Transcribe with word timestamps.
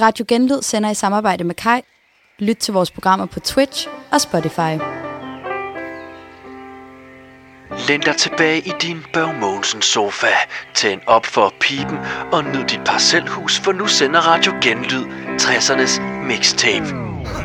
Radio 0.00 0.24
Genlyd 0.28 0.62
sender 0.62 0.90
i 0.90 0.94
samarbejde 0.94 1.44
med 1.44 1.54
Kai. 1.54 1.80
Lyt 2.38 2.56
til 2.56 2.74
vores 2.74 2.90
programmer 2.90 3.26
på 3.26 3.40
Twitch 3.40 3.88
og 4.12 4.20
Spotify. 4.20 4.72
Læn 7.88 8.00
dig 8.00 8.16
tilbage 8.16 8.58
i 8.58 8.72
din 8.82 9.04
Børg 9.12 9.34
Mogensen 9.34 9.82
sofa. 9.82 10.26
Tænd 10.74 11.00
op 11.06 11.26
for 11.26 11.54
pipen 11.60 11.98
og 12.32 12.44
nyd 12.44 12.64
dit 12.64 12.80
parcelhus, 12.84 13.58
for 13.58 13.72
nu 13.72 13.86
sender 13.86 14.20
Radio 14.20 14.52
Genlyd 14.62 15.04
60'ernes 15.40 16.00
mixtape. 16.02 16.86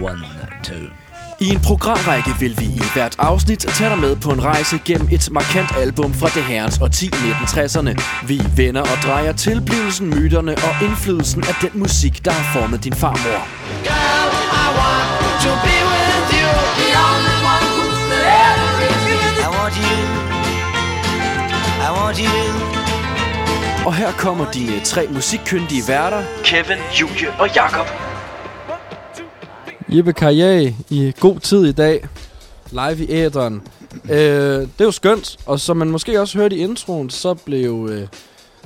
One, 0.02 0.26
two. 0.64 1.01
I 1.42 1.50
en 1.50 1.60
programrække 1.60 2.30
vil 2.40 2.60
vi 2.60 2.66
i 2.66 2.84
hvert 2.94 3.16
afsnit 3.20 3.60
tage 3.60 3.90
dig 3.90 4.00
med 4.00 4.16
på 4.16 4.30
en 4.32 4.44
rejse 4.44 4.80
gennem 4.86 5.08
et 5.12 5.32
markant 5.32 5.72
album 5.78 6.14
fra 6.14 6.28
det 6.28 6.44
herrens 6.44 6.80
årti 6.82 7.08
1960'erne. 7.08 8.02
Vi 8.28 8.42
vender 8.56 8.82
og 8.82 8.98
drejer 9.04 9.34
tilblivelsen, 9.34 10.10
myterne 10.10 10.52
og 10.52 10.86
indflydelsen 10.86 11.44
af 11.44 11.56
den 11.62 11.70
musik, 11.74 12.26
der 12.26 12.32
har 12.32 12.60
formet 12.60 12.84
din 12.84 12.94
farmor. 12.94 13.42
I 19.44 19.48
want 19.58 19.76
you. 19.78 19.98
I 21.86 21.90
want 21.98 22.18
you. 22.18 23.86
Og 23.86 23.94
her 23.94 24.12
kommer 24.12 24.52
dine 24.52 24.80
tre 24.86 25.08
musikkyndige 25.10 25.84
værter. 25.88 26.24
Kevin, 26.44 26.78
Julie 27.02 27.32
og 27.40 27.50
Jakob. 27.56 28.11
Jeppe 29.94 30.14
Karriere 30.14 30.74
i 30.90 31.14
god 31.20 31.40
tid 31.40 31.66
i 31.66 31.72
dag. 31.72 32.08
Live 32.72 33.06
i 33.06 33.12
æderen. 33.12 33.62
Øh, 34.10 34.20
det 34.62 34.80
er 34.80 34.84
jo 34.84 34.92
skønt. 34.92 35.38
Og 35.46 35.60
som 35.60 35.78
man 35.78 35.90
måske 35.90 36.22
også 36.22 36.38
hørte 36.38 36.56
i 36.56 36.60
introen, 36.60 37.10
så 37.10 37.34
blev 37.34 37.90
øh, 37.92 38.08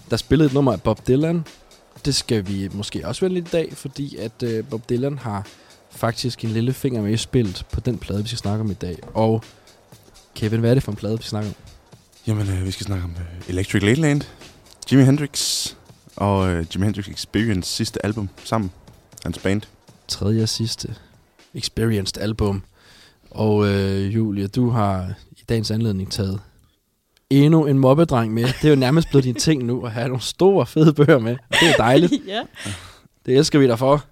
der 0.10 0.18
spillet 0.18 0.46
et 0.46 0.54
nummer 0.54 0.72
af 0.74 0.82
Bob 0.82 1.08
Dylan. 1.08 1.46
Det 2.06 2.16
skal 2.16 2.48
vi 2.48 2.70
måske 2.74 3.08
også 3.08 3.22
vælge 3.22 3.38
i 3.38 3.42
dag, 3.42 3.74
fordi 3.74 4.18
at 4.18 4.44
øh, 4.44 4.64
Bob 4.70 4.90
Dylan 4.90 5.18
har 5.18 5.48
faktisk 5.92 6.44
en 6.44 6.50
lille 6.50 6.74
finger 6.74 7.02
med 7.02 7.12
i 7.12 7.18
spillet 7.18 7.66
på 7.71 7.80
den 7.80 7.98
plade, 7.98 8.21
vi 8.21 8.27
skal 8.27 8.38
snakke 8.38 8.62
om 8.62 8.71
i 8.71 8.74
dag. 8.74 8.98
Og 9.14 9.44
Kevin, 10.36 10.60
hvad 10.60 10.70
er 10.70 10.74
det 10.74 10.84
for 10.84 10.92
en 10.92 10.98
plade, 10.98 11.18
vi 11.18 11.24
snakker 11.24 11.49
om? 11.49 11.55
Jamen, 12.27 12.49
øh, 12.49 12.66
vi 12.66 12.71
skal 12.71 12.86
snakke 12.86 13.04
om 13.04 13.12
øh, 13.12 13.49
Electric 13.49 13.84
Ladyland, 13.84 14.21
Jimi 14.92 15.04
Hendrix 15.04 15.68
og 16.16 16.49
øh, 16.49 16.66
Jimi 16.76 16.86
Hendrix 16.86 17.08
Experience 17.08 17.76
sidste 17.76 18.05
album 18.05 18.30
sammen. 18.44 18.71
Hans 19.24 19.40
band. 19.40 19.62
Tredje 20.08 20.44
og 20.44 20.49
sidste 20.49 20.96
Experienced 21.56 22.22
album. 22.22 22.64
Og 23.32 23.68
øh, 23.68 24.16
Julia, 24.16 24.48
du 24.48 24.70
har 24.70 25.14
i 25.32 25.44
dagens 25.50 25.72
anledning 25.72 26.12
taget 26.12 26.42
endnu 27.30 27.66
en 27.66 27.80
mobbedreng 27.80 28.34
med. 28.34 28.44
Det 28.44 28.66
er 28.66 28.70
jo 28.70 28.76
nærmest 28.76 29.10
blevet 29.10 29.24
din 29.24 29.36
ting 29.36 29.64
nu 29.64 29.86
at 29.86 29.92
have 29.92 30.08
nogle 30.08 30.22
store, 30.22 30.66
fede 30.66 30.94
bøger 30.94 31.20
med. 31.20 31.32
Og 31.32 31.56
det 31.62 31.70
er 31.70 31.78
dejligt. 31.78 32.14
ja. 32.28 32.42
Det 33.26 33.38
elsker 33.38 33.60
vi 33.60 33.68
dig 33.68 33.80
for. 33.80 34.06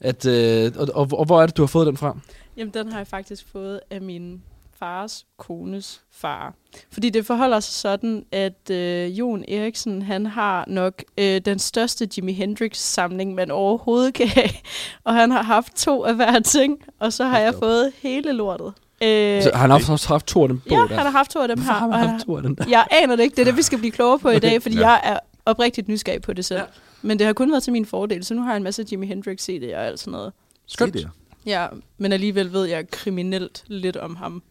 At, 0.00 0.26
øh, 0.26 0.72
og, 0.76 0.88
og, 0.94 1.08
og 1.12 1.24
hvor 1.24 1.42
er 1.42 1.46
det, 1.46 1.56
du 1.56 1.62
har 1.62 1.66
fået 1.66 1.86
den 1.86 1.96
fra? 1.96 2.18
Jamen, 2.56 2.74
den 2.74 2.92
har 2.92 2.98
jeg 2.98 3.06
faktisk 3.06 3.46
fået 3.52 3.80
af 3.90 4.00
min 4.00 4.42
fars 4.82 5.24
kones 5.38 6.00
far. 6.12 6.54
Fordi 6.92 7.10
det 7.10 7.26
forholder 7.26 7.60
sig 7.60 7.74
sådan, 7.74 8.24
at 8.32 8.70
øh, 8.70 9.18
Jon 9.18 9.44
Eriksen, 9.48 10.02
han 10.02 10.26
har 10.26 10.64
nok 10.68 11.02
øh, 11.18 11.40
den 11.44 11.58
største 11.58 12.08
Jimi 12.16 12.32
Hendrix-samling, 12.32 13.34
man 13.34 13.50
overhovedet 13.50 14.14
kan 14.14 14.28
have. 14.28 14.48
Og 15.04 15.14
han 15.14 15.30
har 15.30 15.42
haft 15.42 15.74
to 15.76 16.04
af 16.04 16.14
hver 16.14 16.40
ting, 16.40 16.78
og 17.00 17.12
så 17.12 17.24
har 17.24 17.38
jeg 17.38 17.54
fået 17.54 17.92
hele 18.02 18.32
lortet. 18.32 18.66
Øh, 19.02 19.42
Så 19.42 19.50
han 19.54 19.70
har 19.70 19.76
også 19.92 20.08
haft 20.08 20.26
to 20.26 20.42
af 20.42 20.48
dem 20.48 20.58
på 20.58 20.64
ja, 20.70 20.76
der. 20.76 20.86
han 20.86 20.98
har 20.98 21.10
haft 21.10 21.30
to 21.30 21.40
af 21.42 21.48
dem 21.48 21.58
Hvorfor 21.58 21.72
her. 21.72 21.78
har 21.80 21.86
man 21.88 22.08
haft 22.08 22.24
to 22.24 22.36
af 22.36 22.42
dem 22.42 22.56
der? 22.56 22.64
Jeg 22.68 22.86
aner 22.90 23.16
det 23.16 23.22
ikke. 23.22 23.34
Det 23.36 23.40
er 23.40 23.44
det, 23.46 23.56
vi 23.56 23.62
skal 23.62 23.78
blive 23.78 23.92
klogere 23.92 24.18
på 24.18 24.30
i 24.30 24.38
dag, 24.48 24.62
fordi 24.62 24.78
Ja. 24.78 24.88
jeg 24.90 25.00
er 25.04 25.18
oprigtigt 25.46 25.88
nysgerrig 25.88 26.22
på 26.22 26.32
det 26.32 26.44
selv. 26.44 26.60
Ja. 26.60 26.64
Men 27.02 27.18
det 27.18 27.26
har 27.26 27.32
kun 27.32 27.50
været 27.50 27.62
til 27.62 27.72
min 27.72 27.86
fordel, 27.86 28.24
så 28.24 28.34
nu 28.34 28.42
har 28.42 28.50
jeg 28.50 28.56
en 28.56 28.62
masse 28.62 28.84
Jimi 28.92 29.06
Hendrix 29.06 29.48
CD'er 29.50 29.76
og 29.76 29.86
alt 29.86 30.00
sådan 30.00 30.12
noget. 30.12 30.32
Skønt. 30.66 30.96
CD'er. 30.96 31.08
Ja, 31.46 31.66
men 31.98 32.12
alligevel 32.12 32.52
ved 32.52 32.64
jeg 32.64 32.90
kriminelt 32.90 33.64
lidt 33.66 33.96
om 33.96 34.16
ham. 34.16 34.42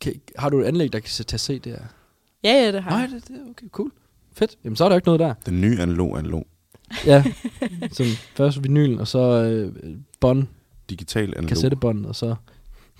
Kan, 0.00 0.20
har 0.36 0.48
du 0.48 0.60
et 0.60 0.64
anlæg, 0.64 0.92
der 0.92 0.98
kan 1.00 1.10
se- 1.10 1.24
tage 1.24 1.38
se 1.38 1.58
det 1.58 1.72
her? 1.72 1.82
Ja, 2.44 2.52
ja, 2.64 2.72
det 2.72 2.82
har 2.82 2.90
Nej, 2.90 3.00
jeg. 3.00 3.10
det, 3.10 3.28
det 3.28 3.36
er 3.36 3.50
okay, 3.50 3.68
cool. 3.68 3.90
Fedt. 4.32 4.56
Jamen, 4.64 4.76
så 4.76 4.84
er 4.84 4.88
der 4.88 4.96
jo 4.96 4.98
ikke 4.98 5.08
noget 5.08 5.20
der. 5.20 5.34
Den 5.46 5.60
nye 5.60 5.78
analog 5.80 6.18
analog. 6.18 6.46
Ja, 7.06 7.24
som 7.92 8.06
først 8.34 8.62
vinylen, 8.62 8.98
og 8.98 9.08
så 9.08 9.18
øh, 9.18 9.72
bånd, 10.20 10.46
Digital 10.90 11.28
analog. 11.36 11.48
kassettebånd, 11.48 12.06
og 12.06 12.16
så 12.16 12.34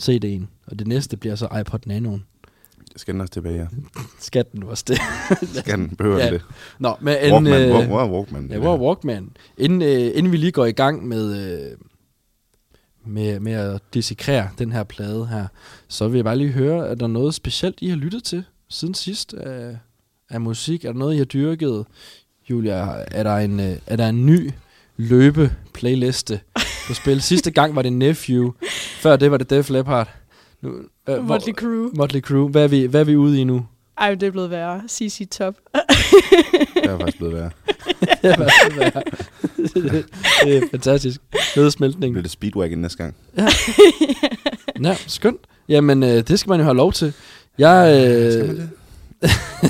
CD'en. 0.02 0.42
Og 0.66 0.78
det 0.78 0.86
næste 0.86 1.16
bliver 1.16 1.34
så 1.34 1.48
iPod 1.60 1.80
Nano'en. 1.86 2.20
Skal 2.96 3.12
den 3.14 3.20
også 3.20 3.32
tilbage, 3.32 3.56
ja. 3.58 3.66
Skatten 4.20 4.60
nu 4.60 4.70
også 4.70 4.84
det. 4.88 4.98
Skal 5.58 5.78
den, 5.78 5.96
behøver 5.96 6.18
Ja. 6.18 6.24
ja. 6.24 6.30
det. 6.32 6.42
Nå, 6.78 6.94
men 7.00 7.14
Walkman, 7.14 7.46
inden, 7.46 7.70
øh, 7.70 7.82
øh, 7.84 7.90
wow, 7.90 7.98
wow, 7.98 8.16
Walkman. 8.16 8.50
ja, 8.50 8.58
wow, 8.58 8.78
Walkman. 8.86 9.30
Inden, 9.58 9.82
øh, 9.82 10.10
inden 10.18 10.32
vi 10.32 10.36
lige 10.36 10.52
går 10.52 10.66
i 10.66 10.72
gang 10.72 11.08
med, 11.08 11.52
øh, 11.70 11.76
med, 13.04 13.40
med 13.40 13.52
at 13.52 13.80
dissekrere 13.94 14.48
den 14.58 14.72
her 14.72 14.82
plade 14.82 15.26
her, 15.26 15.46
så 15.88 16.08
vil 16.08 16.18
jeg 16.18 16.24
bare 16.24 16.36
lige 16.36 16.52
høre, 16.52 16.88
er 16.88 16.94
der 16.94 17.06
noget 17.06 17.34
specielt, 17.34 17.78
I 17.80 17.88
har 17.88 17.96
lyttet 17.96 18.24
til 18.24 18.44
siden 18.68 18.94
sidst 18.94 19.34
af, 19.34 19.78
af 20.30 20.40
musik? 20.40 20.84
Er 20.84 20.92
der 20.92 20.98
noget, 20.98 21.14
I 21.14 21.18
har 21.18 21.24
dyrket? 21.24 21.86
Julia, 22.50 23.04
er 23.10 23.22
der 23.22 23.36
en, 23.36 23.60
øh, 23.60 23.76
er 23.86 23.96
der 23.96 24.08
en 24.08 24.26
ny 24.26 24.50
løbe-playliste 24.96 26.40
på 26.86 26.94
spil? 26.94 27.22
Sidste 27.32 27.50
gang 27.50 27.76
var 27.76 27.82
det 27.82 27.92
Nephew. 27.92 28.52
Før 29.00 29.16
det 29.16 29.30
var 29.30 29.36
det 29.36 29.50
Def 29.50 29.70
Leppard. 29.70 30.08
Nu, 30.60 30.74
øh, 31.08 31.24
Motley 31.24 31.54
Crue. 31.54 31.90
Motley 31.94 32.20
Crue. 32.20 32.48
Hvad 32.48 32.64
er, 32.64 32.68
vi, 32.68 32.84
hvad 32.84 33.00
er 33.00 33.04
vi 33.04 33.16
ude 33.16 33.40
i 33.40 33.44
nu? 33.44 33.66
Ej, 33.98 34.14
det 34.14 34.26
er 34.26 34.30
blevet 34.30 34.50
værre. 34.50 34.82
CC 34.88 35.28
Top. 35.30 35.54
Det 36.74 36.84
er 36.90 36.98
faktisk 36.98 37.18
blevet 37.18 37.34
værre. 37.34 37.50
det, 38.00 38.24
er, 38.24 38.36
det, 38.36 38.94
er. 38.94 39.00
det, 39.74 40.06
det 40.44 40.56
er 40.56 40.62
fantastisk. 40.70 41.20
Nedesmeltning. 41.56 42.12
Bliver 42.14 42.22
det 42.22 42.30
Speedwagon 42.30 42.78
næste 42.78 42.98
gang? 42.98 43.14
Ja, 44.82 44.96
skønt. 45.06 45.40
Jamen, 45.68 46.02
øh, 46.02 46.08
det 46.08 46.38
skal 46.38 46.50
man 46.50 46.60
jo 46.60 46.64
have 46.64 46.76
lov 46.76 46.92
til. 46.92 47.12
Jeg... 47.58 48.06
Øh, 48.08 48.32
Skal 48.32 48.46
man 48.46 48.56
det? 48.56 48.70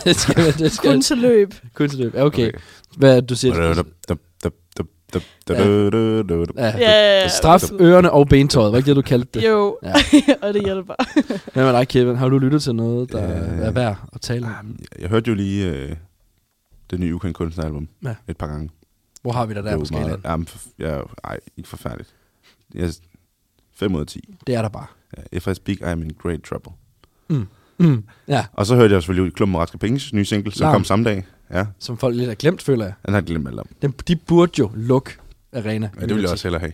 det 0.05 0.16
skal 0.16 0.44
man, 0.44 0.53
det 0.53 0.72
skal 0.72 0.91
Kun 0.91 1.03
til 1.03 1.19
løb. 1.19 1.54
Kun 1.75 1.89
til 1.89 1.99
løb. 1.99 2.15
Ja, 2.15 2.25
okay. 2.25 2.49
okay. 2.49 2.59
Hvad 2.97 3.22
du 3.22 3.37
siger? 3.37 3.84
Ja. 5.48 5.54
Ja. 6.56 6.78
Ja, 6.78 7.28
Straf 7.28 7.62
ørerne 7.80 8.10
og 8.10 8.28
bentøjet. 8.28 8.72
Var 8.72 8.78
ikke 8.78 8.86
det, 8.88 8.96
du 8.96 9.02
kaldte 9.02 9.40
det? 9.40 9.48
Jo, 9.48 9.78
Ja. 9.82 9.92
og 10.42 10.54
det 10.54 10.64
hjælper. 10.64 10.94
Hvad 11.54 11.64
med 11.64 11.72
dig, 11.72 11.88
Kevin? 11.88 12.16
Har 12.16 12.28
du 12.28 12.38
lyttet 12.38 12.62
til 12.62 12.74
noget, 12.74 13.12
der 13.12 13.24
Øh. 13.52 13.58
er 13.58 13.70
værd 13.70 13.96
at 14.12 14.20
tale 14.20 14.46
om? 14.46 14.78
Jeg 14.98 15.08
hørte 15.08 15.28
jo 15.28 15.34
lige 15.34 15.66
øh, 15.70 15.96
det 16.90 17.00
nye 17.00 17.14
ukendt 17.14 17.36
kunstneralbum 17.36 17.88
Ja. 18.04 18.14
et 18.28 18.36
par 18.36 18.46
gange. 18.46 18.70
Hvor 19.22 19.32
har 19.32 19.46
vi 19.46 19.54
dig 19.54 19.64
der 19.64 19.70
Det 19.70 19.78
på 19.78 19.84
skalaen? 19.84 20.20
jamen, 20.24 20.46
for, 20.46 20.58
ja, 20.78 21.00
ej, 21.24 21.38
ikke 21.56 21.68
forfærdeligt. 21.68 22.14
Jeg, 22.74 22.90
5 23.74 23.94
ud 23.94 24.00
af 24.00 24.06
10. 24.06 24.34
Det 24.46 24.54
er 24.54 24.62
der 24.62 24.68
bare. 24.68 24.86
Ja, 25.16 25.22
if 25.32 25.46
I 25.46 25.54
speak, 25.54 25.76
I'm 25.80 26.02
in 26.02 26.10
great 26.22 26.40
trouble. 26.42 26.72
Mm. 27.78 28.04
Ja, 28.28 28.44
Og 28.52 28.66
så 28.66 28.74
hørte 28.76 28.94
jeg 28.94 29.02
selvfølgelig 29.02 29.34
Klumpen 29.34 29.58
Raske 29.60 29.78
Penges 29.78 30.12
nye 30.12 30.24
single, 30.24 30.52
som 30.52 30.64
Larm. 30.64 30.72
kom 30.74 30.84
samme 30.84 31.04
dag. 31.04 31.24
Ja, 31.52 31.66
som 31.78 31.98
folk 31.98 32.16
lidt 32.16 32.28
har 32.28 32.34
glemt, 32.34 32.62
føler 32.62 32.84
jeg. 32.84 32.94
den 33.06 33.14
har 33.14 33.20
glemt 33.20 33.48
alt 33.48 33.58
om. 33.58 33.66
Den, 33.82 33.90
de 34.08 34.16
burde 34.16 34.52
jo 34.58 34.70
lukke 34.74 35.10
arena. 35.52 35.90
Ja, 35.96 36.00
det 36.00 36.08
ville 36.10 36.22
jeg 36.22 36.30
også 36.30 36.48
hellere 36.48 36.72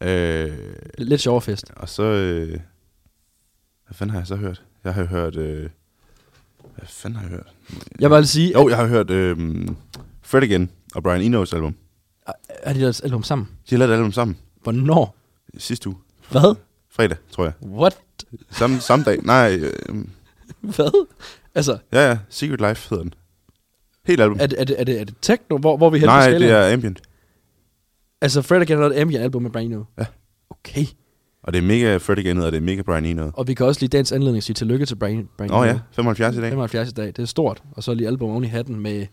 have. 0.00 0.48
Øh, 0.48 0.58
Lidt 0.98 1.20
sjovere 1.20 1.40
fest. 1.40 1.70
og 1.76 1.88
så... 1.88 2.02
Øh, 2.02 2.48
hvad 2.48 3.94
fanden 3.94 4.10
har 4.12 4.20
jeg 4.20 4.26
så 4.26 4.36
hørt? 4.36 4.62
Jeg 4.84 4.94
har 4.94 5.04
hørt... 5.04 5.36
Øh, 5.36 5.70
hvad 6.76 6.86
fanden 6.86 7.16
har 7.16 7.22
jeg 7.22 7.30
hørt? 7.30 7.52
Jeg 8.00 8.10
vil 8.10 8.16
altså 8.16 8.32
sige, 8.32 8.52
Jo, 8.52 8.68
jeg 8.68 8.76
har 8.76 8.86
hørt 8.86 9.10
øh, 9.10 9.68
Fred 10.22 10.42
Again 10.42 10.70
og 10.94 11.02
Brian 11.02 11.34
Eno's 11.34 11.54
album. 11.54 11.74
er 12.48 12.72
de 12.72 12.80
deres 12.80 13.00
album 13.00 13.22
sammen? 13.22 13.48
De 13.70 13.74
har 13.74 13.78
lavet 13.78 13.90
et 13.92 13.96
album 13.96 14.12
sammen 14.12 14.36
Hvornår? 14.62 15.16
sidste 15.58 15.88
uge. 15.88 15.96
Hvad? 16.30 16.54
Fredag, 16.90 17.16
tror 17.30 17.44
jeg. 17.44 17.52
What? 17.62 17.98
Samme, 18.50 18.80
samme 18.80 19.04
dag. 19.04 19.18
Nej, 19.22 19.54
øh, 19.88 20.04
Hvad? 20.60 21.06
Altså, 21.54 21.78
ja, 21.92 22.08
ja. 22.08 22.18
Secret 22.28 22.60
Life 22.60 22.88
hedder 22.90 23.02
den. 23.04 23.14
Helt 24.08 24.20
album. 24.20 24.38
er 24.40 24.46
det, 24.46 24.60
er 24.60 24.64
det, 24.64 24.80
er 24.80 24.84
det, 24.84 25.00
er 25.00 25.04
det 25.04 25.14
techno? 25.22 25.58
Hvor, 25.58 25.76
hvor 25.76 25.86
er 25.86 25.90
vi 25.90 25.98
henne 25.98 26.06
Nej, 26.12 26.30
det 26.30 26.50
er 26.50 26.72
ambient. 26.72 27.00
Altså, 28.20 28.42
Fred 28.42 28.60
Again 28.60 28.78
lavet 28.80 28.96
et 28.96 29.00
ambient 29.00 29.24
album 29.24 29.42
med 29.42 29.50
Brian 29.50 29.66
Eno. 29.66 29.84
Ja. 29.98 30.04
Okay. 30.50 30.84
Og 31.42 31.52
det 31.52 31.58
er 31.58 31.62
mega 31.62 31.96
Fred 31.96 32.18
Again, 32.18 32.38
og 32.38 32.52
det 32.52 32.58
er 32.58 32.62
mega 32.62 32.82
Brian 32.82 33.04
Eno. 33.04 33.30
Og 33.34 33.48
vi 33.48 33.54
kan 33.54 33.66
også 33.66 33.80
lige 33.80 33.88
dagens 33.88 34.12
anledning 34.12 34.42
sige 34.42 34.54
tillykke 34.54 34.86
til 34.86 34.94
Brian, 34.96 35.28
Brian 35.38 35.50
Åh 35.52 35.58
oh, 35.58 35.66
ja, 35.66 35.78
75 35.92 36.36
i 36.36 36.40
dag. 36.40 36.50
75 36.50 36.88
i 36.88 36.92
dag. 36.92 37.06
Det 37.06 37.18
er 37.18 37.24
stort. 37.24 37.62
Og 37.72 37.82
så 37.82 37.94
lige 37.94 38.06
album 38.08 38.30
oven 38.30 38.44
i 38.44 38.46
hatten 38.46 38.80
med 38.80 39.06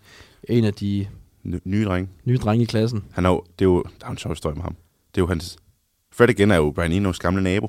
en 0.50 0.64
af 0.66 0.74
de 0.74 1.08
N- 1.48 1.60
nye 1.66 1.86
dreng. 1.86 2.10
nye 2.26 2.38
drenge 2.38 2.64
i 2.64 2.66
klassen. 2.66 3.04
Han 3.12 3.26
er 3.26 3.30
jo, 3.30 3.44
det 3.60 3.66
er 3.66 3.70
jo, 3.70 3.84
der 4.02 4.08
er 4.08 4.12
en 4.12 4.18
sjov 4.18 4.32
historie 4.32 4.56
med 4.56 4.64
ham. 4.64 4.76
Det 5.16 5.22
er 5.22 5.24
jo 5.24 5.28
hans... 5.28 5.58
Fred 6.14 6.30
Again 6.30 6.52
er 6.52 6.56
jo 6.56 6.72
Brian 6.72 6.92
Enos 6.92 7.20
gamle 7.20 7.44
nabo. 7.44 7.68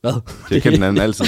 Hvad? 0.00 0.12
Det 0.48 0.62
kendte 0.62 0.84
han 0.84 0.98
altid. 1.06 1.24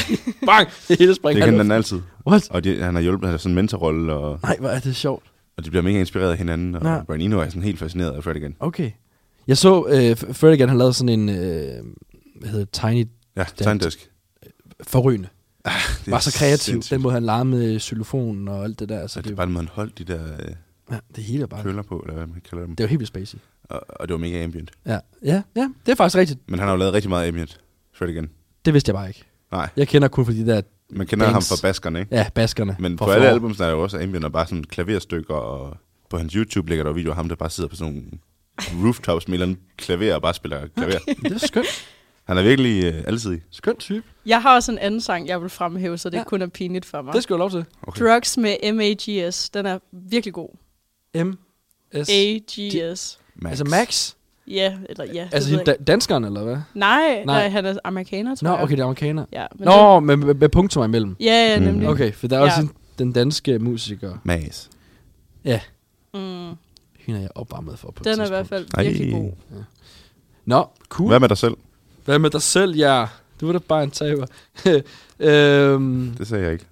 Bang! 0.46 0.69
Det 0.88 0.98
hele 0.98 1.08
Det 1.08 1.16
springer. 1.16 1.44
kendte 1.46 1.56
han 1.58 1.66
han 1.70 1.76
altid. 1.76 2.00
What? 2.26 2.50
Og 2.50 2.64
de, 2.64 2.82
han 2.82 2.94
har 2.94 3.02
hjulpet, 3.02 3.26
han 3.26 3.32
har 3.32 3.38
sådan 3.38 3.50
en 3.50 3.54
mentorrolle, 3.54 4.12
og, 4.12 4.38
Nej, 4.42 4.56
hvor 4.60 4.69
er 4.69 4.80
det 4.80 4.96
sjovt. 4.96 5.24
og 5.56 5.64
de 5.64 5.70
bliver 5.70 5.82
mega 5.82 5.98
inspireret 6.00 6.30
af 6.30 6.38
hinanden. 6.38 6.74
Og 6.74 6.82
Ja. 6.84 7.02
Brian 7.04 7.20
Eno 7.20 7.38
er 7.40 7.48
sådan 7.48 7.62
helt 7.62 7.78
fascineret 7.78 8.10
af 8.12 8.24
Fred 8.24 8.36
Again. 8.36 8.56
Okay. 8.60 8.90
Jeg 9.46 9.56
så, 9.58 9.86
øh, 9.88 10.10
F- 10.12 10.32
Fred 10.32 10.52
Again, 10.52 10.69
han 10.69 10.78
lavede 10.78 10.92
sådan 10.94 11.08
en, 11.20 11.28
øh, 11.28 11.34
hvad 12.40 12.50
hedder 12.50 12.64
det, 12.64 12.70
Tiny 12.70 13.04
Ja, 13.36 13.44
Tegndesk. 13.56 14.10
forrygende. 14.82 15.28
Det 15.64 16.10
Var 16.10 16.19
så 16.19 16.32
kreativ. 16.38 16.72
sindssygt. 16.72 16.90
Den 16.94 17.02
måde, 17.02 17.14
han 17.14 17.22
larmede 17.22 17.80
xylofonen 17.80 18.48
og 18.48 18.64
alt 18.64 18.78
det 18.80 18.88
der. 18.88 19.06
Så 19.06 19.12
Så 19.14 19.19
det 19.20 19.24
det, 19.24 19.32
er 19.32 19.36
bare, 19.36 19.46
når 19.46 19.52
man 19.52 19.69
holdt 19.72 19.98
de 19.98 20.04
der 20.04 20.24
øh, 20.24 20.54
ja, 20.90 20.98
det 21.16 21.24
hele 21.24 21.46
bare... 21.46 21.62
køller 21.62 21.82
på, 21.82 21.98
eller 21.98 22.14
hvad 22.14 22.26
man 22.26 22.42
kalder 22.50 22.66
dem. 22.66 22.76
Det 22.76 22.84
er 22.84 22.88
jo 22.88 22.88
helt 22.88 22.98
vildt 23.00 23.08
spacey. 23.08 23.38
og, 23.64 23.80
og 23.88 24.08
det 24.08 24.12
var 24.14 24.19
mega 24.19 24.44
ambient. 24.44 24.70
Ja. 24.86 24.98
ja, 25.24 25.42
ja, 25.56 25.69
det 25.86 25.92
er 25.92 25.96
faktisk 25.96 26.16
rigtigt. 26.16 26.40
Men 26.46 26.58
han 26.58 26.69
har 26.69 26.72
jo 26.74 26.78
lavet 26.78 26.94
rigtig 26.94 27.08
meget 27.08 27.28
ambient. 27.28 27.60
Fred 27.94 28.08
igen. 28.08 28.28
Det 28.64 28.75
vidste 28.75 28.88
jeg 28.91 28.94
bare 28.94 29.09
ikke. 29.09 29.25
Nej, 29.53 29.69
Jeg 29.76 29.88
kender 29.88 30.09
kun 30.09 30.25
for 30.25 30.32
de 30.32 30.47
der, 30.47 30.62
man 30.91 31.06
kender 31.06 31.26
Banks. 31.32 31.49
ham 31.50 31.56
fra 31.59 31.69
baskerne, 31.69 32.00
ikke? 32.00 32.14
ja, 32.17 32.26
baskerne. 32.35 32.76
Men 32.79 32.97
på 32.97 33.05
alle 33.05 33.23
forår. 33.25 33.32
albums 33.35 33.56
der 33.56 33.67
er 33.67 33.70
jo 33.70 33.82
også 33.82 33.99
ambient, 33.99 34.25
og 34.25 34.32
bare 34.32 34.47
sådan 34.47 34.64
klaverstykker, 34.64 35.35
og 35.35 35.76
på 36.11 36.19
hans 36.19 36.32
YouTube 36.32 36.69
ligger 36.69 36.85
der 36.85 36.93
videoer 36.93 37.12
af 37.12 37.17
ham, 37.17 37.29
der 37.29 37.37
bare 37.37 37.50
sidder 37.50 37.69
på 37.69 37.76
sådan 37.76 37.93
nogle 37.94 38.85
rooftops 38.87 39.29
med 39.29 39.41
andet 39.41 39.59
klaver 39.76 40.14
og 40.14 40.23
bare 40.23 40.35
spiller 40.35 40.67
klaver. 40.76 40.99
Det 41.23 41.32
er 41.32 41.38
skønt. 41.47 41.67
Han 42.25 42.38
er 42.38 42.43
virkelig 42.43 42.85
øh, 42.85 43.05
altid. 43.06 43.41
Skønt 43.50 43.79
type. 43.79 44.03
Jeg 44.26 44.43
har 44.43 44.55
også 44.55 44.73
en 44.73 44.79
anden 44.79 45.00
sang, 45.00 45.29
jeg 45.29 45.41
vil 45.43 45.50
fremhæve, 45.50 45.99
så 45.99 46.11
det 46.11 46.17
Ja. 46.19 46.25
kun 46.25 46.43
er 46.43 46.47
pinligt 46.47 46.85
for 46.85 47.03
mig. 47.03 47.15
Det 47.15 47.23
skal 47.23 47.35
du 47.35 47.38
lov 47.38 47.50
til. 47.50 47.65
Okay. 47.82 48.05
Drugs 48.05 48.37
med 48.38 48.73
M-A-G-S. 48.73 49.50
Den 49.50 49.67
er 49.67 49.79
virkelig 49.93 50.35
god. 50.35 50.49
M. 51.25 51.32
S. 52.05 52.08
A-G-S. 52.11 53.19
Max. 53.35 53.50
Altså 53.50 53.65
Max. 53.65 54.15
Ja, 54.47 54.77
eller 54.89 55.05
ja. 55.05 55.21
det 55.25 55.29
Altså 55.35 55.50
ved 55.50 55.59
jeg 55.59 55.67
da- 55.67 55.85
danskeren, 55.87 56.25
eller 56.25 56.43
hvad? 56.43 56.53
ikke. 56.53 56.62
nej, 56.75 57.15
Nej. 57.15 57.25
nej, 57.25 57.49
han 57.49 57.67
er 57.67 57.77
amerikaner, 57.85 58.35
tror 58.35 58.49
Nå, 58.49 58.55
jeg. 58.55 58.62
okay, 58.62 58.73
det 58.73 58.81
er 58.81 58.85
amerikaner. 58.85 59.25
Ja, 59.33 59.47
men 59.59 59.65
Nå, 59.65 60.00
med, 60.00 60.17
med, 60.17 60.35
med 60.35 60.49
punktum 60.49 60.85
imellem. 60.85 61.15
Det, 61.15 61.25
ja, 61.25 61.53
ja, 61.53 61.59
Mm. 61.59 61.65
nemlig. 61.65 61.89
Okay, 61.89 62.12
for 62.12 62.29
der 62.29 62.37
er 62.37 62.41
også 62.41 62.56
Ja. 62.56 62.61
den, 62.62 62.71
den 62.99 63.12
danske 63.12 63.59
musiker. 63.59 64.12
Max. 64.25 64.67
Mm. 66.15 66.21
Hende 66.99 67.19
er 67.19 67.21
jeg 67.21 67.31
opvarmet 67.35 67.79
for 67.79 67.91
på 67.91 68.00
et 68.00 68.05
Den 68.05 68.11
er 68.11 68.12
i 68.12 68.17
tidspunkt. 68.17 68.49
hvert 68.49 68.67
fald 68.75 68.85
virkelig 68.85 69.12
god. 69.12 69.33
Nå, 70.44 70.67
cool. 70.89 71.09
Hvad 71.09 71.21
med 71.21 71.29
dig 71.29 71.39
selv? 71.39 71.55
Hvad 72.05 72.19
med 72.19 72.31
dig 72.31 72.43
selv, 72.43 72.77
ja? 72.77 73.06
Du 73.41 73.47
var 73.47 73.53
da 73.53 73.59
bare 73.59 73.83
en 73.85 73.91
taber. 73.91 74.27
øhm, 75.21 76.15
Det 76.19 76.27
sagde 76.27 76.44
jeg 76.44 76.53
ikke. 76.53 76.67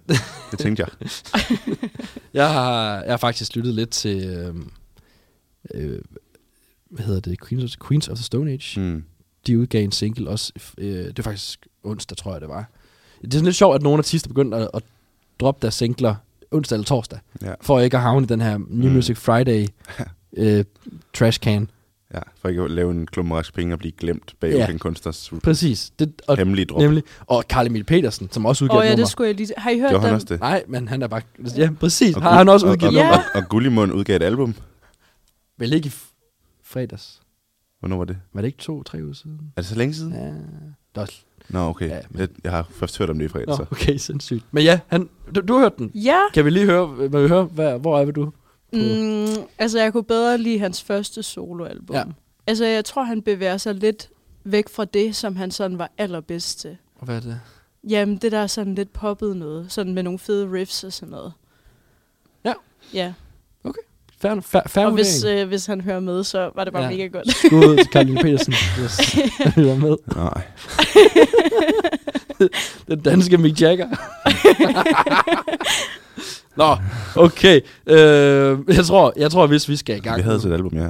Det 0.51 0.59
tænkte 0.59 0.83
jeg. 1.01 1.09
jeg, 2.35 2.53
har, 2.53 2.95
jeg 3.03 3.13
har 3.13 3.17
faktisk 3.17 3.57
lyttet 3.57 3.75
lidt 3.75 3.91
til... 3.91 4.25
Øhm, 4.29 4.71
øh, 5.75 5.99
hvad 6.91 7.05
hedder 7.05 7.21
det? 7.21 7.49
Queens 7.49 7.65
of, 7.77 7.87
Queens 7.89 8.09
of 8.09 8.17
the 8.17 8.25
Stone 8.25 8.51
Age. 8.51 8.81
Mm. 8.81 9.05
De 9.47 9.59
udgav 9.59 9.85
en 9.85 9.93
single 9.93 10.31
også. 10.31 10.53
Øh, 10.79 10.89
det 11.05 11.19
var 11.19 11.23
faktisk 11.23 11.67
onsdag, 11.85 12.17
tror 12.17 12.33
jeg, 12.33 12.41
det 12.41 12.49
var. 12.49 12.71
Det 13.23 13.27
er 13.27 13.33
sådan 13.33 13.45
lidt 13.45 13.57
sjovt, 13.57 13.75
at 13.75 13.83
nogle 13.83 13.99
artister 13.99 14.29
begyndte 14.29 14.57
at, 14.57 14.69
at 14.75 14.83
droppe 15.41 15.59
deres 15.63 15.75
singler 15.75 16.15
onsdag 16.51 16.77
eller 16.77 16.85
torsdag. 16.85 17.19
Ja. 17.43 17.53
For 17.61 17.81
ikke 17.81 17.97
at 17.97 18.03
havne 18.03 18.25
i 18.25 18.27
den 18.29 18.41
her 18.41 18.59
New 18.59 18.89
Mm. 18.89 18.95
Music 18.95 19.19
Friday 19.19 19.67
øh, 20.37 20.65
trash 21.15 21.41
can. 21.41 21.71
ja, 22.15 22.19
for 22.41 22.49
ikke 22.49 22.63
at 22.63 22.71
lave 22.71 22.91
en 22.91 23.07
klump 23.07 23.33
rask 23.33 23.55
penge 23.55 23.75
og 23.75 23.79
blive 23.79 23.93
glemt 23.93 24.35
bag 24.41 24.51
Ja. 24.53 24.57
ja. 24.59 24.67
en 24.71 24.79
kunstners 24.79 25.33
Præcis. 25.43 25.93
Det, 25.99 26.13
og, 26.27 26.37
hemmelige 26.37 26.65
drop. 26.67 26.81
nemlig. 26.83 27.03
Og 27.27 27.45
Carl 27.49 27.67
Emil 27.67 27.85
Petersen, 27.85 28.29
som 28.33 28.47
også 28.47 28.65
udgav 28.65 28.79
et 28.79 28.85
ja, 28.85 28.89
nummer. 28.91 29.05
det 29.05 29.11
skulle 29.13 29.29
jeg 29.29 29.37
lige... 29.37 29.49
Har 29.57 29.71
I 29.71 29.79
hørt 29.79 29.91
Gjorde 29.91 30.07
den? 30.07 30.15
også 30.15 30.27
det? 30.31 30.41
Nej, 30.41 30.65
men 30.69 30.89
han 30.89 31.03
er 31.03 31.07
bare... 31.09 31.23
Ja, 31.57 31.71
præcis. 31.81 32.17
Og 32.17 32.23
Har 32.23 32.35
han 32.35 32.49
også 32.49 32.67
og- 32.67 32.73
udgivet 32.73 32.89
og, 32.89 32.95
nummer? 32.95 33.13
Ja. 33.13 33.19
Og, 33.19 33.43
og 33.43 33.49
Gullimund 33.49 33.93
udgav 33.93 34.17
et 34.17 34.23
album. 34.23 34.55
Vel 35.59 35.73
ikke 35.73 35.93
fredags. 36.71 37.21
Hvornår 37.81 37.97
var 37.97 38.05
det? 38.05 38.19
Var 38.33 38.41
det 38.41 38.47
ikke 38.49 38.59
to-tre 38.59 38.99
uger 39.05 39.13
siden? 39.13 39.41
Er 39.57 39.61
det 39.61 39.69
så 39.69 39.75
længe 39.75 39.95
siden? 39.95 40.13
Ja. 40.13 40.33
Der 40.95 41.01
er, 41.03 41.07
Nå, 41.49 41.59
okay. 41.59 41.89
Ja, 41.89 42.01
men- 42.11 42.21
jeg, 42.21 42.29
jeg 42.45 42.53
har 42.53 42.63
først 42.71 42.99
hørt 42.99 43.11
om 43.11 43.19
det 43.19 43.25
i 43.25 43.29
fredag, 43.29 43.47
Nå, 43.47 43.57
så. 43.57 43.67
okay, 43.71 43.97
sindssygt. 43.97 44.45
Men 44.51 44.65
ja, 44.65 44.81
han, 44.87 45.09
du, 45.35 45.41
du 45.41 45.53
har 45.53 45.61
hørt 45.61 45.79
den. 45.79 45.91
Ja. 45.95 46.19
Kan 46.35 46.45
vi 46.45 46.51
lige 46.51 46.67
høre, 46.67 46.87
hvad 46.87 47.23
vi 47.23 47.29
høre 47.29 47.45
hvad, 47.45 47.79
hvor 47.79 47.99
er 48.01 48.05
vi 48.05 48.13
du? 48.13 48.33
Mm, 48.73 49.45
altså, 49.59 49.81
jeg 49.81 49.93
kunne 49.93 50.05
bedre 50.05 50.39
lide 50.39 50.59
hans 50.59 50.83
første 50.83 51.23
soloalbum. 51.23 51.97
Ja. 51.97 52.05
Altså, 52.47 52.65
jeg 52.67 52.85
tror, 52.85 53.03
han 53.03 53.23
bevæger 53.23 53.57
sig 53.57 53.75
lidt 53.75 54.11
væk 54.45 54.69
fra 54.69 54.85
det, 54.85 55.17
som 55.17 55.37
han 55.37 55.51
sådan 55.51 55.79
var 55.79 55.91
allerbedst 55.99 56.61
til. 56.61 56.77
Og 56.95 57.05
hvad 57.05 57.17
er 57.17 57.21
det? 57.21 57.41
Jamen, 57.89 58.17
det 58.17 58.33
der 58.33 58.39
er 58.39 58.47
sådan 58.47 58.75
lidt 58.75 58.93
poppet 58.93 59.37
noget. 59.37 59.73
Sådan 59.73 59.95
med 59.95 60.03
nogle 60.03 60.19
fede 60.19 60.53
riffs 60.53 60.85
og 60.85 60.93
sådan 60.93 61.11
noget. 61.11 61.33
Ja. 62.45 62.53
Ja, 62.95 63.13
Færre, 64.23 64.43
færre, 64.43 64.63
færre 64.67 64.87
og 64.87 64.93
hvis, 64.93 65.25
øh, 65.25 65.49
hvis 65.49 65.67
han 65.67 65.81
hører 65.81 66.01
med, 66.01 66.25
så 66.25 66.51
var 66.55 66.65
det 66.65 66.73
bare 66.73 66.83
Ja. 66.83 66.91
mega 66.91 67.07
godt. 67.07 67.31
Skud 67.37 67.77
til 67.77 67.87
Carl 67.93 68.09
Emil 68.09 68.23
Petersen, 68.23 68.55
hvis 68.79 68.99
han 69.55 69.65
er 69.69 69.77
med. 69.79 69.97
Nej. 70.17 70.43
Den 72.89 73.01
danske 73.01 73.39
Mick 73.39 73.61
Jagger. 73.61 73.89
Nå, 76.57 76.77
okay. 77.17 77.61
Øh, 77.87 78.59
jeg, 78.77 78.85
tror, 78.85 79.13
jeg 79.17 79.31
tror, 79.31 79.47
hvis 79.47 79.69
vi 79.69 79.77
skal 79.77 79.97
i 79.97 80.01
gang 80.01 80.17
Vi 80.17 80.23
havde 80.23 80.39
nu- 80.45 80.49
et 80.49 80.53
album, 80.55 80.75
ja. 80.75 80.89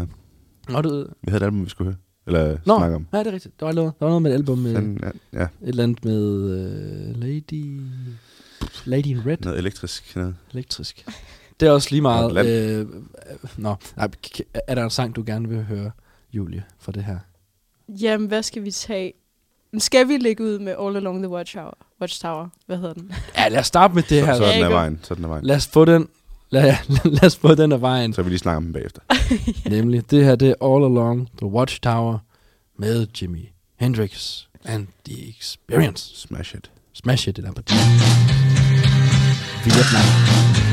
Nå, 0.69 0.81
du, 0.81 1.07
Vi 1.23 1.31
havde 1.31 1.37
et 1.37 1.47
album, 1.47 1.65
vi 1.65 1.71
skulle 1.71 1.91
høre. 1.91 1.97
Eller 2.27 2.57
Nå, 2.67 2.79
snakke 2.79 2.97
om. 2.97 3.07
ja, 3.13 3.19
det 3.19 3.27
er 3.27 3.33
rigtigt. 3.33 3.61
Der 3.61 3.67
var 3.67 3.73
noget, 3.73 3.93
der 3.99 4.05
var 4.05 4.11
noget 4.11 4.23
med 4.23 4.31
et 4.31 4.35
album 4.35 4.59
med 4.59 4.75
Den, 4.75 5.01
ja, 5.03 5.39
ja, 5.39 5.43
et 5.45 5.49
eller 5.63 5.83
andet 5.83 6.05
med 6.05 6.23
uh, 7.15 7.21
Lady... 7.21 7.81
Lady 8.85 9.07
in 9.07 9.27
Red. 9.27 9.37
noget 9.41 9.59
elektrisk. 9.59 10.17
Noget. 10.17 10.35
Elektrisk. 10.53 11.05
Det 11.61 11.69
er 11.69 11.73
også 11.73 11.89
lige 11.91 12.01
meget... 12.01 12.33
Land. 12.33 12.49
Øh, 12.49 12.87
nå, 13.57 13.75
nej, 13.97 14.09
er 14.67 14.75
der 14.75 14.85
en 14.85 14.91
sang, 14.91 15.17
du 15.17 15.23
gerne 15.27 15.49
vil 15.49 15.65
høre, 15.65 15.91
Julie, 16.33 16.63
for 16.79 16.93
det 16.93 17.05
her? 17.05 17.19
Jamen, 17.89 18.29
hvad 18.29 18.43
skal 18.43 18.65
vi 18.65 18.71
tage? 18.71 19.13
Skal 19.79 20.09
vi 20.09 20.17
lægge 20.19 20.45
ud 20.45 20.59
med 20.59 20.75
All 20.81 20.97
Along 20.97 21.19
the 21.23 21.29
Watchtower? 21.29 21.75
Watchtower? 22.01 22.49
Hvad 22.67 22.77
hedder 22.77 22.93
den? 22.95 23.13
Ja, 23.39 23.49
lad 23.49 23.59
os 23.59 23.67
starte 23.67 23.95
med 23.95 24.03
det 24.03 24.27
her. 24.27 24.35
Så, 24.35 24.39
så 24.39 24.45
er 24.45 24.51
den 24.53 24.61
Ja, 24.61 24.65
af 24.67 24.71
vejen. 24.73 24.99
Så 25.03 25.15
er 25.15 25.17
den 25.17 25.25
af 25.25 25.31
vejen. 25.31 25.45
Lad 25.45 25.57
os 25.57 25.67
få 25.67 25.85
den, 25.85 26.09
lad, 26.51 26.75
lad 27.05 27.25
os 27.25 27.37
få 27.37 27.55
den 27.55 27.73
af 27.73 27.81
vejen. 27.81 28.13
Så 28.13 28.23
vil 28.23 28.25
vi 28.27 28.31
lige 28.31 28.39
snakke 28.39 28.57
om 28.57 28.65
den 28.65 28.73
bagefter. 28.73 29.01
Nemlig, 29.71 30.11
det 30.11 30.25
her 30.25 30.37
det 30.37 30.49
er 30.61 30.75
All 30.75 30.85
Along 30.85 31.29
the 31.39 31.47
Watchtower 31.47 32.19
med 32.79 33.07
Jimi 33.23 33.53
Hendrix 33.77 34.43
and 34.65 34.87
The 35.05 35.29
Experience. 35.39 36.21
Smash 36.21 36.55
it. 36.55 36.71
Smash 36.95 37.29
it, 37.29 37.37
det 37.37 37.45
der 37.45 37.53
på 37.53 37.63
det. 37.63 37.75
Vietnam. 39.65 40.70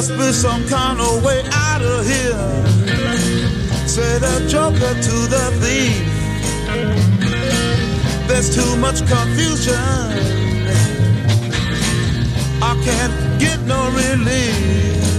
Must 0.00 0.16
be 0.16 0.32
some 0.32 0.66
kind 0.66 0.98
of 0.98 1.22
way 1.22 1.42
out 1.52 1.82
of 1.82 2.06
here. 2.06 2.40
Say 3.86 4.18
the 4.18 4.46
joker 4.48 4.94
to 5.06 5.16
the 5.34 5.44
thief. 5.60 6.00
There's 8.26 8.48
too 8.54 8.76
much 8.78 9.06
confusion. 9.06 9.74
I 12.62 12.72
can't 12.82 13.38
get 13.38 13.60
no 13.66 13.90
relief. 13.90 15.09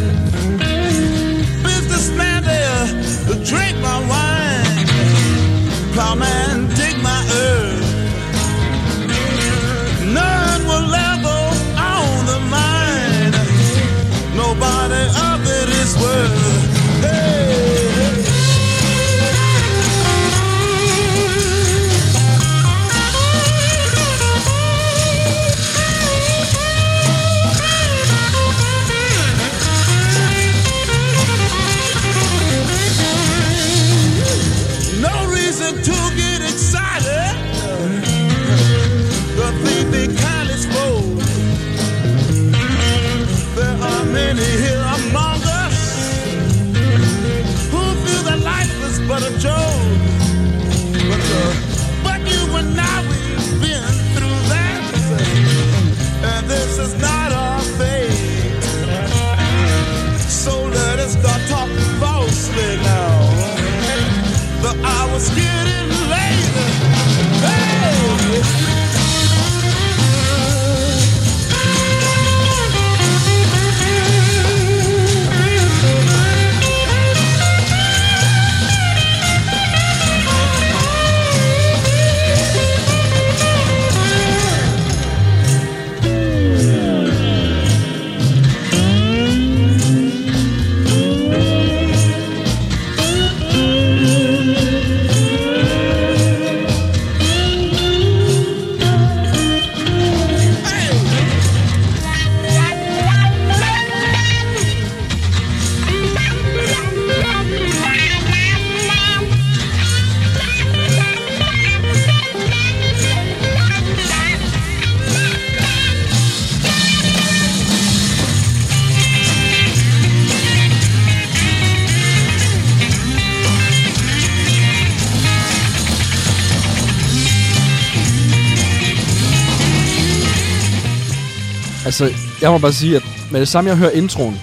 Altså, 131.92 132.10
jeg 132.42 132.52
må 132.52 132.58
bare 132.58 132.74
sige, 132.74 132.96
at 132.96 133.04
med 133.32 133.40
det 133.40 133.48
samme, 133.48 133.70
jeg 133.70 133.78
hører 133.78 133.92
introen 133.92 134.40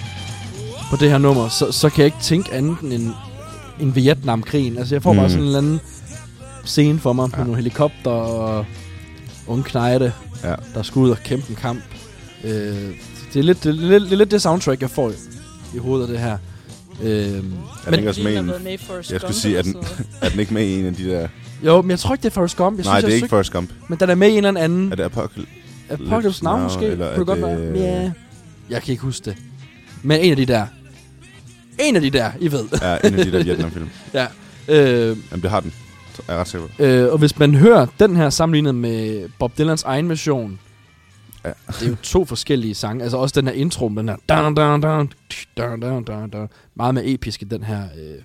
på 0.89 0.95
det 0.95 1.09
her 1.09 1.17
nummer, 1.17 1.49
så, 1.49 1.71
så 1.71 1.89
kan 1.89 1.97
jeg 1.99 2.05
ikke 2.05 2.17
tænke 2.21 2.53
andet 2.53 2.77
end, 2.81 3.11
end 3.79 3.93
Vietnamkrigen. 3.93 4.77
Altså, 4.77 4.95
jeg 4.95 5.03
får 5.03 5.13
mm. 5.13 5.19
bare 5.19 5.29
sådan 5.29 5.41
en 5.41 5.45
eller 5.47 5.57
anden 5.59 5.79
scene 6.65 6.99
for 6.99 7.13
mig 7.13 7.29
på 7.29 7.35
Ja. 7.37 7.43
nogle 7.43 7.55
helikopter 7.55 8.11
og 8.11 8.65
unge 9.47 9.63
knejte, 9.63 10.13
Ja. 10.43 10.55
der 10.73 10.83
skal 10.83 10.99
ud 10.99 11.09
og 11.09 11.17
kæmpe 11.23 11.45
en 11.49 11.55
kamp. 11.55 11.79
Øh, 12.43 12.51
det, 13.33 13.39
er 13.39 13.43
lidt, 13.43 13.63
det, 13.63 13.69
er 13.69 13.73
lidt, 13.73 14.03
det 14.03 14.11
er 14.13 14.17
lidt 14.17 14.31
det 14.31 14.41
soundtrack, 14.41 14.81
jeg 14.81 14.89
får 14.89 15.09
i, 15.09 15.13
i 15.75 15.77
hovedet 15.77 16.05
af 16.07 16.11
det 16.11 16.19
her. 16.19 16.37
Øh, 17.01 17.09
Er 17.09 17.31
den 17.31 17.53
men, 17.85 17.93
ikke 17.93 18.09
også 18.09 18.23
med 18.23 18.37
en, 18.37 18.45
med 18.45 18.55
Jeg 19.11 19.19
skulle 19.21 19.35
sige, 19.35 19.55
er 19.55 19.59
eller 19.59 19.71
den- 19.73 20.07
er 20.21 20.29
den 20.29 20.39
ikke 20.39 20.53
med 20.53 20.63
i 20.65 20.79
en 20.79 20.85
af 20.85 20.93
de 20.95 21.05
der... 21.09 21.27
jo, 21.63 21.81
men 21.81 21.91
jeg 21.91 21.99
tror 21.99 22.13
ikke, 22.13 22.23
det 22.23 22.29
er 22.29 22.33
Forrest 22.33 22.57
Gump. 22.57 22.77
Jeg 22.77 22.85
Nej, 22.85 22.93
synes, 22.93 23.03
det 23.03 23.09
er 23.11 23.15
jeg 23.15 23.15
ikke 23.17 23.27
Forrest 23.29 23.51
Gump. 23.53 23.69
Men 23.89 23.99
den 23.99 24.09
er 24.09 24.15
med 24.15 24.29
i 24.29 24.37
en 24.37 24.45
eller 24.45 24.61
anden... 24.61 24.91
Er 24.91 24.95
det 24.95 25.03
Apocalypse? 25.03 25.53
Apocalypse 25.89 26.43
Now, 26.43 26.53
Now, 26.55 26.63
måske? 26.63 26.85
eller 26.85 27.15
Kunne 27.15 27.25
det 27.25 27.31
er 27.41 27.41
godt 27.47 27.59
det- 27.59 27.73
være? 27.73 27.93
Ja. 28.03 28.11
Jeg 28.69 28.81
kan 28.83 28.91
ikke 28.91 29.03
huske 29.03 29.25
det. 29.25 29.37
Men 30.03 30.21
en 30.21 30.31
af 30.31 30.37
de 30.37 30.45
der. 30.45 30.67
En 31.79 31.95
af 31.95 32.01
de 32.01 32.09
der, 32.09 32.31
I 32.39 32.51
ved. 32.51 32.65
Ja, 32.81 32.97
en 33.07 33.15
af 33.19 33.25
de 33.25 33.31
der 33.31 33.43
Vietnam-film. 33.43 33.89
ja. 34.13 34.27
Øh, 34.67 35.17
Jamen, 35.31 35.41
det 35.41 35.49
har 35.49 35.59
den. 35.59 35.73
Så 36.15 36.21
er 36.27 36.33
jeg 36.33 36.39
ret 36.41 36.47
sikker 36.47 36.67
på. 36.77 36.83
øh, 36.83 37.11
og 37.11 37.17
hvis 37.17 37.39
man 37.39 37.55
hører 37.55 37.87
den 37.99 38.15
her 38.15 38.29
sammenlignet 38.29 38.75
med 38.75 39.29
Bob 39.39 39.57
Dylans 39.57 39.83
egen 39.83 40.09
version, 40.09 40.59
Ja. 41.45 41.51
det 41.67 41.81
er 41.85 41.89
jo 41.89 41.95
to 42.03 42.25
forskellige 42.25 42.75
sange. 42.75 43.03
Altså 43.03 43.17
også 43.17 43.41
den 43.41 43.47
her 43.47 43.53
intro, 43.55 43.89
den 43.89 44.09
her... 44.09 44.15
Dun, 44.29 44.55
dun, 44.55 44.81
dun, 44.81 45.11
dun, 45.57 45.79
dun, 45.81 46.03
dun, 46.03 46.29
dun, 46.29 46.49
meget 46.75 46.93
mere 46.93 47.05
episk 47.05 47.41
end 47.41 47.49
den 47.49 47.63
her... 47.63 47.83
Øh, 47.83 48.15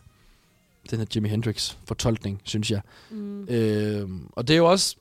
den 0.90 0.98
her 0.98 1.06
Jimi 1.14 1.28
Hendrix 1.28 1.72
fortolkning, 1.88 2.40
synes 2.44 2.70
jeg. 2.70 2.80
Mm. 3.10 3.44
Øh, 3.48 4.08
og 4.32 4.48
det 4.48 4.54
er 4.54 4.58
jo 4.58 4.66
også 4.66 4.96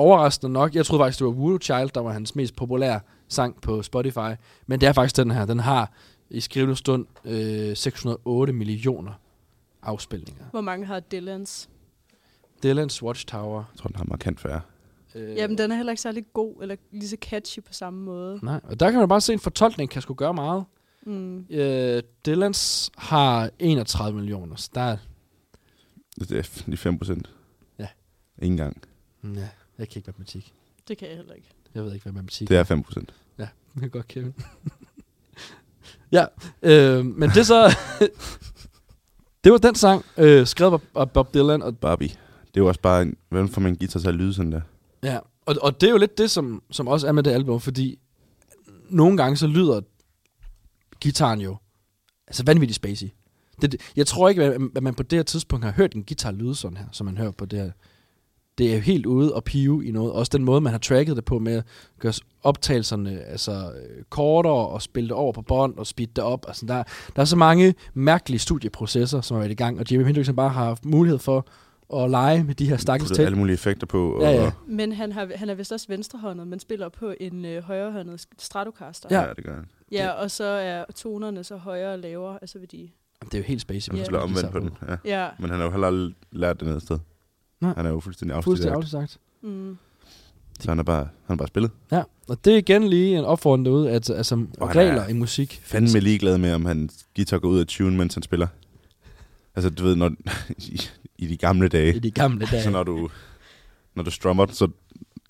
overraskende 0.00 0.52
nok. 0.52 0.74
Jeg 0.74 0.86
troede 0.86 1.02
faktisk, 1.02 1.18
det 1.18 1.26
var 1.26 1.32
Voodoo 1.32 1.58
Child, 1.62 1.90
der 1.94 2.00
var 2.00 2.12
hans 2.12 2.34
mest 2.34 2.56
populære 2.56 3.00
sang 3.28 3.60
på 3.60 3.82
Spotify. 3.82 4.30
Men 4.66 4.80
det 4.80 4.88
er 4.88 4.92
faktisk 4.92 5.16
den 5.16 5.30
her. 5.30 5.44
Den 5.46 5.60
har 5.60 5.92
i 6.30 6.40
skrivende 6.40 6.76
stund 6.76 7.06
øh, 7.24 7.76
608 7.76 8.52
millioner 8.52 9.12
afspilninger. 9.82 10.44
Hvor 10.50 10.60
mange 10.60 10.86
har 10.86 11.00
Dylans? 11.00 11.68
Dylan's 12.66 13.02
Watchtower. 13.02 13.64
Jeg 13.72 13.78
tror, 13.78 13.88
den 13.88 13.96
har 13.96 14.04
markant 14.04 14.40
færre. 14.40 14.60
Øh, 15.14 15.36
Jamen, 15.36 15.58
den 15.58 15.72
er 15.72 15.76
heller 15.76 15.92
ikke 15.92 16.02
særlig 16.02 16.24
god, 16.32 16.54
eller 16.62 16.76
lige 16.92 17.08
så 17.08 17.16
catchy 17.20 17.58
på 17.62 17.72
samme 17.72 18.02
måde. 18.04 18.40
Nej, 18.42 18.60
og 18.64 18.80
der 18.80 18.90
kan 18.90 19.00
man 19.00 19.08
bare 19.08 19.20
se, 19.20 19.32
at 19.32 19.36
en 19.36 19.40
fortolkning 19.40 19.90
kan 19.90 20.02
sgu 20.02 20.14
gøre 20.14 20.34
meget. 20.34 20.64
Mm. 21.06 21.46
Øh, 21.50 22.02
Dylan's 22.28 22.88
har 22.96 23.50
31 23.58 24.16
millioner, 24.18 24.56
så 24.56 24.70
der 24.74 24.80
er... 24.80 24.96
Det 26.18 26.32
er 26.32 26.62
de 26.70 26.76
5 26.76 26.98
procent. 26.98 27.30
Ja. 27.78 27.86
Ingen 28.42 28.56
gang. 28.56 28.82
Ja, 29.24 29.48
jeg 29.80 29.88
kan 29.88 29.98
ikke 29.98 30.08
matematik. 30.08 30.52
Det 30.88 30.98
kan 30.98 31.08
jeg 31.08 31.16
heller 31.16 31.34
ikke. 31.34 31.48
Jeg 31.74 31.84
ved 31.84 31.92
ikke, 31.94 32.02
hvad 32.02 32.12
matematik 32.12 32.48
Det 32.48 32.56
er 32.56 32.64
5 32.64 32.82
procent. 32.82 33.14
Ja, 33.38 33.48
det 33.74 33.80
kan 33.80 33.90
godt, 33.90 34.08
Kevin. 34.08 34.34
ja, 36.12 36.24
øh, 36.62 37.04
men 37.04 37.30
det 37.30 37.36
er 37.36 37.42
så... 37.42 37.76
det 39.44 39.52
var 39.52 39.58
den 39.58 39.74
sang, 39.74 40.04
øh, 40.16 40.46
skrevet 40.46 40.80
af 40.96 41.10
Bob 41.10 41.34
Dylan, 41.34 41.62
og 41.62 41.78
Barbie. 41.78 42.08
Det 42.08 42.56
er 42.56 42.60
jo 42.60 42.68
også 42.68 42.80
bare... 42.80 43.02
En, 43.02 43.16
hvordan 43.28 43.48
får 43.48 43.60
man 43.60 43.72
en 43.72 43.78
guitar 43.78 44.00
til 44.00 44.08
at 44.08 44.14
lyde 44.14 44.34
sådan 44.34 44.52
der? 44.52 44.60
Ja, 45.02 45.18
og, 45.46 45.56
og 45.62 45.80
det 45.80 45.86
er 45.86 45.90
jo 45.90 45.98
lidt 45.98 46.18
det, 46.18 46.30
som, 46.30 46.62
som 46.70 46.88
også 46.88 47.08
er 47.08 47.12
med 47.12 47.22
det 47.22 47.30
album, 47.30 47.60
fordi 47.60 47.98
nogle 48.88 49.16
gange 49.16 49.36
så 49.36 49.46
lyder 49.46 49.80
gitaren 51.00 51.40
jo 51.40 51.56
altså 52.26 52.44
vanvittigt 52.44 52.76
spacey. 52.76 53.08
Det, 53.62 53.92
jeg 53.96 54.06
tror 54.06 54.28
ikke, 54.28 54.44
at 54.76 54.82
man 54.82 54.94
på 54.94 55.02
det 55.02 55.18
her 55.18 55.22
tidspunkt 55.22 55.64
har 55.64 55.72
hørt 55.72 55.94
en 55.94 56.04
guitar 56.04 56.30
lyde 56.30 56.54
sådan 56.54 56.76
her, 56.76 56.86
som 56.92 57.06
man 57.06 57.18
hører 57.18 57.30
på 57.30 57.44
det 57.44 57.58
her. 57.58 57.70
Det 58.58 58.70
er 58.70 58.74
jo 58.74 58.80
helt 58.80 59.06
ude 59.06 59.34
og 59.34 59.44
pive 59.44 59.86
i 59.86 59.90
noget. 59.90 60.12
Også 60.12 60.30
den 60.38 60.44
måde, 60.44 60.60
man 60.60 60.72
har 60.72 60.78
tracket 60.78 61.16
det 61.16 61.24
på 61.24 61.38
med 61.38 61.52
at 61.56 61.64
gøre 61.98 62.12
optagelserne 62.42 63.20
altså, 63.22 63.52
øh, 63.52 64.04
kortere 64.08 64.68
og 64.68 64.82
spille 64.82 65.08
det 65.08 65.16
over 65.16 65.32
på 65.32 65.42
bånd 65.42 65.78
og 65.78 65.86
speede 65.86 66.10
det 66.16 66.24
op. 66.24 66.44
Altså, 66.48 66.66
der, 66.66 66.82
der 67.16 67.22
er 67.22 67.24
så 67.26 67.36
mange 67.36 67.74
mærkelige 67.94 68.38
studieprocesser, 68.38 69.20
som 69.20 69.34
har 69.34 69.40
været 69.40 69.50
i 69.50 69.54
gang, 69.54 69.80
og 69.80 69.90
Jimi 69.92 70.04
Hendrix 70.04 70.26
har 70.26 70.32
bare 70.32 70.48
har 70.48 70.64
haft 70.64 70.84
mulighed 70.84 71.18
for 71.18 71.46
at 71.94 72.10
lege 72.10 72.44
med 72.44 72.54
de 72.54 72.68
her 72.68 72.76
stakkels 72.76 73.10
ting. 73.10 73.26
alle 73.26 73.38
mulige 73.38 73.54
effekter 73.54 73.86
på. 73.86 74.12
Og, 74.12 74.22
Ja, 74.22 74.30
ja. 74.30 74.50
Men 74.66 74.92
han, 74.92 75.12
har, 75.12 75.30
han 75.34 75.50
er 75.50 75.54
vist 75.54 75.72
også 75.72 75.86
venstrehåndet, 75.88 76.46
men 76.46 76.60
spiller 76.60 76.88
på 76.88 77.14
en 77.20 77.44
øh, 77.44 77.62
højrehåndet 77.62 78.26
Stratocaster. 78.38 79.08
Ja. 79.10 79.20
ja, 79.22 79.32
det 79.36 79.44
gør 79.44 79.54
han. 79.54 79.66
ja, 79.92 80.10
og 80.10 80.30
så 80.30 80.44
er 80.44 80.84
tonerne 80.96 81.44
så 81.44 81.56
højere 81.56 81.92
og 81.92 81.98
lavere, 81.98 82.38
altså 82.42 82.58
ved 82.58 82.66
de... 82.68 82.88
Det 83.24 83.34
er 83.34 83.38
jo 83.38 83.44
helt 83.44 83.60
spacey. 83.60 83.90
Man 83.92 83.98
Ja. 83.98 84.04
slår 84.04 84.18
omvendt 84.18 84.52
på 84.52 84.58
den. 84.58 84.70
Ja. 84.88 84.96
Ja, 85.22 85.28
Men 85.38 85.50
han 85.50 85.58
har 85.58 85.66
jo 85.66 85.70
heller 85.72 85.86
aldrig 85.86 86.14
lært 86.32 86.60
det 86.60 86.68
noget 86.68 86.82
sted. 86.82 86.98
Nej. 87.60 87.72
Han 87.76 87.86
er 87.86 87.90
jo 87.90 88.00
fuldstændig 88.00 88.44
Fuldstændig 88.44 88.76
afstået. 88.76 89.02
afsagt. 89.02 89.20
mm. 89.42 89.78
Så 90.60 90.70
han 90.70 90.78
er 90.78 90.82
bare, 90.82 91.08
han 91.26 91.34
er 91.34 91.36
bare 91.36 91.48
spillet. 91.48 91.70
Ja, 91.92 92.02
og 92.28 92.44
det 92.44 92.52
er 92.52 92.58
igen 92.58 92.88
lige 92.88 93.18
en 93.18 93.24
opfordring 93.24 93.64
derude, 93.64 93.90
at 93.90 94.10
altså, 94.10 94.46
Og 94.60 94.68
regler 94.76 95.02
er 95.02 95.08
i 95.08 95.12
musik. 95.12 95.60
Fandme 95.64 96.00
ligeglad 96.00 96.38
med, 96.38 96.52
om 96.52 96.64
han 96.64 96.90
guitar 97.16 97.38
går 97.38 97.48
ud 97.48 97.58
af 97.60 97.66
tune, 97.66 97.96
mens 97.96 98.14
han 98.14 98.22
spiller. 98.22 98.46
Altså, 99.54 99.70
du 99.70 99.82
ved, 99.84 99.96
når, 99.96 100.10
i, 100.58 100.80
i 101.18 101.26
de 101.26 101.36
gamle 101.36 101.68
dage, 101.68 101.94
i 101.94 101.98
de 101.98 102.10
gamle 102.10 102.46
dage. 102.52 102.62
så 102.62 102.70
når 102.70 102.82
du, 102.82 103.08
når 103.94 104.02
du 104.02 104.10
strummer, 104.10 104.46
så 104.46 104.68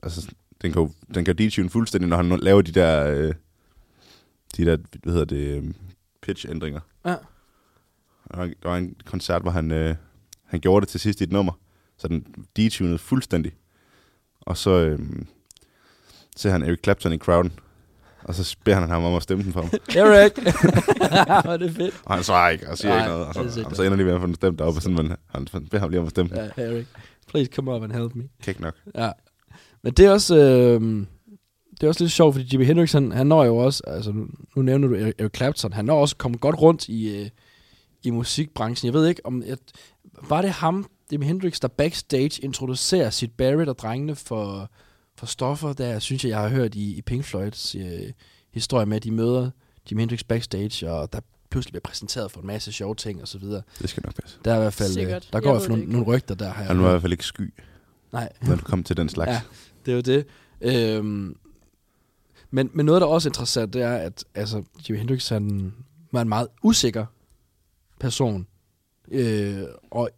altså, 0.03 0.31
den 0.63 0.73
kan 0.73 0.95
den 1.15 1.25
kan 1.25 1.39
detune 1.39 1.71
fuldstændig, 1.71 2.09
når 2.11 2.17
han 2.17 2.29
laver 2.41 2.63
de 2.63 2.73
der, 2.73 3.07
øh, 3.07 3.35
de 4.57 4.65
der, 4.65 4.77
hvad 5.03 5.13
hedder 5.13 5.25
det, 5.27 5.37
øh, 5.57 5.65
pitch-ændringer. 6.23 6.81
Ja. 7.05 7.11
Der 8.31 8.37
var, 8.37 8.45
en- 8.45 8.55
der 8.63 8.69
var 8.69 8.77
en 8.77 8.95
koncert, 9.05 9.43
hvor 9.43 9.51
han, 9.51 9.71
øh, 9.71 9.95
han 10.45 10.61
gjorde 10.61 10.81
det 10.81 10.89
til 10.89 11.01
sidst 11.01 11.21
i 11.21 11.25
et 11.25 11.33
nummer, 11.33 11.53
så 12.01 12.09
den 12.09 12.25
detunede 12.57 12.99
fuldstændig. 12.99 13.53
Og 14.41 14.57
så 14.57 14.71
øh, 14.71 14.99
ser 16.37 16.51
han 16.51 16.63
Eric 16.63 16.79
Clapton 16.85 17.13
i 17.13 17.19
crowden, 17.19 17.53
og 18.23 18.35
så 18.35 18.57
beder 18.65 18.81
han 18.81 18.89
ham 18.89 19.05
om 19.05 19.15
at 19.15 19.23
stemme 19.23 19.45
den 19.45 19.53
for 19.53 19.61
ham. 19.61 19.71
Eric! 19.97 20.33
Hvor 21.45 21.53
er 21.53 21.57
det 21.57 21.75
fedt. 21.75 22.01
Og 22.05 22.15
han 22.15 22.25
svarer 22.25 22.51
ikke, 22.51 22.71
og 22.71 22.79
siger 22.79 22.91
Nej, 22.91 22.99
ikke 22.99 23.11
noget. 23.11 23.27
Og 23.27 23.35
det 23.35 23.47
er 23.47 23.51
så, 23.51 23.63
og 23.63 23.77
så 23.77 23.83
ender 23.83 23.97
de 23.97 24.07
ved 24.07 24.13
at 24.13 24.21
få 24.21 24.27
den 24.27 24.35
stemt 24.35 24.61
op, 24.61 24.77
og 24.77 24.83
sådan, 24.83 24.97
men 24.97 25.17
han, 25.27 25.49
han 25.53 25.67
beder 25.67 25.79
ham 25.79 25.91
lige 25.91 26.01
om 26.01 26.07
at 26.07 26.11
stemme 26.11 26.37
den. 26.37 26.51
Ja, 26.57 26.63
Eric. 26.63 26.87
Please 27.29 27.51
come 27.55 27.75
up 27.75 27.83
and 27.83 27.93
help 27.93 28.15
me. 28.15 28.29
Ikke 28.49 28.63
nok. 28.63 28.75
Ja. 28.95 29.11
Men 29.83 29.93
det 29.93 30.07
er 30.07 30.11
også... 30.11 30.37
Øh, 30.37 31.07
det 31.71 31.87
er 31.87 31.89
også 31.89 32.05
lidt 32.05 32.13
sjovt, 32.13 32.35
fordi 32.35 32.49
Jimi 32.53 32.65
Hendrix, 32.65 32.93
han, 32.93 33.13
han 33.13 33.27
når 33.27 33.45
jo 33.45 33.57
også, 33.57 33.83
altså 33.87 34.13
nu, 34.13 34.27
nu 34.57 34.63
nævner 34.63 34.89
du 34.89 34.95
Eric, 34.95 35.15
Eric 35.19 35.37
Clapton, 35.37 35.73
han 35.73 35.85
når 35.85 36.01
også 36.01 36.17
kommet 36.17 36.41
godt 36.41 36.63
rundt 36.63 36.89
i, 36.89 37.21
øh, 37.21 37.29
i 38.03 38.11
musikbranchen. 38.11 38.87
Jeg 38.87 38.95
ved 38.95 39.09
ikke, 39.09 39.27
om 39.27 39.43
jeg, 39.43 39.57
var 40.29 40.43
det 40.43 40.51
ham, 40.51 40.87
Jimi 41.13 41.27
Hendrix, 41.27 41.61
der 41.61 41.69
backstage 41.69 42.43
introducerer 42.43 43.11
sit 43.11 43.33
Barrett 43.33 43.69
og 43.69 43.79
drengene 43.79 44.17
for, 44.17 44.71
for 45.17 45.27
stoffer, 45.27 45.73
der 45.73 45.99
synes 45.99 46.25
jeg, 46.25 46.31
jeg 46.31 46.39
har 46.41 46.49
hørt 46.49 46.75
i, 46.75 46.97
i 46.97 47.03
Pink 47.03 47.25
Floyds 47.25 47.75
øh, 47.75 48.13
historie 48.53 48.87
med, 48.87 48.97
at 48.97 49.05
de 49.05 49.11
møder 49.11 49.51
Jimi 49.91 50.03
Hendrix 50.03 50.25
backstage, 50.25 50.91
og 50.91 51.13
der 51.13 51.21
pludselig 51.51 51.73
bliver 51.73 51.83
præsenteret 51.83 52.31
for 52.31 52.41
en 52.41 52.47
masse 52.47 52.73
sjove 52.73 52.95
ting 52.95 53.23
og 53.23 53.29
så 53.29 53.39
videre. 53.39 53.63
Det 53.79 53.91
skal 53.91 54.03
nok 54.07 54.15
passe. 54.23 54.39
Der 54.45 54.53
er 54.53 54.57
i 54.57 54.61
hvert 54.61 54.73
fald, 54.75 54.89
øh, 54.89 54.95
Sikkert. 54.95 55.23
der 55.33 55.39
Jeg 55.39 55.43
går 55.43 55.51
i 55.51 55.53
ved 55.53 55.61
hvert 55.61 55.71
fald 55.71 55.87
nogle, 55.89 56.07
rygter 56.07 56.35
der. 56.35 56.49
Har 56.49 56.63
jeg 56.63 56.67
Han 56.69 56.83
var 56.83 56.89
i 56.89 56.91
hvert 56.91 57.03
fald 57.03 57.13
ikke 57.13 57.25
sky, 57.25 57.55
Nej, 58.13 58.33
når 58.43 58.55
det 58.55 58.65
kom 58.65 58.83
til 58.85 58.97
den 58.97 59.09
slags. 59.09 59.31
Ja. 59.33 59.41
det 59.87 59.93
er 59.93 59.97
jo 59.97 60.01
det. 60.01 60.27
Øhm, 60.61 61.37
men, 62.51 62.71
men 62.75 62.87
noget, 62.87 63.01
der 63.01 63.07
også 63.07 63.29
er 63.29 63.31
interessant, 63.31 63.73
det 63.73 63.83
er, 63.83 63.95
at 63.97 64.25
altså, 64.35 64.63
Jimi 64.89 64.99
Hendrix 64.99 65.29
han 65.29 65.73
var 66.13 66.23
en 66.23 66.29
meget 66.29 66.49
usikker 66.63 67.07
person. 68.01 68.47
Øh, 69.11 69.63
og 69.91 70.11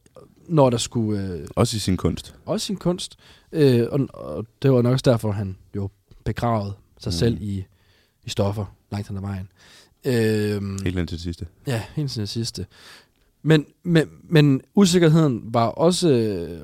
når 0.53 0.71
der 0.71 0.79
skulle... 0.79 1.21
Øh, 1.27 1.47
Også 1.57 1.77
i 1.77 1.81
sin 1.81 1.97
kunst. 1.97 2.35
også 2.47 2.67
sin 2.67 2.77
kunst. 2.77 3.17
Øh, 3.53 3.87
og, 3.91 4.09
og 4.15 4.47
det 4.63 4.73
var 4.73 4.83
nok 4.83 4.93
også 4.93 5.03
derfor, 5.11 5.33
han 5.33 5.57
jo 5.77 5.91
begravede 6.25 6.73
sig 6.99 7.11
Mm. 7.11 7.13
selv 7.19 7.39
i, 7.43 7.65
i 8.25 8.31
stoffer 8.31 8.65
langt 8.93 9.09
hen 9.09 9.17
ad 9.17 9.23
vejen. 9.23 9.49
Øh, 10.05 10.85
Helt 10.85 10.99
indtil 10.99 11.17
det 11.17 11.21
sidste. 11.21 11.47
Ja, 11.67 11.83
helt 11.95 12.11
til 12.11 12.21
det 12.21 12.29
sidste. 12.29 12.67
Men, 13.43 13.67
men, 13.83 14.09
men 14.25 14.61
usikkerheden 14.75 15.55
var 15.55 15.67
også 15.67 16.11
øh, 16.11 16.61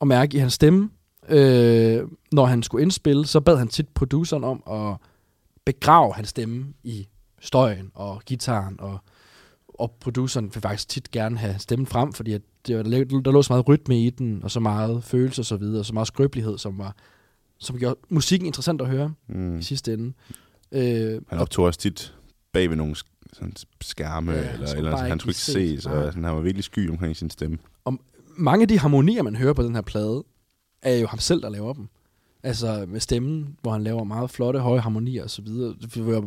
at 0.00 0.06
mærke 0.06 0.36
i 0.36 0.40
hans 0.40 0.52
stemme. 0.52 0.90
Øh, 1.28 2.02
når 2.32 2.46
han 2.46 2.62
skulle 2.62 2.82
indspille, 2.82 3.26
så 3.26 3.40
bad 3.40 3.56
han 3.56 3.68
tit 3.68 3.88
produceren 3.88 4.44
om 4.44 4.62
at 4.70 4.96
begrave 5.64 6.14
hans 6.14 6.28
stemme 6.28 6.66
i 6.82 7.08
støjen 7.40 7.90
og 7.94 8.22
gitaren. 8.26 8.80
Og, 8.80 8.98
og 9.78 9.96
produceren 10.00 10.44
vil 10.54 10.60
faktisk 10.62 10.88
tit 10.88 11.10
gerne 11.10 11.38
have 11.38 11.54
stemmen 11.58 11.86
frem, 11.86 12.12
fordi 12.12 12.32
at 12.32 12.42
det 12.66 12.76
var, 12.76 12.82
der 12.82 13.30
lå 13.32 13.42
så 13.42 13.52
meget 13.52 13.68
rytme 13.68 14.00
i 14.06 14.10
den, 14.10 14.44
og 14.44 14.50
så 14.50 14.60
meget 14.60 15.04
følelse 15.04 15.42
og 15.42 15.46
så 15.46 15.56
videre, 15.56 15.78
og 15.80 15.86
så 15.86 15.94
meget 15.94 16.06
skrøbelighed, 16.08 16.58
som 16.58 16.78
var 16.78 16.96
som 17.58 17.78
gjorde 17.78 17.96
musikken 18.08 18.46
interessant 18.46 18.80
at 18.80 18.88
høre 18.88 19.14
Mm. 19.28 19.58
i 19.58 19.62
sidste 19.62 19.92
ende. 19.92 20.12
Øh, 20.72 21.20
Han 21.28 21.38
optog 21.38 21.64
også 21.64 21.80
tit 21.80 22.14
bag 22.52 22.70
ved 22.70 22.76
nogle 22.76 22.96
sådan 23.32 23.52
skærme, 23.80 24.32
Ja, 24.32 24.52
eller, 24.52 24.66
skulle 24.66 24.78
eller 24.78 24.90
bare 24.90 25.08
han 25.08 25.20
skulle 25.20 25.30
ikke 25.30 25.40
Nej. 25.88 25.96
og 26.06 26.12
sådan, 26.12 26.24
han 26.24 26.34
var 26.34 26.40
virkelig 26.40 26.64
sky 26.64 26.90
omkring 26.90 27.16
sin 27.16 27.30
stemme. 27.30 27.58
mange 28.36 28.62
af 28.62 28.68
de 28.68 28.78
harmonier, 28.78 29.22
man 29.22 29.36
hører 29.36 29.52
på 29.52 29.62
den 29.62 29.74
her 29.74 29.82
plade, 29.82 30.24
er 30.82 30.96
jo 30.96 31.06
ham 31.06 31.18
selv, 31.18 31.42
der 31.42 31.48
laver 31.48 31.72
dem. 31.72 31.88
Altså 32.42 32.84
med 32.88 33.00
stemmen, 33.00 33.56
hvor 33.62 33.72
han 33.72 33.82
laver 33.84 34.04
meget 34.04 34.30
flotte, 34.30 34.60
høje 34.60 34.80
harmonier 34.80 35.22
og 35.22 35.30
så 35.30 35.42
bliver- 35.42 36.20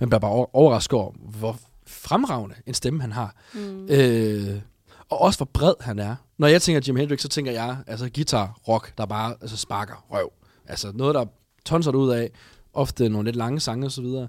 Man 0.00 0.08
bliver 0.08 0.18
bare 0.18 0.30
over- 0.30 0.56
overrasket 0.56 0.92
over, 0.98 1.12
hvor 1.40 1.58
fremragende 1.92 2.54
en 2.66 2.74
stemme 2.74 3.00
han 3.00 3.12
har. 3.12 3.36
Mm. 3.54 3.86
Øh, 3.90 4.60
og 5.08 5.20
også 5.20 5.38
hvor 5.38 5.50
bred 5.52 5.74
han 5.80 5.98
er. 5.98 6.16
Når 6.38 6.46
jeg 6.46 6.62
tænker 6.62 6.80
Jimi 6.86 7.00
Hendrix, 7.00 7.20
så 7.20 7.28
tænker 7.28 7.52
jeg 7.52 7.76
altså 7.86 8.10
guitar 8.14 8.60
rock, 8.68 8.98
der 8.98 9.06
bare 9.06 9.34
altså, 9.40 9.56
sparker 9.56 10.06
røv. 10.10 10.32
Altså 10.66 10.92
noget, 10.94 11.14
der 11.14 11.24
tonser 11.64 11.92
ud 11.92 12.10
af. 12.10 12.30
ofte 12.72 13.08
nogle 13.08 13.26
lidt 13.26 13.36
lange 13.36 13.60
sange 13.60 13.86
og 13.86 13.92
så 13.92 14.02
videre. 14.02 14.28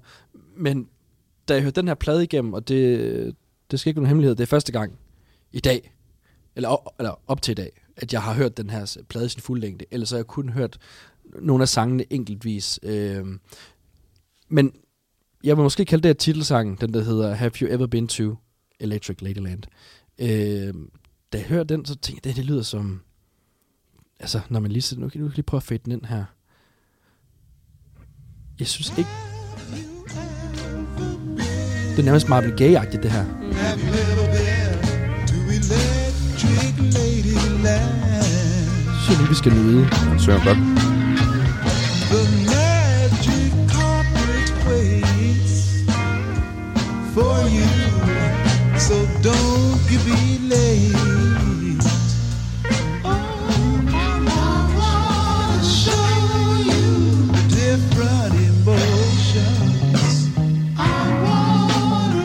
Men 0.57 0.87
da 1.47 1.53
jeg 1.53 1.63
hørte 1.63 1.81
den 1.81 1.87
her 1.87 1.95
plade 1.95 2.23
igennem, 2.23 2.53
og 2.53 2.67
det, 2.67 3.35
det 3.71 3.79
skal 3.79 3.89
ikke 3.89 3.99
nogen 3.99 4.07
hemmelighed, 4.07 4.35
det 4.35 4.43
er 4.43 4.47
første 4.47 4.71
gang 4.71 4.93
i 5.51 5.59
dag, 5.59 5.93
eller, 6.55 6.69
op, 6.69 6.87
eller 6.99 7.19
op 7.27 7.41
til 7.41 7.51
i 7.51 7.55
dag, 7.55 7.81
at 7.97 8.13
jeg 8.13 8.21
har 8.21 8.33
hørt 8.33 8.57
den 8.57 8.69
her 8.69 8.97
plade 9.09 9.25
i 9.25 9.29
sin 9.29 9.41
fuld 9.41 9.61
længde. 9.61 9.85
Ellers 9.91 10.09
har 10.09 10.17
jeg 10.17 10.27
kun 10.27 10.49
hørt 10.49 10.77
nogle 11.41 11.61
af 11.61 11.69
sangene 11.69 12.13
enkeltvis. 12.13 12.79
Øh, 12.83 13.25
men 14.49 14.73
jeg 15.43 15.57
vil 15.57 15.63
måske 15.63 15.85
kalde 15.85 16.03
det 16.03 16.09
her 16.09 16.13
titelsangen, 16.13 16.77
den 16.81 16.93
der 16.93 17.03
hedder 17.03 17.33
Have 17.33 17.51
You 17.61 17.73
Ever 17.73 17.87
Been 17.87 18.07
to 18.07 18.37
Electric 18.79 19.21
Ladyland. 19.21 19.63
Øh, 20.19 20.73
da 21.33 21.37
jeg 21.37 21.47
hørte 21.47 21.75
den, 21.75 21.85
så 21.85 21.95
tænkte 21.95 22.27
jeg, 22.27 22.35
det, 22.35 22.35
det 22.35 22.45
lyder 22.45 22.61
som... 22.61 23.01
Altså, 24.19 24.39
når 24.49 24.59
man 24.59 24.71
lige 24.71 24.81
sidder... 24.81 25.03
Nu 25.03 25.09
kan 25.09 25.21
du 25.21 25.27
lige 25.27 25.43
prøve 25.43 25.59
at 25.59 25.63
fade 25.63 25.79
den 25.85 25.91
ind 25.91 26.05
her. 26.05 26.25
Jeg 28.59 28.67
synes 28.67 28.93
ikke... 28.97 29.09
Det 31.91 31.99
er 31.99 32.03
nærmest 32.03 32.29
Marvin 32.29 32.51
Gaye-agtigt, 32.51 33.03
det 33.03 33.11
her. 33.11 33.25
Så 39.05 39.17
lige, 39.17 39.29
vi 39.29 39.35
skal 39.35 39.53
nyde. 39.53 39.85
Han 39.85 40.19
synger 40.19 40.43
godt. 40.45 40.57
For 47.13 47.47
you, 47.47 47.69
so 48.79 48.95
don't 49.21 49.79
you 49.91 49.99
be 49.99 50.39
late. 50.49 51.85
Oh, 53.05 53.11
I 53.87 54.57
wanna 54.79 55.63
show 55.63 56.09
you 56.71 56.87
different 57.49 58.33
emotions. 58.51 60.11
I 60.75 60.81
wanna 61.23 62.23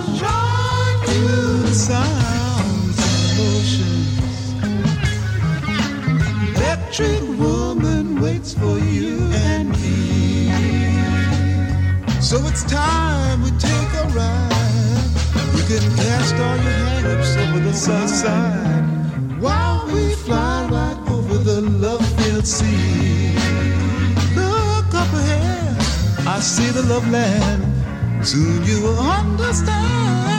you 1.13 1.67
sounds. 1.75 2.99
Electric 6.57 7.23
woman 7.39 8.21
waits 8.23 8.55
for 8.55 8.79
you 8.79 9.19
and 9.51 9.69
me. 9.83 10.51
So 12.23 12.37
it's 12.47 12.65
time 12.65 13.43
we 13.43 13.51
take 13.53 13.93
a 14.03 14.07
ride. 14.17 14.58
You 15.59 15.65
can 15.65 15.97
cast 15.97 16.37
all 16.37 16.57
your 16.57 16.79
over 17.43 17.59
the 17.59 17.73
side 17.73 18.85
while 19.41 19.85
we 19.93 20.15
fly 20.15 20.69
right 20.71 21.11
over 21.11 21.37
the 21.37 21.61
love-filled 21.61 22.47
sea. 22.47 23.35
Look 24.37 24.95
up 24.95 25.13
ahead, 25.13 25.77
I 26.29 26.39
see 26.39 26.71
the 26.71 26.85
love 26.85 27.11
land. 27.11 27.65
Soon 28.25 28.65
you 28.67 28.83
will 28.83 29.01
understand. 29.01 30.38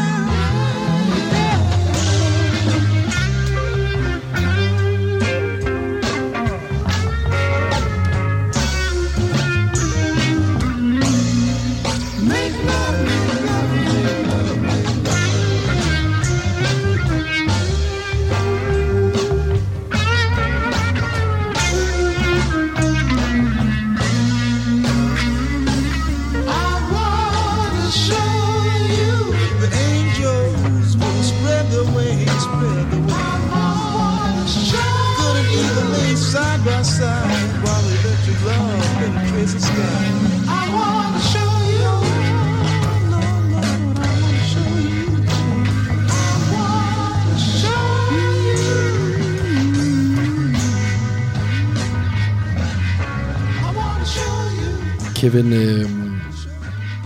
Kevin, 55.19 55.53
øh, 55.53 55.85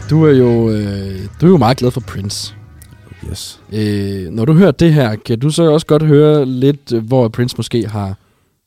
du 0.09 0.23
er 0.25 0.31
jo 0.31 0.69
øh, 0.69 1.19
du 1.41 1.45
er 1.45 1.49
jo 1.49 1.57
meget 1.57 1.77
glad 1.77 1.91
for 1.91 2.01
Prince. 2.01 2.55
Yes. 3.31 3.61
Øh, 3.73 4.29
når 4.31 4.45
du 4.45 4.53
hører 4.53 4.71
det 4.71 4.93
her, 4.93 5.15
kan 5.15 5.39
du 5.39 5.49
så 5.49 5.71
også 5.71 5.85
godt 5.87 6.03
høre 6.03 6.45
lidt, 6.45 6.93
øh, 6.93 7.05
hvor 7.07 7.27
Prince 7.27 7.57
måske 7.57 7.87
har 7.87 8.17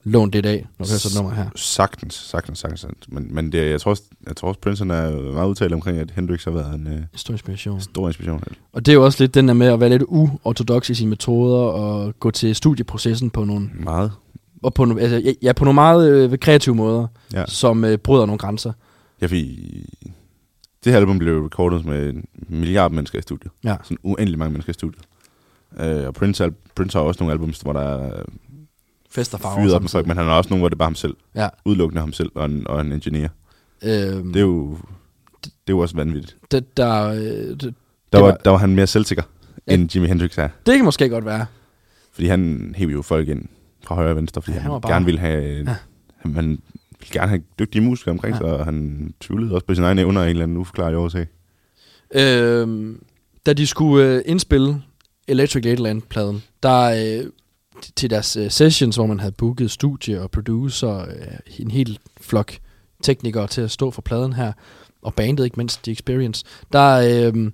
lånt 0.05 0.33
det 0.33 0.47
af, 0.47 0.67
når 0.79 0.85
du 0.87 0.91
hører 0.91 0.99
sådan 0.99 1.23
nummer 1.23 1.37
her? 1.43 1.49
Sagtens, 1.57 2.15
sagtens, 2.15 2.59
sagtens. 2.59 2.89
Men, 3.09 3.27
men 3.35 3.53
det, 3.53 3.71
jeg, 3.71 3.81
tror 3.81 3.91
også, 3.91 4.03
jeg 4.27 4.37
tror 4.37 4.49
også, 4.49 4.61
Prince 4.61 4.85
er 4.85 5.33
meget 5.33 5.49
udtalt 5.49 5.73
omkring, 5.73 5.99
at 5.99 6.11
Hendrix 6.17 6.45
har 6.45 6.51
været 6.51 6.75
en 6.75 6.87
øh, 6.87 7.01
Stor 7.17 7.33
inspiration. 7.35 7.81
stor 7.81 8.09
inspiration. 8.09 8.43
Og 8.73 8.87
det 8.87 8.93
er 8.93 8.97
jo 8.97 9.05
også 9.05 9.23
lidt 9.23 9.35
den 9.35 9.49
der 9.49 9.55
med 9.55 9.67
at 9.67 9.81
være 9.81 9.89
lidt 9.91 10.03
uortodox 10.07 10.91
i 10.91 10.95
sine 10.95 11.11
metoder 11.11 11.59
og 11.59 12.15
gå 12.21 12.31
til 12.31 12.55
studieprocessen 12.55 13.31
på 13.31 13.45
nogle, 13.45 13.69
Meget. 13.81 14.13
og 14.63 14.75
på, 14.75 14.97
altså, 15.01 15.35
ja, 15.43 15.53
på 15.53 15.65
nogle 15.65 15.75
meget 15.75 16.11
øh, 16.33 16.39
kreative 16.39 16.75
måder, 16.75 17.07
Ja. 17.33 17.45
som 17.49 17.85
øh, 17.85 17.99
bryder 17.99 18.27
nogle 18.27 18.39
grænser. 18.39 18.73
Ja, 19.21 19.27
fordi 19.27 19.85
det 20.85 20.93
her 20.93 21.01
album 21.01 21.19
blev 21.19 21.45
recordet 21.45 21.85
med 21.85 22.09
en 22.11 22.25
milliard 22.49 22.93
mennesker 22.93 23.19
i 23.19 23.23
studiet. 23.23 23.53
Ja. 23.65 23.77
Sådan 23.83 23.99
uendelig 24.03 24.39
mange 24.39 24.53
mennesker 24.53 24.71
i 24.71 24.75
studiet. 24.75 25.05
Øh, 25.81 26.07
og 26.07 26.15
Prince, 26.15 26.45
al- 26.45 26.55
Prince 26.75 26.99
har 26.99 27.05
også 27.05 27.23
nogle 27.23 27.33
albums, 27.33 27.61
hvor 27.61 27.73
der 27.73 27.81
er 27.81 28.23
Fest 29.11 29.35
og 29.35 29.41
farver. 29.41 29.57
fyret 29.63 29.75
op 29.75 29.83
med 29.83 29.89
folk, 29.89 30.07
men 30.07 30.17
han 30.17 30.27
har 30.27 30.33
også 30.37 30.51
nogle, 30.51 30.61
hvor 30.61 30.69
det 30.69 30.75
er 30.75 30.79
bare 30.79 30.87
ham 30.87 30.95
selv. 30.95 31.17
Ja. 31.35 31.49
Udelukkende 31.65 32.01
ham 32.01 32.13
selv 32.13 32.31
og 32.35 32.45
en, 32.45 32.67
og 32.67 32.81
en 32.81 32.93
engineer. 32.93 33.29
Øhm, 33.83 34.33
Det 34.33 34.37
er 34.41 34.45
jo, 34.45 34.79
det 35.43 35.49
er 35.51 35.51
jo 35.71 35.79
også 35.79 35.97
vanvittigt. 35.97 36.37
det, 36.51 36.77
der, 36.77 37.09
øh, 37.09 37.17
det, 37.21 37.61
Der, 37.63 37.67
Det 37.67 37.75
var, 38.13 38.21
var- 38.21 38.37
der 38.45 38.51
var 38.51 38.59
han 38.59 38.75
mere 38.75 38.87
selvsikker, 38.87 39.23
Ja. 39.69 39.75
end 39.75 39.95
Jimi 39.97 40.07
Hendrix 40.07 40.39
er. 40.39 40.49
det 40.67 40.77
kan 40.77 40.85
måske 40.85 41.09
godt 41.09 41.25
være. 41.25 41.47
Fordi 42.13 42.27
han 42.27 42.75
hævde 42.77 42.93
jo 42.93 43.03
folk 43.03 43.29
ind 43.29 43.45
fra 43.85 43.95
højre 43.95 44.11
og 44.11 44.17
venstre, 44.17 44.43
fordi 44.43 44.55
Ja, 44.57 44.61
han 44.63 44.71
han, 44.73 44.81
bare- 44.81 44.93
gerne 44.93 45.05
ville 45.05 45.21
have... 45.21 45.65
Ja. 45.65 45.77
Han 46.19 46.59
ville 47.09 47.21
gerne 47.21 47.29
have 47.29 47.43
dygtige 47.59 47.83
musikere 47.83 48.13
omkring 48.13 48.35
Ja. 48.35 48.39
sig, 48.39 48.47
og 48.47 48.65
han 48.65 49.15
tvivlede 49.21 49.55
også 49.55 49.67
på 49.67 49.75
sine 49.75 49.87
egne 49.87 50.01
evner 50.01 50.21
af 50.21 50.25
en 50.25 50.31
eller 50.31 50.43
anden 50.43 50.57
uforklarlig 50.57 50.99
årsag. 50.99 51.27
Øhm, 52.15 53.03
da 53.47 53.53
de 53.53 53.67
skulle 53.67 54.07
øh, 54.07 54.23
indspille 54.27 54.83
Electric 55.29 55.65
Ladyland-pladen, 55.65 56.43
der 56.63 56.81
øh, 57.23 57.31
til 57.97 58.11
deres 58.11 58.37
øh, 58.37 58.51
sessions, 58.51 58.97
hvor 58.97 59.07
man 59.07 59.21
havde 59.21 59.33
booket 59.33 59.71
studie 59.71 60.23
og 60.23 60.31
producer, 60.31 60.99
øh, 61.01 61.07
en 61.59 61.71
hel 61.71 61.99
flok 62.21 62.53
teknikere 63.03 63.47
til 63.47 63.61
at 63.61 63.71
stå 63.71 63.91
for 63.91 64.03
pladen 64.03 64.33
her, 64.33 64.53
og 65.03 65.15
bandet 65.15 65.45
ikke 65.45 65.57
mindst, 65.57 65.83
The 65.83 65.93
Experience, 65.93 66.45
der, 66.73 66.95
øh, 67.33 67.51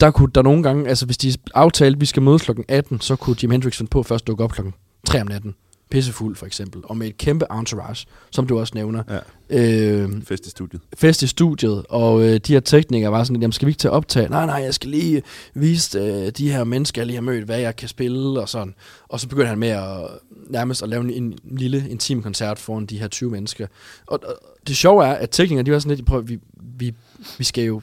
der 0.00 0.10
kunne 0.10 0.30
der 0.34 0.42
nogle 0.42 0.62
gange, 0.62 0.88
altså 0.88 1.06
hvis 1.06 1.18
de 1.18 1.32
aftalte, 1.54 1.96
at 1.96 2.00
vi 2.00 2.06
skal 2.06 2.22
mødes 2.22 2.42
klokken 2.42 2.64
18, 2.68 3.00
så 3.00 3.16
kunne 3.16 3.36
Jim 3.42 3.50
Hendrix 3.50 3.76
finde 3.76 3.90
på 3.90 4.02
først 4.02 4.26
dukke 4.26 4.44
op 4.44 4.52
klokken 4.52 4.74
3 5.06 5.20
om 5.20 5.26
natten. 5.26 5.54
Pissefuld 5.92 6.36
for 6.36 6.46
eksempel, 6.46 6.80
og 6.84 6.96
med 6.96 7.06
et 7.06 7.18
kæmpe 7.18 7.46
entourage, 7.50 8.06
som 8.30 8.46
du 8.46 8.58
også 8.58 8.72
nævner. 8.74 9.02
Ja. 9.10 9.18
Øh, 9.50 10.22
Fest 10.22 10.46
i 10.46 10.50
studiet. 10.50 10.82
fest 10.96 11.22
i 11.22 11.26
studiet, 11.26 11.84
og 11.88 12.22
øh, 12.22 12.40
de 12.46 12.52
her 12.52 12.60
teknikere 12.60 13.12
var 13.12 13.24
sådan, 13.24 13.40
jamen 13.42 13.52
skal 13.52 13.66
vi 13.66 13.70
ikke 13.70 13.78
til 13.78 13.88
at 13.88 13.92
optage? 13.94 14.28
Nej, 14.28 14.46
nej, 14.46 14.54
jeg 14.54 14.74
skal 14.74 14.90
lige 14.90 15.22
vise 15.54 15.98
øh, 15.98 16.28
de 16.30 16.50
her 16.52 16.64
mennesker, 16.64 17.00
jeg 17.02 17.06
lige 17.06 17.16
har 17.16 17.22
mødt, 17.22 17.44
hvad 17.44 17.58
jeg 17.58 17.76
kan 17.76 17.88
spille 17.88 18.40
og 18.40 18.48
sådan. 18.48 18.74
Og 19.08 19.20
så 19.20 19.28
begyndte 19.28 19.48
han 19.48 19.58
med 19.58 19.68
at 19.68 20.08
nærmest 20.50 20.82
at 20.82 20.88
lave 20.88 21.04
en, 21.04 21.10
en 21.24 21.38
lille 21.44 21.88
intim 21.88 22.22
koncert 22.22 22.58
foran 22.58 22.86
de 22.86 22.98
her 22.98 23.08
20 23.08 23.30
mennesker. 23.30 23.66
Og, 24.06 24.20
og 24.26 24.34
det 24.66 24.76
sjove 24.76 25.06
er, 25.06 25.12
at 25.12 25.30
teknikere, 25.30 25.62
de 25.62 25.72
var 25.72 25.78
sådan 25.78 25.96
lidt, 25.96 26.06
prøv, 26.06 26.28
vi, 26.28 26.38
vi, 26.78 26.94
vi 27.38 27.44
skal 27.44 27.64
jo 27.64 27.82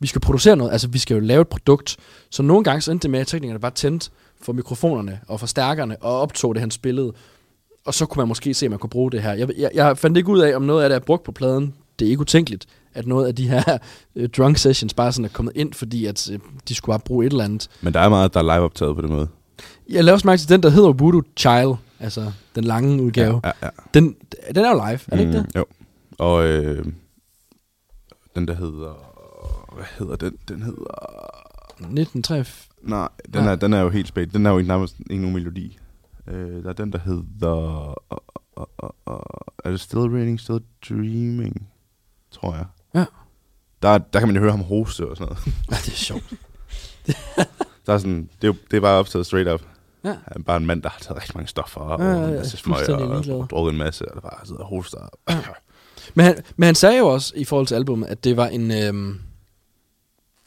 vi 0.00 0.06
skal 0.06 0.20
producere 0.20 0.56
noget, 0.56 0.72
altså 0.72 0.88
vi 0.88 0.98
skal 0.98 1.14
jo 1.14 1.20
lave 1.20 1.40
et 1.40 1.48
produkt. 1.48 1.96
Så 2.30 2.42
nogle 2.42 2.64
gange 2.64 2.80
så 2.80 2.90
endte 2.92 3.02
det 3.02 3.10
med, 3.10 3.20
at 3.20 3.26
teknikerne 3.26 3.60
bare 3.60 3.70
tændte 3.70 4.10
for 4.42 4.52
mikrofonerne 4.52 5.20
og 5.28 5.40
forstærkerne 5.40 5.96
og 6.00 6.20
optog 6.20 6.54
det, 6.54 6.60
han 6.60 6.70
spillede. 6.70 7.12
Og 7.84 7.94
så 7.94 8.06
kunne 8.06 8.20
man 8.20 8.28
måske 8.28 8.54
se, 8.54 8.66
at 8.66 8.70
man 8.70 8.78
kunne 8.78 8.90
bruge 8.90 9.12
det 9.12 9.22
her. 9.22 9.32
Jeg, 9.32 9.48
jeg, 9.58 9.70
jeg 9.74 9.98
fandt 9.98 10.16
ikke 10.16 10.28
ud 10.28 10.40
af, 10.40 10.56
om 10.56 10.62
noget 10.62 10.82
af 10.82 10.88
det 10.88 10.96
er 10.96 11.00
brugt 11.00 11.24
på 11.24 11.32
pladen. 11.32 11.74
Det 11.98 12.06
er 12.06 12.10
ikke 12.10 12.20
utænkeligt, 12.20 12.66
at 12.94 13.06
noget 13.06 13.26
af 13.26 13.34
de 13.34 13.48
her 13.48 13.78
øh, 14.16 14.28
drunk 14.28 14.58
sessions 14.58 14.94
bare 14.94 15.12
sådan 15.12 15.24
er 15.24 15.28
kommet 15.28 15.52
ind, 15.56 15.74
fordi 15.74 16.06
at 16.06 16.30
øh, 16.30 16.38
de 16.68 16.74
skulle 16.74 16.92
bare 16.92 17.00
bruge 17.04 17.26
et 17.26 17.30
eller 17.30 17.44
andet. 17.44 17.68
Men 17.80 17.94
der 17.94 18.00
er 18.00 18.08
meget, 18.08 18.34
der 18.34 18.40
er 18.40 18.44
live 18.44 18.64
optaget 18.64 18.96
på 18.96 19.02
den 19.02 19.10
måde. 19.10 19.28
Jeg 19.88 20.04
lavede 20.04 20.14
også 20.14 20.26
mærke 20.26 20.40
til 20.40 20.48
den, 20.48 20.62
der 20.62 20.70
hedder 20.70 20.92
Voodoo 20.92 21.22
Child, 21.36 21.74
altså 22.00 22.32
den 22.54 22.64
lange 22.64 23.02
udgave. 23.02 23.40
Ja, 23.44 23.48
ja, 23.62 23.66
ja. 23.66 23.68
Den, 23.94 24.16
den 24.54 24.64
er 24.64 24.70
jo 24.70 24.74
live, 24.74 25.00
er 25.08 25.16
det 25.16 25.20
ikke 25.20 25.32
det? 25.32 25.46
Jo. 25.56 25.64
Og 26.18 26.46
øh, 26.46 26.84
den 28.34 28.48
der 28.48 28.54
hedder... 28.54 29.06
Hvad 29.74 29.84
hedder 29.98 30.16
den? 30.16 30.36
Den 30.48 30.62
hedder... 30.62 31.45
1983. 31.84 32.68
Nej, 32.82 33.08
den, 33.34 33.42
Nej. 33.42 33.52
er, 33.52 33.56
den 33.56 33.72
er 33.72 33.80
jo 33.80 33.88
helt 33.88 34.08
spæt. 34.08 34.32
Den 34.32 34.46
er 34.46 34.50
jo 34.50 34.58
ikke 34.58 34.68
nærmest 34.68 34.96
ikke 35.10 35.22
nogen 35.22 35.34
melodi. 35.34 35.78
Øh, 36.26 36.62
der 36.62 36.68
er 36.68 36.72
den, 36.72 36.92
der 36.92 36.98
hedder... 36.98 37.88
Uh, 38.10 38.18
uh, 38.56 38.66
uh, 38.82 39.14
uh, 39.14 39.20
er 39.64 39.70
det 39.70 39.80
Still 39.80 40.00
Raining, 40.00 40.40
Still 40.40 40.60
Dreaming? 40.88 41.68
Tror 42.30 42.54
jeg. 42.54 42.64
Ja. 42.94 43.04
Der, 43.82 43.98
der 43.98 44.18
kan 44.18 44.28
man 44.28 44.36
jo 44.36 44.42
høre 44.42 44.50
ham 44.50 44.62
hoste 44.62 45.08
og 45.08 45.16
sådan 45.16 45.32
noget. 45.32 45.54
Ja, 45.70 45.76
det 45.76 45.92
er 45.92 45.96
sjovt. 45.96 46.32
Der 47.86 47.92
er 47.92 47.98
sådan, 47.98 48.30
det, 48.42 48.48
er, 48.48 48.54
det 48.70 48.76
er 48.76 48.80
bare 48.80 48.98
optaget 48.98 49.26
straight 49.26 49.48
up. 49.48 49.62
Ja. 50.04 50.08
Han 50.08 50.40
er 50.40 50.42
bare 50.42 50.56
en 50.56 50.66
mand, 50.66 50.82
der 50.82 50.88
har 50.88 50.98
taget 51.00 51.20
rigtig 51.20 51.36
mange 51.36 51.48
stoffer 51.48 51.80
og 51.80 52.00
Ja, 52.00 52.06
ja, 52.06 52.20
ja. 52.20 52.28
en 52.28 52.36
masse 52.36 52.56
smøger 52.56 53.32
og, 53.32 53.50
drukket 53.50 53.72
en 53.72 53.78
masse, 53.78 54.08
og 54.08 54.14
der 54.14 54.20
bare 54.20 54.46
sidder 54.46 54.60
og 54.60 54.66
hoster. 54.68 55.08
Men 56.14 56.24
han, 56.24 56.42
men 56.56 56.66
han 56.66 56.74
sagde 56.74 56.98
jo 56.98 57.06
også 57.06 57.32
i 57.36 57.44
forhold 57.44 57.66
til 57.66 57.74
albumet, 57.74 58.06
at 58.06 58.24
det 58.24 58.36
var 58.36 58.46
en... 58.46 58.70
Øhm, 58.70 59.20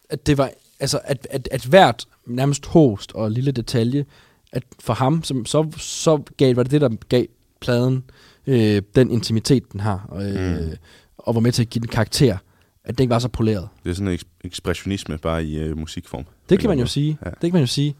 at 0.09 0.27
det 0.27 0.37
var... 0.37 0.51
Altså, 0.79 0.99
at, 1.03 1.27
at, 1.31 1.47
at 1.51 1.65
hvert 1.65 2.05
nærmest 2.25 2.65
host 2.65 3.11
og 3.15 3.31
lille 3.31 3.51
detalje, 3.51 4.05
at 4.51 4.63
for 4.79 4.93
ham, 4.93 5.23
som, 5.23 5.45
så, 5.45 5.71
så 5.77 6.21
gav, 6.37 6.55
var 6.55 6.63
det 6.63 6.71
det, 6.71 6.81
der 6.81 6.89
gav 7.09 7.25
pladen 7.59 8.03
øh, 8.47 8.81
den 8.95 9.11
intimitet, 9.11 9.71
den 9.71 9.79
har, 9.79 10.05
og, 10.09 10.25
øh, 10.31 10.59
Mm. 10.61 10.71
og 11.17 11.35
var 11.35 11.41
med 11.41 11.51
til 11.51 11.61
at 11.61 11.69
give 11.69 11.79
den 11.81 11.89
karakter, 11.89 12.37
at 12.83 12.97
den 12.97 13.03
ikke 13.03 13.09
var 13.11 13.19
så 13.19 13.27
poleret. 13.27 13.69
Det 13.83 13.89
er 13.89 13.93
sådan 13.93 14.07
en 14.07 14.19
eks- 14.19 14.39
ekspressionisme 14.43 15.17
bare 15.17 15.43
i 15.45 15.59
øh, 15.59 15.77
musikform. 15.77 16.25
Det 16.49 16.59
kan 16.59 16.69
man 16.69 16.79
jo 16.79 16.85
sige. 16.85 17.17
Ja. 17.25 17.29
Det 17.29 17.39
kan 17.41 17.53
man 17.53 17.61
jo 17.61 17.67
sige. 17.67 17.95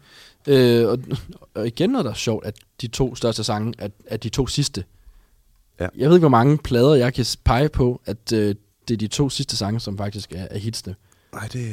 Øh, 0.46 0.88
og, 0.88 0.98
og 1.54 1.66
igen 1.66 1.90
noget, 1.90 2.04
der 2.04 2.10
er 2.10 2.14
sjovt, 2.14 2.46
at 2.46 2.54
de 2.80 2.86
to 2.86 3.14
største 3.14 3.44
sange, 3.44 3.74
at, 3.78 3.92
at 4.06 4.22
de 4.22 4.28
to 4.28 4.46
sidste. 4.46 4.84
Ja. 5.80 5.86
Jeg 5.96 6.08
ved 6.08 6.16
ikke, 6.16 6.22
hvor 6.22 6.28
mange 6.28 6.58
plader, 6.58 6.94
jeg 6.94 7.14
kan 7.14 7.26
pege 7.44 7.68
på, 7.68 8.00
at 8.06 8.32
øh, 8.32 8.54
det 8.88 8.94
er 8.94 8.98
de 8.98 9.06
to 9.08 9.28
sidste 9.28 9.56
sange, 9.56 9.80
som 9.80 9.98
faktisk 9.98 10.32
er, 10.32 10.46
er 10.50 10.58
hitsene. 10.58 10.94
Nej, 11.32 11.48
det, 11.52 11.66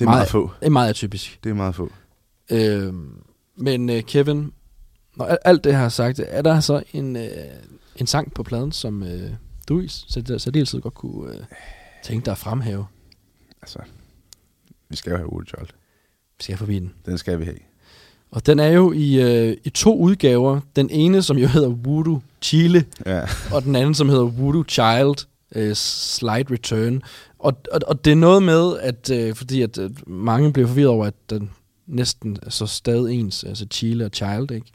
det 0.00 0.04
er 0.06 0.10
meget, 0.10 0.18
meget 0.18 0.28
få. 0.28 0.50
Det 0.60 0.66
er 0.66 0.70
meget 0.70 0.88
atypisk. 0.90 1.38
Det 1.44 1.50
er 1.50 1.54
meget 1.54 1.74
få. 1.74 1.92
Øh, 2.50 2.94
men 3.56 3.90
øh, 3.90 4.02
Kevin, 4.02 4.52
når 5.16 5.24
al- 5.24 5.38
alt 5.44 5.64
det 5.64 5.76
her 5.76 5.84
er 5.84 5.88
sagt, 5.88 6.20
er 6.26 6.42
der 6.42 6.60
så 6.60 6.82
en, 6.92 7.16
øh, 7.16 7.28
en 7.96 8.06
sang 8.06 8.34
på 8.34 8.42
pladen, 8.42 8.72
som 8.72 9.02
øh, 9.02 9.30
du 9.68 9.80
i 9.80 9.88
særd- 9.88 10.38
særdeleshed 10.38 10.80
godt 10.80 10.94
kunne 10.94 11.34
øh, 11.34 11.40
tænke 12.04 12.24
dig 12.24 12.32
at 12.32 12.38
fremhæve? 12.38 12.86
Altså, 13.62 13.78
vi 14.88 14.96
skal 14.96 15.10
jo 15.10 15.16
have 15.16 15.32
Woody 15.32 15.46
Child. 15.48 15.68
Vi 16.38 16.42
skal 16.44 16.56
forbi 16.56 16.78
den. 16.78 16.92
Den 17.06 17.18
skal 17.18 17.38
vi 17.40 17.44
have. 17.44 17.56
Og 18.30 18.46
den 18.46 18.58
er 18.58 18.68
jo 18.68 18.92
i, 18.92 19.20
øh, 19.22 19.56
i 19.64 19.70
to 19.70 19.98
udgaver. 19.98 20.60
Den 20.76 20.90
ene, 20.90 21.22
som 21.22 21.38
jo 21.38 21.46
hedder 21.46 21.68
Voodoo 21.68 22.20
Chile, 22.42 22.84
Ja. 23.06 23.22
og 23.52 23.62
den 23.62 23.76
anden, 23.76 23.94
som 23.94 24.08
hedder 24.08 24.22
Voodoo 24.24 24.64
Child 24.68 25.26
øh, 25.54 25.74
Slide 25.74 26.44
Return. 26.54 27.02
Og, 27.40 27.56
og, 27.72 27.80
og 27.86 28.04
det 28.04 28.10
er 28.10 28.16
noget 28.16 28.42
med, 28.42 28.78
at 28.78 29.10
øh, 29.10 29.34
fordi 29.34 29.62
at 29.62 29.78
øh, 29.78 29.90
mange 30.06 30.52
bliver 30.52 30.68
forvirret 30.68 30.88
over, 30.88 31.06
at 31.06 31.14
den 31.30 31.50
næsten 31.86 32.36
så 32.48 32.66
stadig 32.66 33.20
ens, 33.20 33.44
altså 33.44 33.66
Chile 33.70 34.04
og 34.04 34.10
Child, 34.14 34.50
ikke? 34.50 34.66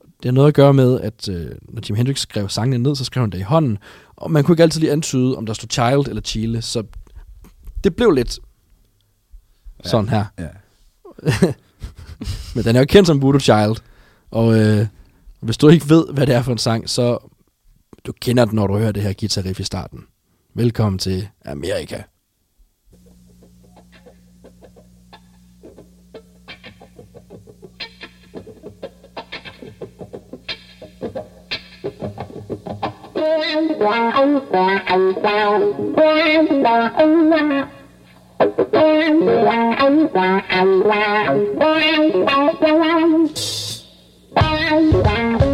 Det 0.00 0.24
har 0.24 0.32
noget 0.32 0.48
at 0.48 0.54
gøre 0.54 0.74
med, 0.74 1.00
at 1.00 1.28
øh, 1.28 1.50
når 1.62 1.82
Jimi 1.88 1.96
Hendrix 1.96 2.18
skrev 2.18 2.48
sangene 2.48 2.82
ned, 2.82 2.96
så 2.96 3.04
skrev 3.04 3.22
han 3.22 3.30
det 3.30 3.38
i 3.38 3.42
hånden. 3.42 3.78
Og 4.16 4.30
man 4.30 4.44
kunne 4.44 4.52
ikke 4.52 4.62
altid 4.62 4.80
lige 4.80 4.92
antyde, 4.92 5.36
om 5.36 5.46
der 5.46 5.52
stod 5.52 5.68
Child 5.70 6.08
eller 6.08 6.22
Chile, 6.22 6.62
så 6.62 6.82
det 7.84 7.96
blev 7.96 8.10
lidt 8.10 8.38
sådan 9.84 10.08
her. 10.08 10.24
Ja. 10.38 10.48
Men 12.54 12.64
den 12.64 12.76
er 12.76 12.80
jo 12.80 12.86
kendt 12.86 13.06
som 13.06 13.22
Voodoo 13.22 13.40
Child. 13.40 13.76
Og 14.30 14.60
øh, 14.60 14.86
hvis 15.40 15.56
du 15.56 15.68
ikke 15.68 15.88
ved, 15.88 16.04
hvad 16.12 16.26
det 16.26 16.34
er 16.34 16.42
for 16.42 16.52
en 16.52 16.58
sang, 16.58 16.90
så 16.90 17.18
du 18.06 18.12
kender 18.20 18.44
den, 18.44 18.54
når 18.54 18.66
du 18.66 18.78
hører 18.78 18.92
det 18.92 19.02
her 19.02 19.12
guitar 19.12 19.44
riff 19.44 19.60
i 19.60 19.64
starten. 19.64 20.04
Velkommen 20.54 20.98
til 20.98 21.28
Amerika. 21.44 22.02
Bye. 44.34 45.51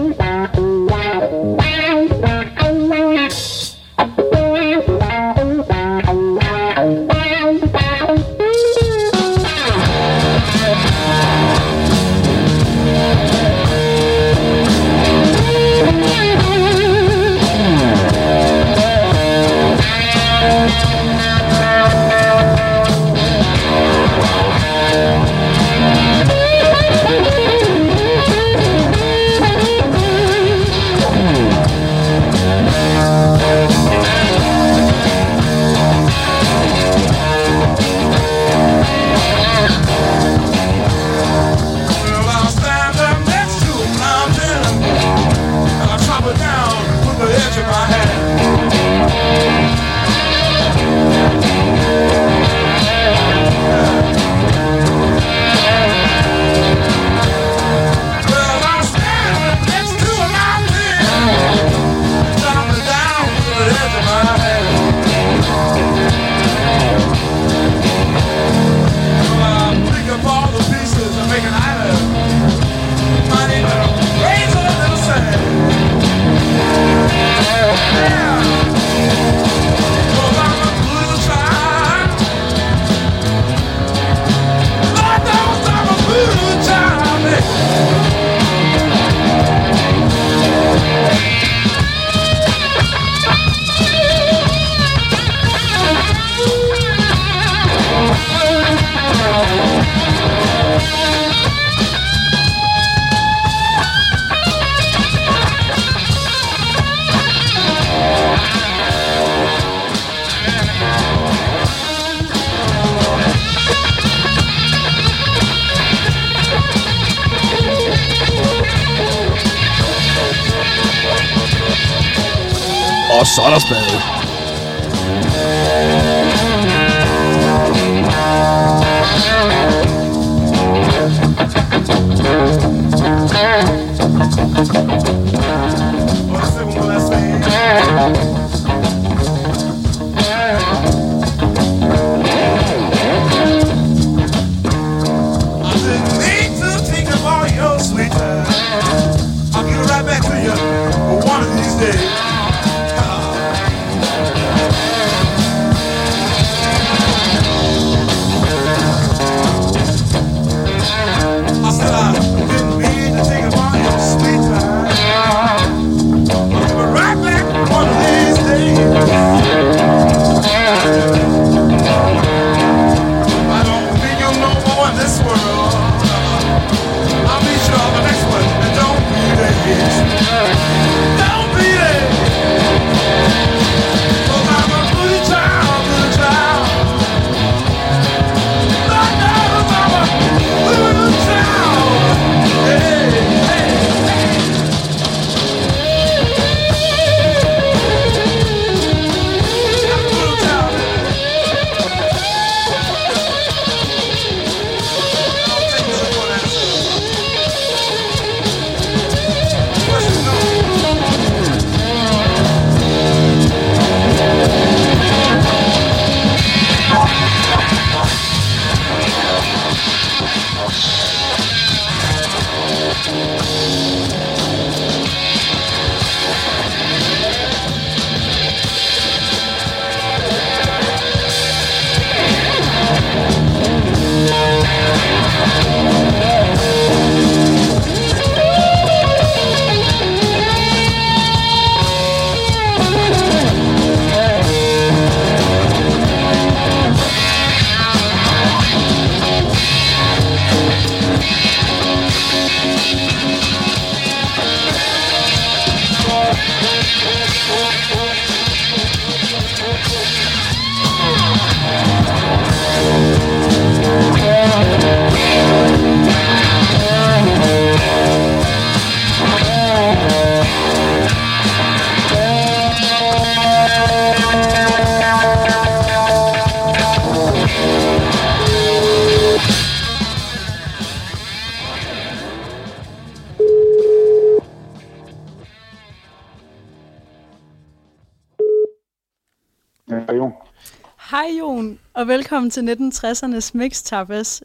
Og 291.98 292.08
velkommen 292.08 292.50
til 292.50 292.60
1960'ernes 292.60 293.50
Mix 293.54 293.82
Tapas. 293.82 294.42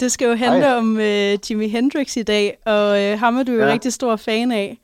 Det 0.00 0.12
skal 0.12 0.28
jo 0.28 0.34
handle 0.34 0.64
Hej. 0.64 0.76
om 0.76 1.00
øh, 1.00 1.38
Jimi 1.50 1.68
Hendrix 1.68 2.16
i 2.16 2.22
dag, 2.22 2.58
og 2.66 3.02
øh, 3.02 3.18
ham 3.18 3.36
er 3.36 3.42
du 3.42 3.52
jo 3.52 3.58
Ja. 3.58 3.72
rigtig 3.72 3.92
stor 3.92 4.16
fan 4.16 4.52
af. 4.52 4.78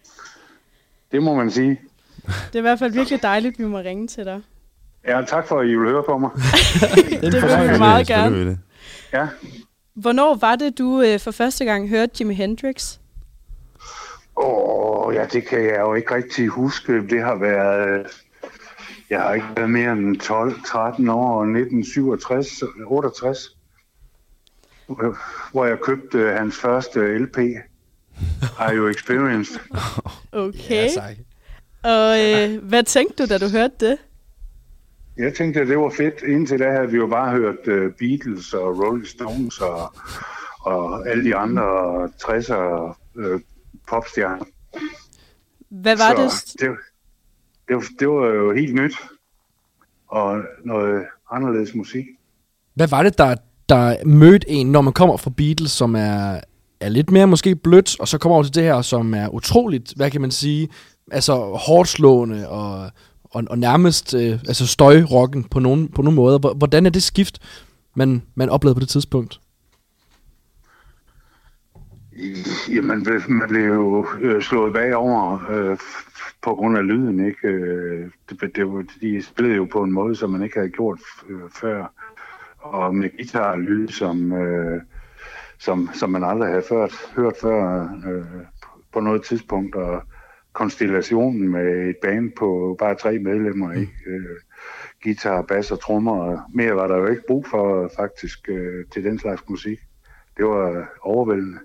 Det 1.13 1.23
må 1.23 1.35
man 1.35 1.51
sige. 1.51 1.81
Det 2.27 2.55
er 2.55 2.59
i 2.59 2.61
hvert 2.61 2.79
fald 2.79 2.93
virkelig 2.93 3.23
dejligt, 3.23 3.53
at 3.55 3.59
vi 3.59 3.65
må 3.65 3.79
ringe 3.79 4.07
til 4.07 4.25
dig. 4.25 4.41
Ja, 5.07 5.23
tak 5.29 5.47
for, 5.47 5.61
at 5.61 5.67
I 5.67 5.75
vil 5.75 5.89
høre 5.89 6.03
på 6.03 6.19
mig. 6.19 6.31
Det 7.23 7.33
vil 7.33 7.73
vi 7.73 7.79
meget 7.79 8.07
gerne. 8.07 8.59
Ja, 9.13 9.27
Hvornår 9.95 10.35
var 10.35 10.57
det, 10.57 10.79
du 10.79 11.03
øh, 11.03 11.21
for 11.21 11.31
første 11.31 11.65
gang 11.65 11.89
hørte 11.89 12.13
Jimi 12.21 12.35
Hendrix? 12.35 12.99
Åh, 14.37 15.15
ja, 15.15 15.25
det 15.25 15.47
kan 15.47 15.65
jeg 15.65 15.81
jo 15.81 15.95
ikke 15.95 16.15
rigtig 16.15 16.49
huske. 16.49 16.93
Det 17.09 17.23
har 17.23 17.35
været... 17.35 18.07
øh, 19.11 19.15
Jeg 19.15 19.21
har 19.23 19.35
ikke 19.35 19.47
været 19.57 19.71
mere 19.71 19.93
end 19.93 20.23
12-13 20.23 21.11
år, 21.13 21.43
1967, 21.43 22.63
68, 22.87 23.39
hvor 25.53 25.65
jeg 25.65 25.81
købte 25.81 26.19
øh, 26.19 26.35
hans 26.35 26.57
første 26.57 27.19
LP. 27.19 27.39
Are 28.59 28.77
you 28.77 28.89
experienced? 28.89 29.61
Okay. 30.33 30.89
Og 31.83 32.19
øh, 32.25 32.65
hvad 32.65 32.83
tænkte 32.83 33.23
du, 33.23 33.29
da 33.29 33.39
du 33.39 33.49
hørte 33.49 33.75
det? 33.91 33.99
Jeg 35.17 35.35
tænkte, 35.35 35.61
at 35.61 35.69
det 35.69 35.79
var 35.79 35.91
fedt. 35.97 36.23
Indtil 36.23 36.59
da 36.59 36.71
havde 36.71 36.91
vi 36.91 36.97
jo 36.97 37.07
bare 37.07 37.31
hørt 37.31 37.69
uh, 37.69 37.93
Beatles 37.99 38.55
og 38.55 38.79
Rolling 38.79 39.07
Stones 39.07 39.61
og, 39.61 39.93
og 40.61 41.09
alle 41.09 41.25
de 41.25 41.37
andre 41.37 41.65
60'er 42.05 42.95
uh, 43.15 43.41
popstjerner. 43.89 44.45
Hvad 45.71 45.97
var 45.97 46.29
Så 46.31 46.55
det? 46.61 46.69
det, 46.71 46.77
det, 47.69 47.77
var, 47.77 47.85
det 47.99 48.09
var 48.09 48.27
jo 48.27 48.53
helt 48.53 48.75
nyt. 48.75 48.95
Og 50.09 50.41
noget 50.65 51.05
anderledes 51.33 51.75
musik. 51.75 52.05
Hvad 52.75 52.89
var 52.89 53.03
det, 53.03 53.19
der, 53.19 53.37
der 53.69 53.97
mødte 54.07 54.51
en, 54.51 54.73
når 54.73 54.81
man 54.81 54.93
kommer 54.93 55.17
fra 55.17 55.31
Beatles, 55.37 55.71
som 55.71 55.95
er, 55.97 56.41
er 56.81 56.89
lidt 56.89 57.11
mere 57.11 57.27
måske 57.27 57.57
blødt, 57.57 58.01
og 58.01 58.09
så 58.09 58.19
kommer 58.19 58.35
over 58.35 58.43
til 58.45 58.55
det 58.55 58.63
her, 58.63 58.83
som 58.83 59.15
er 59.15 59.29
utroligt, 59.29 59.93
hvad 59.97 60.11
kan 60.11 60.21
man 60.21 60.31
sige, 60.31 60.69
altså 61.13 61.35
hårdt 61.67 61.89
slående 61.89 62.49
og, 62.49 62.91
og, 63.25 63.45
og 63.51 63.59
nærmest 63.59 64.15
øh, 64.15 64.33
altså 64.33 64.67
støjrocken 64.67 65.45
på 65.45 65.59
nogle, 65.59 65.89
på 65.89 66.03
nogle 66.03 66.17
måder. 66.17 66.39
Hvor- 66.39 66.55
Hvordan 66.55 66.87
er 66.87 66.91
det 66.91 67.03
skift, 67.03 67.39
man, 67.97 68.23
man 68.35 68.49
oplevede 68.49 68.75
på 68.75 68.81
det 68.81 68.89
tidspunkt? 68.89 69.41
Jamen, 72.75 73.07
man 73.29 73.49
blev 73.49 73.65
jo 73.65 74.07
øh, 74.21 74.43
slået 74.43 74.73
bagover 74.73 75.39
øh, 75.51 75.77
på 76.49 76.55
grund 76.55 76.79
af 76.79 76.87
lyden, 76.87 77.27
ikke? 77.27 77.49
Øh, 77.49 78.11
det, 78.31 78.41
det, 78.57 78.87
de 79.01 79.23
spillede 79.23 79.57
jo 79.57 79.65
på 79.65 79.83
en 79.83 79.93
måde, 79.93 80.17
som 80.17 80.31
man 80.31 80.43
ikke 80.43 80.57
havde 80.59 80.71
gjort 80.71 81.01
øh, 81.29 81.51
før. 81.61 81.93
Og 82.59 82.95
med 82.95 83.11
guitarlyd, 83.17 83.89
som, 83.89 84.33
øh, 84.33 84.81
som, 85.59 85.91
som 85.95 86.11
man 86.11 86.25
aldrig 86.25 86.49
havde 86.49 86.63
ført, 86.69 86.93
hørt 87.17 87.37
før 87.43 87.83
øh, 87.83 88.45
på 88.93 89.01
noget 89.01 89.23
tidspunkt. 89.23 89.75
Og 89.75 90.03
konstellationen 90.53 91.49
med 91.49 91.89
et 91.89 91.97
band 92.03 92.33
på 92.39 92.77
bare 92.79 92.95
tre 92.95 93.19
medlemmer, 93.19 93.73
ikke? 93.73 93.93
Øh, 94.07 94.37
guitar, 95.03 95.43
bass 95.43 95.71
og 95.71 95.81
trommer. 95.81 96.21
og 96.21 96.41
Mere 96.55 96.75
var 96.77 96.87
der 96.87 96.97
jo 96.97 97.07
ikke 97.07 97.27
brug 97.27 97.47
for 97.47 97.91
faktisk 97.97 98.49
øh, 98.49 98.85
til 98.93 99.05
den 99.05 99.19
slags 99.19 99.43
musik. 99.49 99.79
Det 100.37 100.45
var 100.45 100.89
overvældende. 101.03 101.59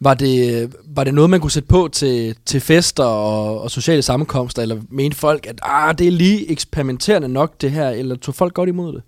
Var 0.00 0.14
det, 0.14 0.74
var 0.96 1.04
det 1.04 1.14
noget, 1.14 1.30
man 1.30 1.40
kunne 1.40 1.50
sætte 1.50 1.68
på 1.68 1.88
til, 1.92 2.36
til 2.46 2.60
fester 2.60 3.04
og, 3.04 3.60
og 3.62 3.70
sociale 3.70 4.02
sammenkomster, 4.02 4.62
eller 4.62 4.80
mente 4.90 5.16
folk, 5.16 5.46
at 5.46 5.60
ah, 5.62 5.98
det 5.98 6.06
er 6.06 6.10
lige 6.10 6.50
eksperimenterende 6.50 7.28
nok 7.28 7.60
det 7.60 7.70
her, 7.70 7.88
eller 7.88 8.16
tog 8.16 8.34
folk 8.34 8.54
godt 8.54 8.68
imod 8.68 8.92
det? 8.92 9.02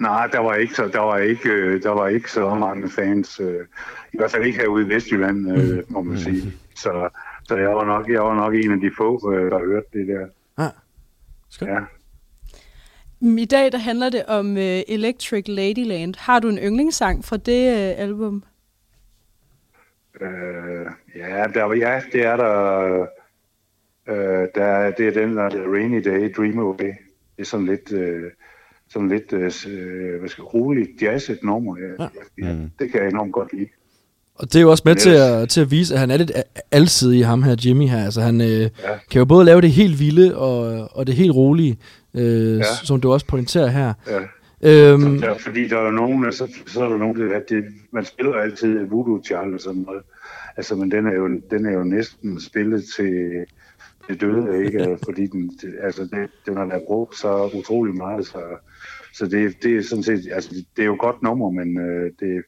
Nej, 0.00 0.26
der 0.26 0.38
var 0.38 0.54
ikke 0.54 0.74
så, 0.74 0.88
der 0.92 1.00
var 1.00 1.18
ikke, 1.18 1.48
øh, 1.48 1.82
der 1.82 1.90
var 1.90 2.08
ikke 2.08 2.32
så 2.32 2.54
mange 2.54 2.90
fans. 2.90 3.40
øh, 3.40 3.66
I 4.12 4.16
hvert 4.16 4.30
fald 4.30 4.44
ikke 4.44 4.58
herude 4.58 4.86
i 4.86 4.88
Vestjylland, 4.88 5.58
øh, 5.58 5.82
må 5.88 6.02
man 6.02 6.18
sige. 6.18 6.52
Så, 6.76 7.08
så 7.48 7.56
jeg 7.56 7.68
var 7.68 7.84
nok, 7.84 8.08
jeg 8.08 8.22
var 8.22 8.34
nok 8.34 8.54
en 8.54 8.72
af 8.72 8.80
de 8.80 8.90
få, 8.96 9.32
øh, 9.34 9.50
der 9.50 9.58
hørte 9.58 9.86
det 9.92 10.08
der. 10.08 10.26
Ah, 10.64 10.70
skønt. 11.50 11.70
Ja. 11.70 11.78
Mm, 13.20 13.38
I 13.38 13.44
dag 13.44 13.72
der 13.72 13.78
handler 13.78 14.10
det 14.10 14.26
om 14.26 14.56
øh, 14.56 14.80
Electric 14.88 15.44
Ladyland. 15.48 16.14
Har 16.18 16.38
du 16.38 16.48
en 16.48 16.58
yndlingssang 16.58 17.24
fra 17.24 17.36
det 17.36 17.66
album? 17.98 18.44
Øh, 20.22 20.86
ja, 21.16 21.44
der, 21.54 21.62
var- 21.62 21.74
ja, 21.74 22.00
det 22.12 22.26
er 22.26 22.36
der. 22.36 23.06
Øh, 24.08 24.48
der 24.54 24.90
det 24.90 25.06
er 25.08 25.12
den 25.26 25.36
der 25.36 25.48
der 25.48 25.72
Rainy 25.72 26.04
Day, 26.04 26.34
Dream 26.36 26.58
Away. 26.58 26.76
Det 27.36 27.38
er 27.38 27.44
sådan 27.44 27.66
lidt, 27.66 27.92
øh, 27.92 28.22
sådan 28.92 29.08
lidt 29.08 29.32
øh, 29.32 29.52
øh, 29.68 30.18
hvad 30.20 30.28
skal, 30.28 30.44
roligt 30.44 31.02
jazzet 31.02 31.38
nummer. 31.42 31.76
Ja, 31.78 32.08
ja, 32.46 32.52
Mm. 32.54 32.70
Det 32.78 32.92
kan 32.92 33.00
jeg 33.02 33.08
enormt 33.08 33.32
godt 33.32 33.52
lide. 33.52 33.66
Og 34.34 34.46
det 34.52 34.56
er 34.56 34.60
jo 34.62 34.70
også 34.70 34.82
med 34.86 34.94
Yes. 34.94 35.02
til 35.02 35.10
at, 35.10 35.48
til 35.48 35.60
at 35.60 35.70
vise, 35.70 35.94
at 35.94 36.00
han 36.00 36.10
er 36.10 36.16
lidt 36.16 36.32
alsidig, 36.70 37.26
ham 37.26 37.42
her 37.42 37.56
Jimmy 37.64 37.86
her. 37.88 38.04
Altså 38.04 38.20
han 38.20 38.40
øh, 38.40 38.46
Ja. 38.48 38.68
kan 39.10 39.18
jo 39.18 39.24
både 39.24 39.44
lave 39.44 39.60
det 39.60 39.70
helt 39.70 39.98
vilde 40.00 40.36
og, 40.36 40.88
og 40.96 41.06
det 41.06 41.14
helt 41.14 41.32
rolige, 41.34 41.78
øh, 42.14 42.56
Ja. 42.58 42.62
som 42.84 43.00
du 43.00 43.12
også 43.12 43.26
pointerer 43.26 43.66
her. 43.66 43.92
Ja. 44.06 44.18
Øhm, 44.62 45.16
Ja, 45.16 45.32
fordi 45.32 45.68
der 45.68 45.78
er 45.78 45.90
nogen, 45.90 46.24
altså, 46.24 46.48
så 46.66 46.84
er 46.84 46.88
der 46.88 46.96
nogen, 46.98 47.20
der, 47.20 47.36
at 47.36 47.42
det, 47.48 47.64
man 47.92 48.04
spiller 48.04 48.34
altid 48.34 48.86
Voodoo 48.86 49.22
Child 49.24 49.54
og 49.54 49.60
sådan 49.60 49.82
noget. 49.86 50.02
Altså, 50.56 50.74
men 50.74 50.90
den 50.90 51.06
er 51.06 51.12
jo, 51.14 51.28
den 51.50 51.66
er 51.66 51.72
jo 51.72 51.84
næsten 51.84 52.40
spillet 52.40 52.84
til 52.96 53.44
det 54.08 54.20
døde, 54.20 54.64
ikke? 54.64 54.96
Fordi 55.04 55.26
den, 55.26 55.48
det, 55.62 55.74
altså, 55.82 56.02
det, 56.02 56.28
den 56.46 56.56
har 56.56 56.64
været 56.66 56.82
brugt 56.86 57.18
så 57.18 57.50
utrolig 57.58 57.94
meget, 57.94 58.26
så, 58.26 58.38
så 59.14 59.26
det, 59.26 59.54
det 59.62 59.76
er 59.76 59.82
sådan 59.82 60.02
set, 60.04 60.28
altså, 60.32 60.50
det 60.76 60.82
er 60.82 60.86
jo 60.86 60.94
et 60.94 61.00
godt 61.00 61.22
nummer, 61.22 61.50
men 61.50 61.78
øh, 61.80 62.10
det, 62.20 62.42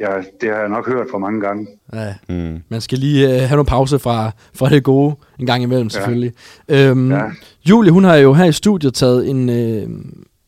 ja, 0.00 0.16
det 0.40 0.48
har 0.48 0.56
jeg 0.58 0.68
nok 0.68 0.88
hørt 0.88 1.06
for 1.10 1.18
mange 1.18 1.40
gange. 1.40 1.66
ja, 1.92 2.14
Mm. 2.28 2.62
man 2.68 2.80
skal 2.80 2.98
lige 2.98 3.26
øh, 3.26 3.40
have 3.40 3.50
nogle 3.56 3.66
pause 3.66 3.98
fra, 3.98 4.30
fra 4.54 4.68
det 4.68 4.84
gode 4.84 5.14
en 5.38 5.46
gang 5.46 5.62
imellem, 5.62 5.90
selvfølgelig. 5.90 6.32
Øhm, 6.68 7.10
Ja. 7.10 7.22
Julie, 7.70 7.92
hun 7.92 8.04
har 8.04 8.16
jo 8.16 8.32
her 8.32 8.44
i 8.44 8.52
studiet 8.52 8.94
taget 8.94 9.28
en, 9.30 9.48
øh, 9.48 9.88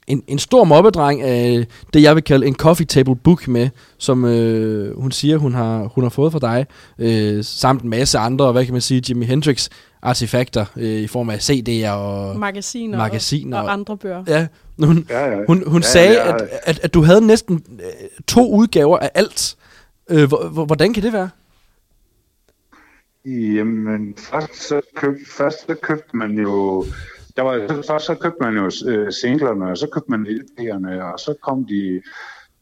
en, 0.09 0.23
en 0.27 0.39
stor 0.39 0.65
mobbedreng 0.65 1.23
af 1.23 1.67
det, 1.95 2.03
jeg 2.03 2.15
vil 2.15 2.25
kalde 2.25 2.47
en 2.47 2.55
coffee 2.55 2.87
table 2.87 3.17
book 3.17 3.49
med, 3.49 3.69
som 3.99 4.25
øh, 4.25 5.01
hun 5.01 5.13
siger, 5.13 5.37
hun 5.39 5.55
har, 5.55 5.83
hun 5.95 6.05
har 6.05 6.09
fået 6.11 6.33
fra 6.33 6.39
dig, 6.39 6.67
øh, 6.99 7.45
samt 7.45 7.83
en 7.83 7.91
masse 7.91 8.19
andre, 8.19 8.53
hvad 8.53 8.65
kan 8.65 8.73
man 8.75 8.81
sige, 8.81 9.03
Jimi 9.09 9.25
Hendrix 9.27 9.69
artefakter 10.03 10.65
øh, 10.77 10.85
i 11.01 11.07
form 11.07 11.31
af 11.31 11.51
CD'er 11.51 11.91
og... 11.91 12.37
Magasiner, 12.39 12.99
Magasiner 12.99 13.57
og, 13.57 13.63
og 13.63 13.67
og- 13.67 13.73
andre 13.73 13.97
bøger. 13.97 14.25
Ja, 14.27 14.47
hun, 14.83 15.07
Ja, 15.11 15.31
ja. 15.31 15.39
hun, 15.47 15.65
hun 15.67 15.83
Ja, 15.83 15.89
sagde, 15.89 16.13
ja, 16.13 16.35
at, 16.35 16.49
at, 16.63 16.81
at 16.83 16.95
du 16.95 17.03
havde 17.03 17.27
næsten 17.27 17.63
øh, 17.73 18.09
to 18.29 18.53
udgaver 18.53 18.99
af 18.99 19.11
alt. 19.15 19.57
Øh, 20.11 20.29
hvor- 20.29 20.49
hvor- 20.49 20.65
hvordan 20.65 20.93
kan 20.95 21.03
det 21.03 21.13
være? 21.13 21.29
Jamen, 23.27 24.15
først 24.19 24.69
så, 24.69 24.81
køb, 24.97 25.17
først 25.27 25.57
så 25.67 25.75
købte 25.83 26.17
man 26.17 26.39
jo... 26.39 26.85
Der 27.39 27.45
var, 27.45 27.67
så- 27.69 27.83
først 27.93 28.07
så 28.07 28.15
købte 28.15 28.39
man 28.41 28.55
jo 28.55 28.71
øh, 28.91 29.13
singlerne, 29.13 29.71
og 29.71 29.77
så 29.79 29.89
købte 29.93 30.11
man 30.11 30.27
LP'erne, 30.27 31.03
og 31.13 31.21
så 31.21 31.35
kom 31.43 31.65
de... 31.67 32.03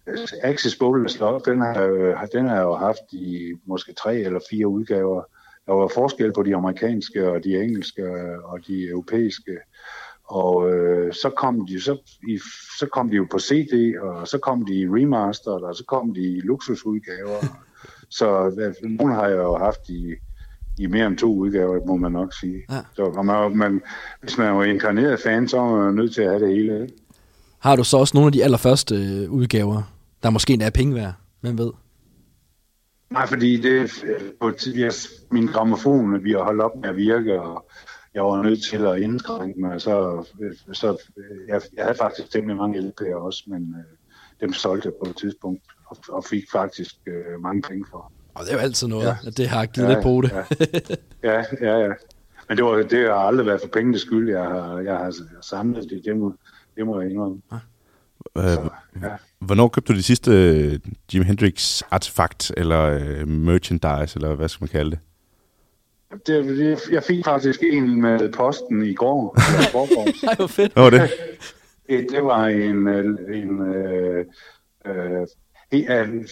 Øh, 0.07 0.19
Axis 0.43 0.77
Boneless 0.77 1.19
Love, 1.21 1.41
den 1.45 1.61
har, 1.61 1.83
øh, 1.83 2.15
den 2.33 2.47
har 2.47 2.61
jo 2.63 2.75
haft 2.75 3.13
i 3.13 3.53
måske 3.67 3.93
tre 3.93 4.17
eller 4.17 4.41
fire 4.51 4.69
udgaver. 4.69 5.23
Der 5.67 5.73
var 5.73 5.89
forskel 5.89 6.33
på 6.33 6.43
de 6.43 6.57
amerikanske, 6.57 7.29
og 7.31 7.45
de 7.45 7.63
engelske, 7.63 8.05
og 8.45 8.59
de 8.67 8.89
europæiske. 8.89 9.57
Og 10.25 10.71
øh, 10.71 11.13
så, 11.13 11.31
kom 11.37 11.67
de, 11.67 11.81
så, 11.83 12.19
i, 12.29 12.39
så 12.79 12.87
kom 12.93 13.11
de 13.11 13.17
jo 13.17 13.27
på 13.31 13.39
CD, 13.39 13.99
og 14.01 14.29
så 14.29 14.39
kom 14.39 14.67
de 14.67 14.75
i 14.75 14.87
remaster, 14.87 15.51
og 15.51 15.75
så 15.77 15.85
kom 15.85 16.15
de 16.15 16.21
i 16.21 16.41
luksusudgaver. 16.41 17.41
Så 18.11 18.53
nogen 18.83 18.97
nogle 18.97 19.15
har 19.15 19.27
jeg 19.29 19.37
jo 19.37 19.57
haft 19.57 19.89
i, 19.89 20.15
i 20.79 20.87
mere 20.87 21.07
end 21.07 21.19
to 21.19 21.35
udgaver, 21.35 21.87
må 21.87 21.97
man 21.97 22.13
nok 22.13 22.35
sige. 22.41 22.63
Ja. 22.71 22.81
Så, 22.95 23.23
man, 23.23 23.57
man, 23.57 23.83
hvis 24.21 24.39
man 24.39 24.47
er 24.47 24.63
inkarneret 24.63 25.21
fan, 25.21 25.49
så 25.49 25.59
er 25.59 25.85
man 25.85 25.95
nødt 25.95 26.15
til 26.15 26.23
at 26.23 26.31
have 26.31 26.47
det 26.47 26.57
hele. 26.57 26.89
Har 27.59 27.77
du 27.77 27.85
så 27.85 27.97
også 27.97 28.17
nogle 28.17 28.27
af 28.27 28.33
de 28.33 28.45
allerførste 28.45 28.95
øh, 28.95 29.31
udgaver, 29.31 29.83
der 30.23 30.31
måske 30.31 30.53
endda 30.53 30.67
er 30.67 30.71
penge 30.71 30.95
værd? 30.95 31.13
Hvem 31.41 31.59
ved? 31.59 31.71
Nej, 33.11 33.27
fordi 33.27 33.57
det 33.57 34.05
øh, 34.05 34.21
på 34.41 34.51
tidligere, 34.51 34.93
min 35.31 35.47
gramofon, 35.47 36.25
vi 36.25 36.33
har 36.33 36.45
holdt 36.45 36.63
op 36.63 36.77
med 36.77 36.89
at 36.89 36.97
virke, 36.97 37.43
og 37.43 37.67
jeg 38.15 38.25
var 38.25 38.43
nødt 38.43 38.65
til 38.65 38.87
at 38.87 38.99
indskrænke 39.01 39.61
mig, 39.61 39.81
så, 39.81 40.25
øh, 40.41 40.75
så 40.75 41.03
jeg, 41.49 41.61
jeg 41.77 41.85
havde 41.85 41.99
faktisk 41.99 42.31
temmelig 42.31 42.57
mange 42.57 42.81
LP'er 42.81 43.15
også, 43.15 43.43
men 43.47 43.75
øh, 43.79 43.97
dem 44.41 44.53
solgte 44.53 44.87
jeg 44.87 44.95
på 45.05 45.11
et 45.11 45.17
tidspunkt, 45.17 45.63
og, 45.87 45.97
og 46.09 46.25
fik 46.25 46.45
faktisk 46.53 46.95
øh, 47.07 47.41
mange 47.43 47.63
penge 47.63 47.87
for. 47.91 48.13
Og 48.39 48.45
det 48.45 48.51
er 48.51 48.55
jo 48.57 48.63
altid 48.63 48.87
noget, 48.89 49.05
Ja. 49.05 49.09
ja. 49.23 49.29
at 49.29 49.37
det 49.37 49.49
har 49.49 49.67
givet 49.67 49.89
ja, 49.89 49.93
lidt 49.93 50.03
på 50.03 50.21
det. 50.21 50.33
Ja, 51.23 51.31
ja, 51.33 51.45
ja. 51.61 51.79
ja. 51.79 51.93
Men 52.49 52.57
det, 52.57 52.65
var, 52.65 52.83
det 52.83 53.07
har 53.07 53.15
aldrig 53.15 53.47
været 53.47 53.61
for 53.61 53.69
pengenes 53.69 54.01
skyld, 54.01 54.31
jeg 54.31 54.43
har, 54.43 54.79
jeg 54.79 54.97
har 54.97 55.15
samlet 55.43 55.91
det, 55.91 56.03
det 56.05 56.17
må, 56.17 56.35
det 56.77 56.87
må 56.87 57.01
jeg 57.01 57.11
indrømme. 57.11 57.41
Øh, 58.37 58.43
ja. 59.03 59.09
Hvornår 59.39 59.69
købte 59.69 59.93
du 59.93 59.99
de 59.99 60.03
sidste 60.03 60.31
øh, 60.33 60.79
Jimi 61.15 61.25
Hendrix 61.25 61.83
artefakt, 61.91 62.53
eller 62.57 62.81
øh, 62.83 63.29
merchandise, 63.29 64.17
eller 64.17 64.35
hvad 64.35 64.49
skal 64.49 64.63
man 64.65 64.69
kalde 64.69 64.91
det? 64.91 64.99
Det, 66.27 66.45
det, 66.45 66.81
jeg 66.91 67.03
fik 67.03 67.25
faktisk 67.25 67.63
en 67.63 68.01
med 68.01 68.33
posten 68.33 68.85
i 68.85 68.95
går. 68.95 69.37
Eller 69.49 69.69
i 69.69 69.71
forgårs. 69.73 70.23
Ej, 70.23 70.35
hvor 70.37 70.47
fedt. 70.47 70.73
Hvad 70.73 70.83
var 70.83 70.91
det? 70.91 71.11
det, 71.89 72.07
det 72.11 72.25
var 72.25 72.47
en, 72.47 72.89
øh, 72.89 73.05
en 73.39 73.75
øh, 73.75 74.25
øh, 74.87 75.27
en 75.71 76.29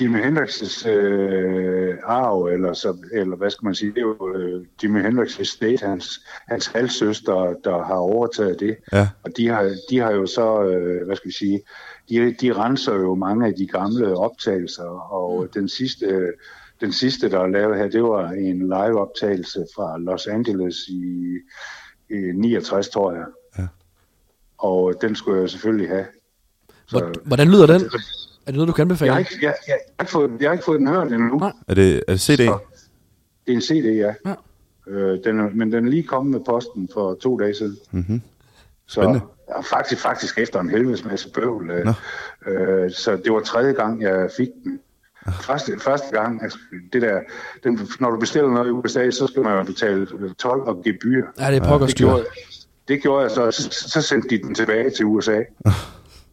Jimi 0.00 0.18
Hendrix' 0.20 0.88
øh, 0.88 1.94
arv, 2.04 2.42
eller, 2.44 2.72
så, 2.72 2.96
eller 3.12 3.36
hvad 3.36 3.50
skal 3.50 3.64
man 3.64 3.74
sige, 3.74 3.90
det 3.90 3.98
er 3.98 4.02
jo 4.02 4.34
øh, 4.34 4.64
Jimi 4.82 5.00
Hendrix' 5.00 5.40
estate, 5.40 5.86
hans, 5.86 6.20
hans 6.48 6.66
halvsøster, 6.66 7.54
der 7.64 7.84
har 7.84 7.94
overtaget 7.94 8.60
det. 8.60 8.76
Ja. 8.92 9.08
Og 9.24 9.30
de 9.36 9.48
har, 9.48 9.74
de 9.90 9.98
har 9.98 10.10
jo 10.12 10.26
så, 10.26 10.62
øh, 10.62 11.06
hvad 11.06 11.16
skal 11.16 11.28
vi 11.28 11.34
sige, 11.34 11.60
de, 12.08 12.34
de 12.40 12.52
renser 12.52 12.94
jo 12.94 13.14
mange 13.14 13.46
af 13.46 13.54
de 13.54 13.66
gamle 13.66 14.16
optagelser, 14.16 15.12
og 15.12 15.42
mm. 15.42 15.48
den 15.54 15.68
sidste, 15.68 16.32
den 16.80 16.92
sidste, 16.92 17.30
der 17.30 17.40
er 17.40 17.46
lavet 17.46 17.76
her, 17.76 17.88
det 17.88 18.02
var 18.02 18.30
en 18.30 18.58
live-optagelse 18.58 19.66
fra 19.76 19.98
Los 19.98 20.26
Angeles 20.26 20.76
i, 20.88 21.34
i 22.10 22.14
69, 22.34 22.88
tror 22.88 23.12
jeg. 23.12 23.24
Ja. 23.58 23.66
Og 24.58 24.94
den 25.00 25.14
skulle 25.16 25.40
jeg 25.40 25.50
selvfølgelig 25.50 25.88
have. 25.88 26.06
Hvor- 26.90 27.12
Hvordan 27.26 27.48
lyder 27.48 27.66
den? 27.66 27.80
Er 28.46 28.50
det 28.50 28.54
noget, 28.54 28.68
du 28.68 28.72
kan 28.72 28.82
anbefale? 28.82 29.06
Jeg 29.06 29.14
har 29.14 29.18
ikke, 29.18 29.38
jeg, 29.42 29.54
jeg, 29.68 29.76
jeg, 29.86 29.94
har 29.98 30.04
ikke 30.04 30.12
fået, 30.12 30.30
jeg 30.40 30.48
har 30.48 30.52
ikke 30.52 30.64
fået 30.64 30.78
den 30.80 30.88
hørt 30.88 31.12
endnu. 31.12 31.38
Nej. 31.38 31.52
Er 31.68 31.74
det, 31.74 32.02
er 32.08 32.12
det 32.12 32.20
CD? 32.20 32.36
Så, 32.36 32.58
det 33.46 33.52
er 33.52 33.56
en 33.56 33.60
CD, 33.62 33.84
ja. 33.84 34.14
Ja. 34.26 34.34
Øh, 34.88 35.24
den 35.24 35.40
er, 35.40 35.50
men 35.54 35.72
den 35.72 35.86
er 35.86 35.90
lige 35.90 36.02
kommet 36.02 36.32
med 36.32 36.40
posten 36.40 36.88
for 36.92 37.14
to 37.14 37.38
dage 37.38 37.54
siden. 37.54 37.76
Mhm. 37.90 38.22
Så 38.86 39.00
Spændende. 39.00 39.20
ja, 39.48 39.60
faktisk, 39.60 40.02
faktisk 40.02 40.38
efter 40.38 40.60
en 40.60 40.70
helvedes 40.70 41.04
masse 41.04 41.30
bøvl. 41.30 41.70
Øh, 41.70 41.86
øh, 42.46 42.90
så 42.90 43.16
det 43.24 43.32
var 43.32 43.40
tredje 43.40 43.72
gang, 43.72 44.02
jeg 44.02 44.30
fik 44.36 44.48
den. 44.64 44.80
Første, 45.40 45.78
første 45.80 46.06
gang, 46.20 46.42
altså, 46.42 46.58
det 46.92 47.02
der, 47.02 47.20
den, 47.64 47.88
når 48.00 48.10
du 48.10 48.18
bestiller 48.18 48.50
noget 48.50 48.66
i 48.66 48.70
USA, 48.70 49.10
så 49.10 49.26
skal 49.26 49.42
man 49.42 49.58
jo 49.58 49.62
betale 49.62 50.06
12 50.38 50.60
og 50.62 50.82
gebyr. 50.84 51.26
Ja, 51.38 51.50
det 51.50 51.62
er 51.62 51.68
pokker 51.68 51.86
Det 51.86 51.96
gjorde, 51.96 52.24
det 52.88 53.02
gjorde 53.02 53.22
jeg 53.22 53.30
så, 53.30 53.50
så, 53.50 53.88
så 53.88 54.02
sendte 54.02 54.28
de 54.28 54.42
den 54.42 54.54
tilbage 54.54 54.90
til 54.90 55.04
USA. 55.04 55.42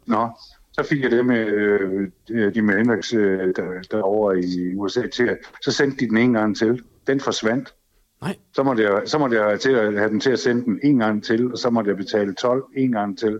Nå, 0.05 0.29
så 0.73 0.83
fik 0.89 1.03
jeg 1.03 1.11
det 1.11 1.25
med 1.25 1.47
øh, 1.47 2.53
de 2.55 2.61
med 2.61 2.77
Hendrix 2.77 3.13
øh, 3.13 3.39
der, 3.55 3.81
derovre 3.91 4.39
i 4.39 4.75
USA 4.75 5.07
til. 5.07 5.23
at- 5.23 5.37
Så 5.61 5.71
sendte 5.71 5.97
de 6.05 6.09
den 6.09 6.17
en 6.17 6.33
gang 6.33 6.57
til. 6.57 6.81
Den 7.07 7.19
forsvandt. 7.19 7.73
Nej. 8.21 8.35
Så 8.55 8.63
måtte 8.63 8.83
jeg, 8.83 9.01
så 9.05 9.17
måtte 9.17 9.35
jeg 9.37 9.45
have, 9.45 9.57
til 9.57 9.71
at 9.71 9.93
have 9.97 10.09
den 10.09 10.19
til 10.19 10.29
at 10.31 10.39
sende 10.39 10.63
den 10.65 10.79
en 10.83 10.97
gang 10.99 11.23
til, 11.23 11.51
og 11.51 11.57
så 11.57 11.69
måtte 11.69 11.89
jeg 11.89 11.97
betale 11.97 12.33
12 12.33 12.63
en 12.75 12.91
gang 12.91 13.17
til, 13.19 13.39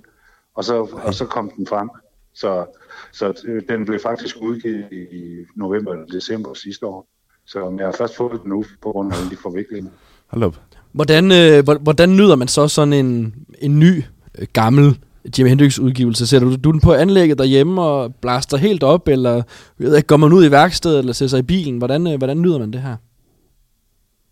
og 0.56 0.63
så, 0.63 0.76
og 1.04 1.13
så 1.13 1.26
kom 1.26 1.52
den 1.58 1.67
frem. 1.67 1.89
Så, 2.34 2.65
så 3.12 3.41
øh, 3.46 3.62
den 3.69 3.86
blev 3.86 4.00
faktisk 4.00 4.36
udgivet 4.41 4.86
i 4.91 5.38
november 5.56 5.91
eller 5.93 6.06
december 6.06 6.54
sidste 6.54 6.86
år. 6.86 7.08
Så 7.46 7.76
jeg 7.78 7.86
har 7.88 7.91
først 7.98 8.15
fået 8.15 8.41
den 8.43 8.50
nu 8.50 8.65
på 8.82 8.91
grund 8.91 9.13
af 9.13 9.17
alle 9.17 9.30
de 9.30 9.36
forviklinger. 9.38 9.91
Hold 10.28 10.43
op. 10.43 10.56
Hvordan, 10.91 11.32
øh, 11.32 11.63
hvor- 11.63 11.78
hvordan 11.84 12.10
nyder 12.15 12.36
man 12.36 12.48
så 12.48 12.67
sådan 12.67 12.93
en, 12.93 13.36
en 13.60 13.80
ny, 13.80 14.04
øh, 14.39 14.48
gammel 14.54 15.00
Jimi 15.38 15.49
Hendrix 15.49 15.79
udgivelse? 15.79 16.27
Sætter 16.27 16.47
du, 16.49 16.55
du 16.55 16.71
den 16.71 16.79
på 16.81 16.93
anlægget 16.93 17.37
derhjemme 17.37 17.81
og 17.81 18.15
blaster 18.15 18.58
helt 18.58 18.83
op, 18.83 19.08
eller 19.08 19.33
jeg 19.33 19.43
ved 19.79 19.95
ikke, 19.95 20.08
går 20.08 20.17
man 20.17 20.33
ud 20.33 20.45
i 20.45 20.52
værkstedet, 20.52 21.00
eller 21.00 21.13
sætter 21.13 21.29
sig 21.29 21.39
i 21.39 21.41
bilen? 21.41 21.77
Hvordan, 21.77 22.08
øh, 22.08 22.17
hvordan 22.17 22.41
nyder 22.41 22.60
man 22.60 22.73
det 22.73 22.81
her? 22.81 22.95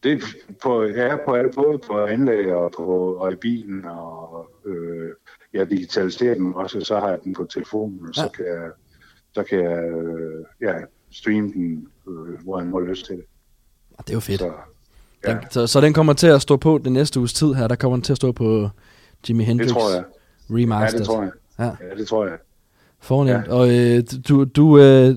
Det 0.03 0.11
er 0.11 0.17
på, 0.63 0.83
ja, 0.83 1.15
på, 1.15 1.35
både 1.55 1.77
på 1.87 2.05
anlæg 2.05 2.53
og, 2.55 2.71
på, 2.77 2.83
og 3.13 3.31
i 3.31 3.35
bilen, 3.35 3.85
og 3.85 4.45
øh, 4.65 5.09
jeg 5.53 5.69
digitaliserer 5.69 6.33
den 6.33 6.53
også, 6.55 6.81
så 6.81 6.99
har 6.99 7.09
jeg 7.09 7.17
den 7.23 7.33
på 7.33 7.47
telefonen, 7.53 7.99
og 8.09 8.15
så 8.15 8.21
Ja. 8.21 8.27
kan 8.27 8.45
jeg, 8.45 8.69
så 9.33 9.43
kan 9.43 9.59
jeg 9.59 9.83
øh, 9.83 10.45
ja, 10.61 10.73
streame 11.11 11.51
den, 11.53 11.87
øh, 12.07 12.43
hvor 12.43 12.59
jeg 12.59 12.67
må 12.69 12.79
lyst 12.79 13.05
til 13.05 13.15
det. 13.15 13.23
Ah, 13.99 14.03
Det 14.05 14.09
er 14.09 14.13
jo 14.15 14.19
fedt. 14.19 14.39
Så, 14.39 14.51
Den, 15.27 15.37
så, 15.51 15.67
så 15.67 15.81
den 15.81 15.93
kommer 15.93 16.13
til 16.13 16.27
at 16.27 16.41
stå 16.41 16.57
på 16.57 16.77
den 16.83 16.93
næste 16.93 17.19
uges 17.19 17.33
tid 17.33 17.53
her. 17.53 17.67
Der 17.67 17.75
kommer 17.75 17.95
den 17.97 18.03
til 18.03 18.13
at 18.13 18.17
stå 18.17 18.31
på 18.31 18.69
Jimi 19.29 19.43
Hendrix 19.43 19.67
det 19.67 19.73
tror 19.77 19.93
jeg. 19.95 20.03
Ja, 20.51 20.55
Remastered. 20.57 20.99
det 20.99 21.07
tror 21.07 21.21
jeg. 21.21 21.31
Ja. 21.59 21.63
Ja, 21.65 21.95
det 21.97 22.07
tror 22.07 22.25
jeg. 22.25 22.37
Fornemt. 22.99 23.47
Ja. 23.47 23.53
Og 23.53 23.69
øh, 23.79 24.03
du, 24.27 24.43
du, 24.45 24.79
øh, 24.79 25.15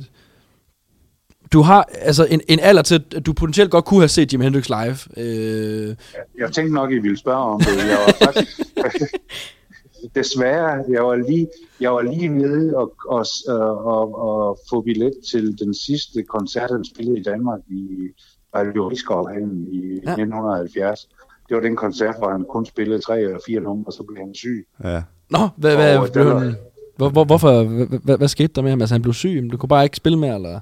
du 1.52 1.60
har 1.62 1.88
altså 2.00 2.26
en, 2.30 2.40
en 2.48 2.58
alder 2.62 2.82
til, 2.82 3.04
at 3.16 3.26
du 3.26 3.32
potentielt 3.32 3.70
godt 3.70 3.84
kunne 3.84 4.00
have 4.00 4.08
set 4.08 4.32
Jimi 4.32 4.44
Hendrix 4.44 4.68
live. 4.68 4.96
Øh, 5.26 5.96
Jeg 6.38 6.52
tænkte 6.52 6.74
nok, 6.74 6.90
I 6.92 6.98
ville 6.98 7.18
spørge 7.18 7.38
om 7.44 7.60
det. 7.60 7.66
Jeg 7.76 7.98
var 8.06 8.24
faktisk... 8.24 8.60
Desværre, 10.14 10.84
jeg 10.90 11.04
var 11.04 11.16
lige, 11.16 11.48
jeg 11.80 11.92
var 11.92 12.02
lige 12.02 12.28
nede 12.28 12.76
og, 12.76 12.94
og, 13.08 13.26
og, 13.48 13.84
og, 13.86 14.18
og 14.18 14.58
få 14.70 14.80
billet 14.80 15.12
til 15.30 15.58
den 15.58 15.74
sidste 15.74 16.22
koncert, 16.22 16.70
han 16.70 16.84
spillede 16.84 17.18
i 17.18 17.22
Danmark 17.22 17.60
i 17.70 18.08
Radio 18.54 18.88
Rigskovhallen 18.88 19.66
i 19.72 19.78
Ja. 19.78 20.10
ja. 20.10 20.12
1970. 20.12 21.08
Det 21.48 21.54
var 21.54 21.60
den 21.62 21.76
koncert, 21.76 22.14
hvor 22.18 22.30
han 22.30 22.44
kun 22.50 22.66
spillede 22.66 23.00
tre 23.00 23.20
eller 23.20 23.38
fire 23.46 23.60
numre, 23.60 23.84
og 23.86 23.92
så 23.92 24.02
blev 24.02 24.18
han 24.24 24.34
syg. 24.34 24.66
Ja. 24.84 25.02
Nå, 25.38 25.48
hvad, 25.56 25.76
hvad, 25.76 25.98
Og 25.98 26.08
blev 26.12 26.38
han, 26.38 26.56
hvor, 26.96 27.08
hvor, 27.10 27.24
hvorfor, 27.24 27.64
hvad, 27.64 27.98
hvad, 28.04 28.18
hvad 28.18 28.28
skete 28.28 28.52
der 28.54 28.62
med 28.62 28.70
ham? 28.70 28.80
Altså, 28.80 28.94
han 28.94 29.02
blev 29.02 29.14
syg, 29.14 29.34
men 29.42 29.50
du 29.50 29.56
kunne 29.56 29.68
bare 29.68 29.84
ikke 29.84 29.96
spille 29.96 30.18
mere, 30.18 30.34
eller? 30.34 30.60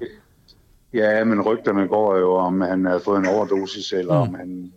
Ja, 0.93 1.23
men 1.23 1.41
rygterne 1.41 1.87
går 1.87 2.17
jo, 2.17 2.33
om 2.33 2.61
han 2.61 2.85
havde 2.85 2.99
fået 2.99 3.19
en 3.19 3.27
overdosis, 3.27 3.93
eller 3.93 4.13
Mm. 4.13 4.21
om 4.21 4.33
han... 4.35 4.71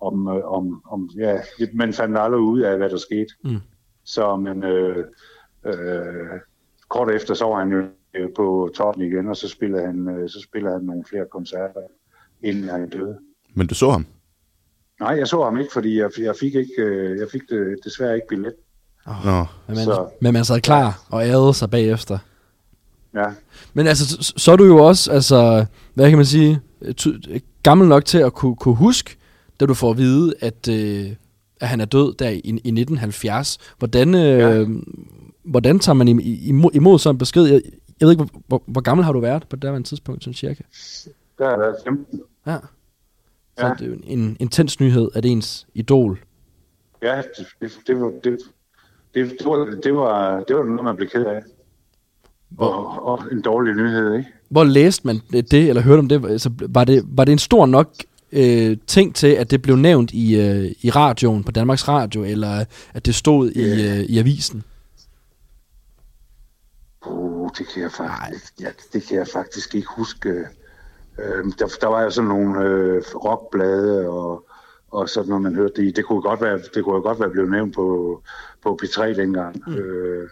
Om, 0.00 0.28
øh, 0.28 0.44
om, 0.44 0.82
om, 0.90 1.10
ja, 1.18 1.38
man 1.74 1.92
fandt 1.92 2.18
aldrig 2.18 2.40
ud 2.40 2.60
af, 2.60 2.76
hvad 2.76 2.90
der 2.90 2.96
skete. 2.96 3.34
Mm. 3.44 3.56
Så, 4.04 4.36
men 4.36 4.64
øh, 4.64 5.04
øh, 5.66 6.40
kort 6.88 7.10
efter, 7.10 7.34
så 7.34 7.44
var 7.44 7.58
han 7.58 7.72
jo 7.72 7.82
øh, 8.14 8.28
på 8.36 8.70
toppen 8.74 9.04
igen, 9.04 9.28
og 9.28 9.36
så 9.36 9.48
spillede 9.48 9.86
han, 9.86 10.08
øh, 10.08 10.28
så 10.28 10.40
spillede 10.42 10.72
han 10.72 10.82
nogle 10.82 11.04
flere 11.10 11.24
koncerter, 11.32 11.80
inden 12.42 12.68
han 12.68 12.88
døde. 12.88 13.18
Men 13.54 13.66
du 13.66 13.74
så 13.74 13.90
ham? 13.90 14.06
Nej, 15.00 15.14
jeg 15.18 15.26
så 15.28 15.44
ham 15.44 15.58
ikke, 15.58 15.72
fordi 15.72 15.98
jeg, 15.98 16.10
jeg 16.18 16.34
fik 16.40 16.54
ikke, 16.54 16.82
jeg 17.18 17.26
fik 17.32 17.42
det, 17.50 17.78
desværre 17.84 18.14
ikke 18.14 18.28
billet. 18.28 18.54
Nå. 19.24 19.44
Men 19.66 19.76
man, 19.76 19.84
Så- 19.84 20.08
men 20.20 20.32
man 20.32 20.44
sad 20.44 20.60
klar 20.60 21.00
og 21.08 21.22
ærede 21.26 21.54
sig 21.54 21.70
bagefter. 21.70 22.18
Ja, 23.14 23.24
Men 23.74 23.86
altså, 23.86 24.06
så, 24.08 24.32
så 24.36 24.52
er 24.52 24.56
du 24.56 24.64
jo 24.64 24.76
også, 24.76 25.12
altså, 25.12 25.66
hvad 25.94 26.08
kan 26.08 26.18
man 26.18 26.26
sige, 26.26 26.60
ty- 26.96 27.08
gammel 27.62 27.88
nok 27.88 28.04
til 28.04 28.18
at 28.18 28.32
kunne, 28.32 28.56
kunne 28.56 28.74
huske, 28.74 29.16
da 29.60 29.66
du 29.66 29.74
får 29.74 29.90
at 29.90 29.98
vide, 29.98 30.34
at, 30.40 30.68
øh, 30.68 31.12
at 31.60 31.68
han 31.68 31.80
er 31.80 31.84
død 31.84 32.14
der 32.14 32.28
i, 32.28 32.34
i 32.34 32.48
1970. 32.48 33.58
Hvordan, 33.78 34.14
øh, 34.14 34.38
ja. 34.38 34.66
Hvordan 35.44 35.78
tager 35.78 35.94
man 35.94 36.08
im- 36.08 36.20
imod, 36.48 36.70
imod 36.74 36.98
sådan 36.98 37.14
en 37.14 37.18
besked? 37.18 37.42
Jeg, 37.44 37.60
jeg 38.00 38.06
ved 38.06 38.10
ikke, 38.12 38.24
hvor, 38.24 38.40
hvor, 38.46 38.62
hvor 38.66 38.80
gammel 38.80 39.04
har 39.04 39.12
du 39.12 39.20
været 39.20 39.48
på 39.48 39.56
det 39.56 39.62
der 39.62 39.80
tidspunkt, 39.82 40.24
sådan 40.24 40.34
cirka? 40.34 40.62
der 41.38 41.44
har 41.44 41.50
jeg 41.50 41.58
været 41.60 41.76
15. 41.84 42.20
Ja. 42.46 42.56
Så 43.58 43.66
Ja. 43.66 43.72
det 43.78 43.82
er 43.82 43.86
jo 43.86 43.96
en 44.04 44.36
intens 44.40 44.80
nyhed, 44.80 45.08
at 45.14 45.24
ens 45.24 45.66
idol. 45.74 46.18
Ja, 47.02 47.16
det, 47.16 47.46
det, 47.60 47.70
det, 47.86 47.96
det, 48.24 48.38
det, 49.16 49.36
det, 49.38 49.46
var, 49.46 49.64
det, 49.84 49.94
var, 49.94 50.40
det 50.40 50.56
var 50.56 50.64
noget, 50.64 50.84
man 50.84 50.96
blev 50.96 51.08
ked 51.08 51.24
af. 51.24 51.42
Og, 52.58 53.06
og 53.06 53.22
en 53.32 53.42
dårlig 53.42 53.74
nyhed, 53.74 54.14
ikke? 54.14 54.30
Hvor 54.48 54.64
læste 54.64 55.06
man 55.06 55.20
det, 55.32 55.54
eller 55.68 55.82
hørte 55.82 56.00
om 56.00 56.08
det? 56.08 56.24
Altså, 56.30 56.50
var, 56.68 56.84
det 56.84 57.04
var 57.06 57.24
det 57.24 57.32
en 57.32 57.38
stor 57.38 57.66
nok 57.66 57.88
øh, 58.32 58.76
ting 58.86 59.14
til, 59.14 59.26
at 59.26 59.50
det 59.50 59.62
blev 59.62 59.76
nævnt 59.76 60.10
i, 60.12 60.40
øh, 60.40 60.72
i 60.82 60.90
radioen, 60.90 61.44
på 61.44 61.52
Danmarks 61.52 61.88
Radio, 61.88 62.24
eller 62.24 62.64
at 62.94 63.06
det 63.06 63.14
stod 63.14 63.50
i, 63.50 63.88
øh, 63.88 64.00
i 64.00 64.18
avisen? 64.18 64.64
Uh, 67.06 67.50
det 67.58 67.68
kan 67.68 67.82
jeg 67.82 67.92
faktisk, 67.92 68.60
ja, 68.60 68.68
det 68.92 69.02
kan 69.02 69.16
jeg 69.16 69.26
faktisk 69.32 69.74
ikke 69.74 69.88
huske. 69.96 70.28
Øh, 71.18 71.44
der, 71.58 71.66
der 71.80 71.86
var 71.86 72.02
jo 72.02 72.10
sådan 72.10 72.28
nogle 72.28 72.64
øh, 72.64 73.02
rockblade 73.14 74.08
og, 74.08 74.46
og 74.90 75.08
sådan 75.08 75.28
noget, 75.28 75.42
man 75.42 75.54
hørte 75.54 75.74
det 75.76 75.88
i. 75.88 75.90
Det 75.90 76.04
kunne 76.04 76.22
godt 76.22 76.40
være, 76.40 76.58
det 76.74 76.84
kunne 76.84 77.02
godt 77.02 77.20
være 77.20 77.30
blevet 77.30 77.50
nævnt 77.50 77.74
på, 77.74 78.22
på 78.66 78.78
P3 78.82 79.02
dengang. 79.02 79.62
Mm. 79.66 79.74
Øh, 79.74 80.28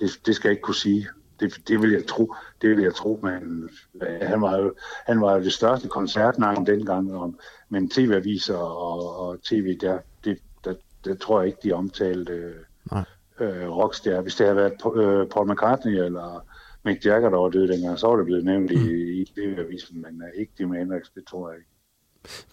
det, 0.00 0.20
det 0.26 0.34
skal 0.34 0.48
jeg 0.48 0.52
ikke 0.52 0.62
kunne 0.62 0.74
sige. 0.74 1.08
Det, 1.40 1.68
det 1.68 1.82
vil 1.82 1.92
jeg 1.92 2.06
tro, 2.06 2.34
det 2.62 2.70
vil 2.70 2.82
jeg 2.82 2.94
tro, 2.94 3.20
men 3.22 3.70
øh, 4.02 4.28
han 4.28 4.42
var 4.42 4.58
jo, 4.58 4.74
han 5.06 5.20
var 5.20 5.36
jo 5.36 5.44
det 5.44 5.52
største 5.52 5.88
koncertnavn 5.88 6.66
dengang, 6.66 7.14
om, 7.16 7.38
men 7.68 7.90
tv-aviser 7.90 8.56
og, 8.56 9.16
og 9.16 9.42
tv, 9.42 9.78
der, 9.80 9.98
det, 10.24 10.38
der, 10.64 10.74
der 11.04 11.14
tror 11.14 11.40
jeg 11.40 11.46
ikke, 11.46 11.58
de 11.62 11.72
omtalte 11.72 12.32
øh, 12.32 12.54
Nej. 12.92 13.04
øh, 13.40 13.70
rockstjerne. 13.70 14.22
Hvis 14.22 14.34
det 14.34 14.46
havde 14.46 14.56
været 14.56 14.72
øh, 14.96 15.28
Paul 15.28 15.52
McCartney 15.52 16.04
eller 16.04 16.46
Mick 16.84 17.06
Jagger, 17.06 17.30
der 17.30 17.38
var 17.38 17.48
død 17.48 17.68
dengang, 17.68 17.98
så 17.98 18.06
var 18.06 18.16
det 18.16 18.26
blevet 18.26 18.44
nævnt 18.44 18.70
mm. 18.70 18.76
i, 18.76 19.20
i 19.20 19.24
tv-avisen, 19.24 20.02
men 20.02 20.22
øh, 20.22 20.40
ikke 20.40 20.52
Jimi 20.60 20.78
Hendrix, 20.78 21.02
det 21.14 21.24
tror 21.26 21.50
jeg 21.50 21.58
ikke. 21.58 21.70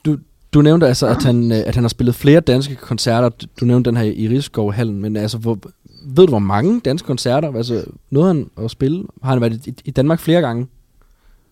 Du, 0.06 0.18
du 0.54 0.62
nævnte 0.62 0.88
altså, 0.88 1.08
at 1.08 1.24
han, 1.24 1.52
øh, 1.52 1.58
at 1.58 1.76
han 1.76 1.84
har 1.84 1.90
spillet 1.90 2.16
flere 2.16 2.40
danske 2.40 2.76
koncerter. 2.76 3.30
Du 3.60 3.66
nævnte 3.66 3.90
den 3.90 3.98
her 3.98 4.04
i 4.04 4.28
Rigskovhallen, 4.28 5.02
men 5.02 5.16
altså, 5.18 5.38
hvor, 5.38 5.58
ved 6.06 6.26
du, 6.26 6.32
hvor 6.32 6.40
mange 6.40 6.80
danske 6.80 7.06
koncerter? 7.06 7.54
Altså, 7.54 7.86
nåede 8.10 8.28
han 8.28 8.50
at 8.58 8.72
spille? 8.72 9.04
Har 9.24 9.30
han 9.30 9.42
været 9.42 9.68
i, 9.68 9.76
i 9.86 9.92
Danmark 9.92 10.20
flere 10.20 10.42
gange? 10.42 10.68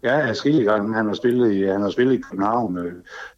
Ja, 0.04 0.28
adskillige 0.30 0.66
gange. 0.66 0.96
Han 0.96 1.06
har 1.06 1.14
spillet 1.14 1.52
i, 1.54 1.64
han 1.64 1.82
har 1.82 1.90
spillet 1.90 2.14
i 2.14 2.22
København. 2.30 2.78
øh. 2.78 2.94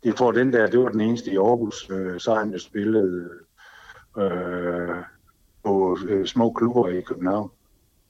Jeg 0.05 0.15
tror, 0.15 0.31
den 0.31 0.53
der, 0.53 0.67
det 0.67 0.79
var 0.79 0.89
den 0.89 1.01
eneste 1.01 1.31
i 1.31 1.37
Aarhus. 1.37 1.89
Øh, 1.91 2.19
Så 2.19 2.35
han 2.35 2.51
jo 2.51 2.59
spillet 2.59 3.29
øh, 4.17 4.95
på 5.65 5.97
små 6.25 6.51
klubber 6.51 6.87
i 6.87 7.01
København. 7.01 7.49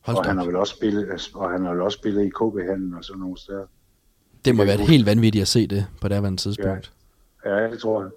Hold 0.01 0.17
og 0.17 0.25
han 0.25 0.37
har 0.37 0.45
vel 0.45 0.55
også 0.55 0.75
spillet, 0.75 1.31
og 1.35 1.51
han 1.51 1.65
har 1.65 1.71
vel 1.71 1.81
også 1.81 1.97
spillet 1.97 2.25
i 2.25 2.29
KB-handlen 2.29 2.93
og 2.93 3.03
sådan 3.03 3.19
nogle 3.19 3.37
steder. 3.37 3.65
Det 4.45 4.55
må 4.55 4.65
været 4.65 4.79
helt 4.79 5.05
vanvittigt 5.05 5.41
at 5.41 5.47
se 5.47 5.67
det 5.67 5.85
på 6.01 6.07
det 6.07 6.21
her 6.21 6.35
tidspunkt. 6.35 6.91
Ja, 7.45 7.71
det 7.71 7.79
tror 7.79 8.01
jeg. 8.03 8.11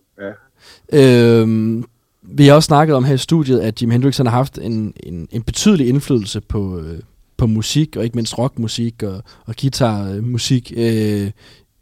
Ja. 0.93 1.41
Øhm, 1.41 1.85
vi 2.23 2.47
har 2.47 2.55
også 2.55 2.67
snakket 2.67 2.97
om 2.97 3.05
her 3.05 3.15
i 3.15 3.19
studiet, 3.19 3.61
at 3.61 3.83
Jimi 3.83 3.93
Hendrix 3.93 4.19
har 4.19 4.31
haft 4.31 4.59
en, 4.59 4.95
en, 5.01 5.29
en 5.31 5.43
betydelig 5.43 5.89
indflydelse 5.89 6.41
på, 6.41 6.79
øh, 6.81 6.99
på 7.37 7.47
musik, 7.47 7.97
og 7.97 8.05
ikke 8.05 8.17
mindst 8.17 8.39
rockmusik 8.39 9.03
og, 9.03 9.23
og 9.47 9.55
guitarmusik, 9.61 10.73
øh, 10.77 11.31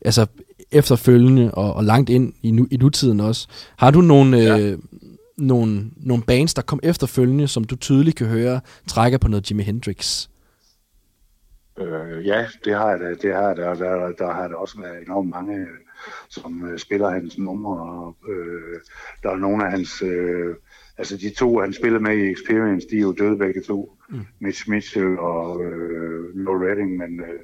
altså 0.01 0.27
efterfølgende 0.73 1.51
og, 1.55 1.75
og 1.75 1.85
langt 1.85 2.11
ind 2.11 2.33
i, 2.43 2.51
nu, 2.51 2.67
i 2.71 2.77
nutiden 2.77 3.21
også. 3.21 3.49
Har 3.77 3.91
du 3.91 4.01
nogle, 4.01 4.39
ja. 4.39 4.59
øh, 4.59 4.79
nogle, 5.37 5.91
nogle 5.97 6.23
bands, 6.23 6.55
der 6.55 6.63
kom 6.63 6.81
efterfølgende, 6.83 7.49
som 7.49 7.65
du 7.65 7.77
tydeligt 7.77 8.17
kan 8.17 8.27
høre, 8.27 8.61
trækker 8.89 9.19
på 9.19 9.29
noget 9.29 9.51
Jimi 9.51 9.63
Hendrix? 9.63 10.29
Øh, 11.79 12.27
ja, 12.27 12.47
det 12.65 12.75
har 12.75 12.91
jeg 12.91 13.01
da. 13.01 13.15
Det 13.23 13.35
har 13.35 13.49
jeg 13.49 13.57
da. 13.57 13.69
Og 13.69 13.79
der, 13.79 14.13
der 14.19 14.33
har 14.33 14.49
der 14.49 14.55
også 14.55 14.81
været 14.81 15.03
enormt 15.07 15.29
mange, 15.29 15.57
øh, 15.57 15.67
som 16.29 16.69
øh, 16.69 16.79
spiller 16.79 17.11
hans 17.11 17.39
numre. 17.39 17.81
Og, 17.81 18.17
øh, 18.29 18.81
der 19.23 19.31
er 19.31 19.37
nogle 19.37 19.65
af 19.65 19.71
hans... 19.71 20.03
Øh, 20.03 20.55
altså 20.99 21.17
de 21.17 21.31
to, 21.35 21.59
han 21.61 21.73
spillede 21.73 22.03
med 22.03 22.17
i 22.17 22.33
Experience, 22.33 22.89
de 22.91 22.97
er 22.97 23.01
jo 23.01 23.13
døde 23.13 23.37
begge 23.39 23.63
to. 23.63 23.99
Mm. 24.11 24.21
Mitch 24.39 24.71
Mitchell 24.71 25.19
og 25.19 25.65
øh, 25.65 26.35
Low 26.35 26.55
Redding, 26.55 26.97
men 26.97 27.21
øh, 27.21 27.41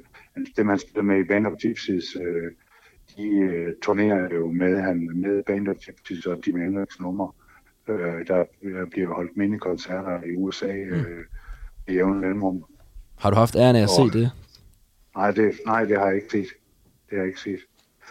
dem 0.57 0.67
han 0.67 0.79
spillede 0.79 1.05
med 1.05 1.19
i 1.19 1.23
Band 1.23 1.47
of 1.47 1.53
Gypsies, 1.61 2.15
øh, 2.21 2.51
de 3.17 3.27
øh, 3.39 3.73
turnerer 3.83 4.35
jo 4.35 4.51
med, 4.51 4.81
han, 4.81 5.09
med 5.15 5.43
Band 5.43 5.67
of 5.67 5.75
Gypsies 5.75 6.25
og 6.25 6.37
Jimi 6.47 6.59
Hendrix 6.61 6.99
numre. 6.99 7.31
Øh, 7.89 8.27
der 8.27 8.43
bliver 8.91 9.13
holdt 9.13 9.37
minikoncerter 9.37 10.23
i 10.23 10.35
USA 10.35 10.73
øh, 10.73 11.25
i 11.87 11.93
jævn 11.93 12.19
mellemrum. 12.19 12.65
Har 13.19 13.29
du 13.29 13.35
haft 13.35 13.55
æren 13.55 13.75
af 13.75 13.79
at 13.81 13.89
Og- 13.99 14.11
se 14.11 14.19
det? 14.19 14.31
Nej 15.15 15.31
det, 15.31 15.51
nej, 15.65 15.85
det 15.85 15.97
har 15.97 16.05
jeg 16.05 16.15
ikke 16.15 16.31
set. 16.31 16.47
Det 17.09 17.11
har 17.11 17.17
jeg 17.17 17.27
ikke 17.27 17.39
set. 17.39 17.59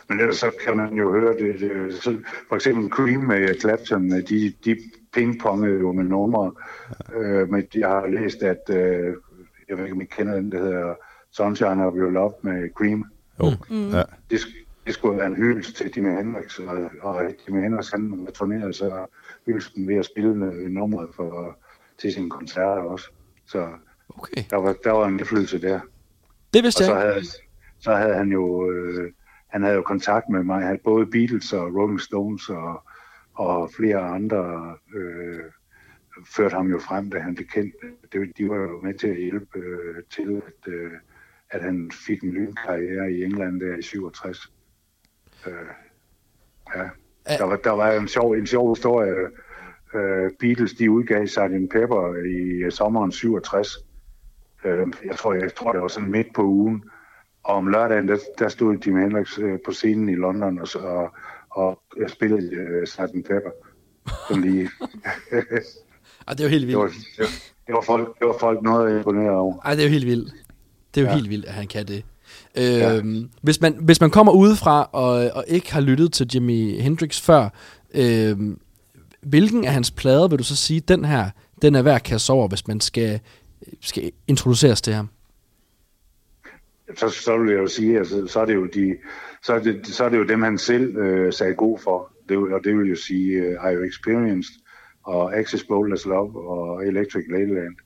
Men 0.08 0.20
ellers 0.20 0.36
så 0.36 0.50
kan 0.64 0.76
man 0.76 0.94
jo 0.94 1.12
høre 1.12 1.32
det. 1.38 1.60
det 1.60 1.94
så, 1.94 2.18
for 2.48 2.56
eksempel 2.56 2.90
Cream 2.90 3.20
med 3.20 3.60
Clapton, 3.60 4.10
de, 4.10 4.52
de 4.64 4.76
pingpongede 5.12 5.78
jo 5.80 5.92
med 5.92 6.04
numre. 6.04 6.52
Øh, 7.14 7.48
men 7.50 7.66
jeg 7.74 7.88
har 7.88 8.06
læst, 8.06 8.42
at, 8.42 8.60
øh, 8.70 9.14
jeg 9.68 9.76
ved 9.76 9.84
ikke, 9.84 9.94
om 9.94 10.00
I 10.00 10.04
kender 10.04 10.34
den, 10.34 10.52
der 10.52 10.58
hedder 10.58 10.94
Sunshine 11.30 11.86
of 11.86 11.94
Your 11.96 12.10
Love 12.10 12.32
med 12.42 12.68
Cream. 12.74 13.04
Jo. 13.40 13.44
Mm. 13.70 13.90
Ja. 13.90 14.02
Det, 14.30 14.36
sk- 14.38 14.82
det 14.86 14.94
skulle 14.94 15.18
være 15.18 15.26
en 15.26 15.36
hyldest 15.36 15.76
til 15.76 15.92
Jimi 15.96 16.10
Hendrix, 16.10 16.58
og, 16.58 16.90
og 17.00 17.22
Jimi 17.48 17.60
Hendrix 17.62 17.90
han 17.90 18.24
returnerede 18.28 18.72
så 18.72 19.06
hyldesten 19.46 19.88
ved 19.88 19.96
at 19.96 20.04
spille 20.04 20.34
med 20.34 20.68
nummeret 20.68 21.08
for, 21.16 21.58
til 21.98 22.12
sine 22.12 22.30
koncerter 22.30 22.82
også. 22.82 23.10
Så 23.46 23.68
Okay. 24.18 24.42
der 24.50 24.56
var, 24.56 24.74
der 24.84 24.90
var 24.90 25.06
en 25.06 25.18
indflydelse 25.18 25.60
der. 25.60 25.80
Det 26.54 26.62
vidste 26.62 26.80
Og 26.82 26.84
så 26.86 26.94
havde, 26.94 27.22
så 27.80 27.94
havde 27.94 28.14
han 28.14 28.28
jo, 28.28 28.70
øh, 28.70 29.10
han 29.52 29.62
havde 29.62 29.76
jo 29.76 29.82
kontakt 29.82 30.28
med 30.28 30.42
mig. 30.42 30.56
Han 30.56 30.66
havde 30.66 30.80
både 30.84 31.06
Beatles 31.06 31.52
og 31.52 31.74
Rolling 31.74 32.00
Stones 32.00 32.48
og, 32.48 32.82
og 33.34 33.70
flere 33.76 33.98
andre 33.98 34.76
øh, 34.94 35.40
førte 36.36 36.54
ham 36.54 36.66
jo 36.66 36.78
frem, 36.78 37.10
da 37.10 37.18
han 37.18 37.34
blev 37.34 37.46
kendt. 37.46 37.74
Det, 38.12 38.38
de 38.38 38.48
var 38.48 38.56
jo 38.56 38.80
med 38.82 38.94
til 38.94 39.08
at 39.08 39.16
hjælpe 39.16 39.58
øh, 39.58 40.02
til, 40.10 40.42
at, 40.46 40.72
øh, 40.72 40.92
at 41.50 41.62
han 41.62 41.90
fik 42.06 42.22
en 42.22 42.30
lynkarriere 42.30 43.12
i 43.12 43.24
England 43.24 43.60
der 43.60 43.76
i 43.76 43.82
67. 43.82 44.52
Øh, 45.46 45.52
ja. 46.76 46.88
Der 47.38 47.44
var, 47.44 47.56
der 47.56 47.70
var 47.70 47.92
en 47.92 48.08
sjov, 48.08 48.32
en 48.32 48.46
sjov 48.46 48.74
historie. 48.74 49.14
Øh, 49.94 50.30
Beatles, 50.40 50.72
de 50.72 50.90
udgav 50.90 51.26
Sgt. 51.26 51.70
Pepper 51.72 52.14
i 52.24 52.70
sommeren 52.70 53.12
67. 53.12 53.68
Øh, 54.64 54.86
jeg, 55.04 55.16
tror, 55.16 55.34
jeg 55.34 55.54
tror, 55.54 55.72
det 55.72 55.80
var 55.80 55.88
sådan 55.88 56.10
midt 56.10 56.34
på 56.34 56.42
ugen. 56.42 56.84
Og 57.44 57.54
om 57.54 57.66
lørdagen, 57.66 58.08
der, 58.08 58.16
der 58.38 58.48
stod 58.48 58.76
Jimi 58.86 59.00
Hendrix 59.00 59.38
øh, 59.38 59.58
på 59.66 59.72
scenen 59.72 60.08
i 60.08 60.14
London 60.14 60.58
og, 60.58 60.68
og, 60.74 61.10
og 61.50 61.78
spillede 62.08 62.54
øh, 62.54 62.86
Sgt. 62.86 62.98
Pepper. 63.14 63.50
Sådan 64.28 64.42
lige. 64.42 64.70
Ej, 66.26 66.32
det 66.34 66.40
er 66.40 66.44
jo 66.44 66.48
helt 66.50 66.60
det, 66.60 66.68
vildt. 66.68 66.68
det, 66.68 67.18
var, 67.18 67.26
det, 67.66 67.74
var 67.74 67.82
folk, 67.86 68.18
det 68.18 68.26
var 68.26 68.36
folk 68.40 68.62
noget 68.62 68.96
imponeret 68.96 69.30
over. 69.36 69.58
Ej, 69.64 69.74
det 69.74 69.80
er 69.80 69.86
jo 69.86 69.90
helt 69.92 70.06
vildt. 70.06 70.32
Det 70.94 71.00
er 71.00 71.04
jo 71.04 71.10
Ja. 71.10 71.14
helt 71.16 71.30
vildt, 71.30 71.44
at 71.46 71.52
han 71.52 71.66
kan 71.66 71.86
det. 71.86 72.04
Øhm, 72.58 73.30
hvis, 73.42 73.60
man, 73.60 73.76
hvis 73.80 74.00
man 74.00 74.10
kommer 74.10 74.32
udefra 74.32 74.88
og, 74.92 75.30
og 75.34 75.44
ikke 75.48 75.72
har 75.72 75.80
lyttet 75.80 76.12
til 76.12 76.30
Jimi 76.34 76.78
Hendrix 76.80 77.20
før, 77.20 77.48
øhm, 77.94 78.60
hvilken 79.22 79.64
af 79.64 79.72
hans 79.72 79.90
plader 79.90 80.28
vil 80.28 80.38
du 80.38 80.44
så 80.44 80.56
sige, 80.56 80.80
den 80.80 81.04
her, 81.04 81.30
den 81.62 81.74
er 81.74 81.82
værd 81.82 81.94
at 81.94 82.02
kaste 82.02 82.30
over, 82.30 82.48
hvis 82.48 82.66
man 82.68 82.80
skal, 82.80 83.20
skal 83.80 84.10
introduceres 84.26 84.82
til 84.82 84.94
ham? 84.94 85.08
Så, 86.96 87.08
så 87.08 87.38
vil 87.38 87.50
jeg 87.50 87.58
jo 87.58 87.66
sige, 87.66 87.98
altså, 87.98 88.26
så 88.26 88.40
er 88.40 88.44
det 88.44 88.54
jo 88.54 88.66
de, 88.66 88.96
så 89.42 89.52
er 89.52 89.58
det, 89.58 89.86
så 89.86 90.04
er 90.04 90.08
det 90.08 90.18
jo 90.18 90.24
dem, 90.24 90.42
han 90.42 90.58
selv 90.58 90.96
øh, 90.96 91.32
sagde 91.32 91.54
god 91.54 91.78
for. 91.78 92.12
Det, 92.28 92.36
og 92.38 92.64
det 92.64 92.78
vil 92.78 92.88
jo 92.88 92.96
sige 92.96 93.38
uh, 93.40 93.52
I 93.52 93.56
Have 93.60 93.86
Experienced, 93.86 94.54
og 95.04 95.36
Access 95.36 95.64
Boldless 95.64 96.06
Love, 96.06 96.48
og 96.48 96.86
Electric 96.86 97.24
Ladyland. 97.30 97.76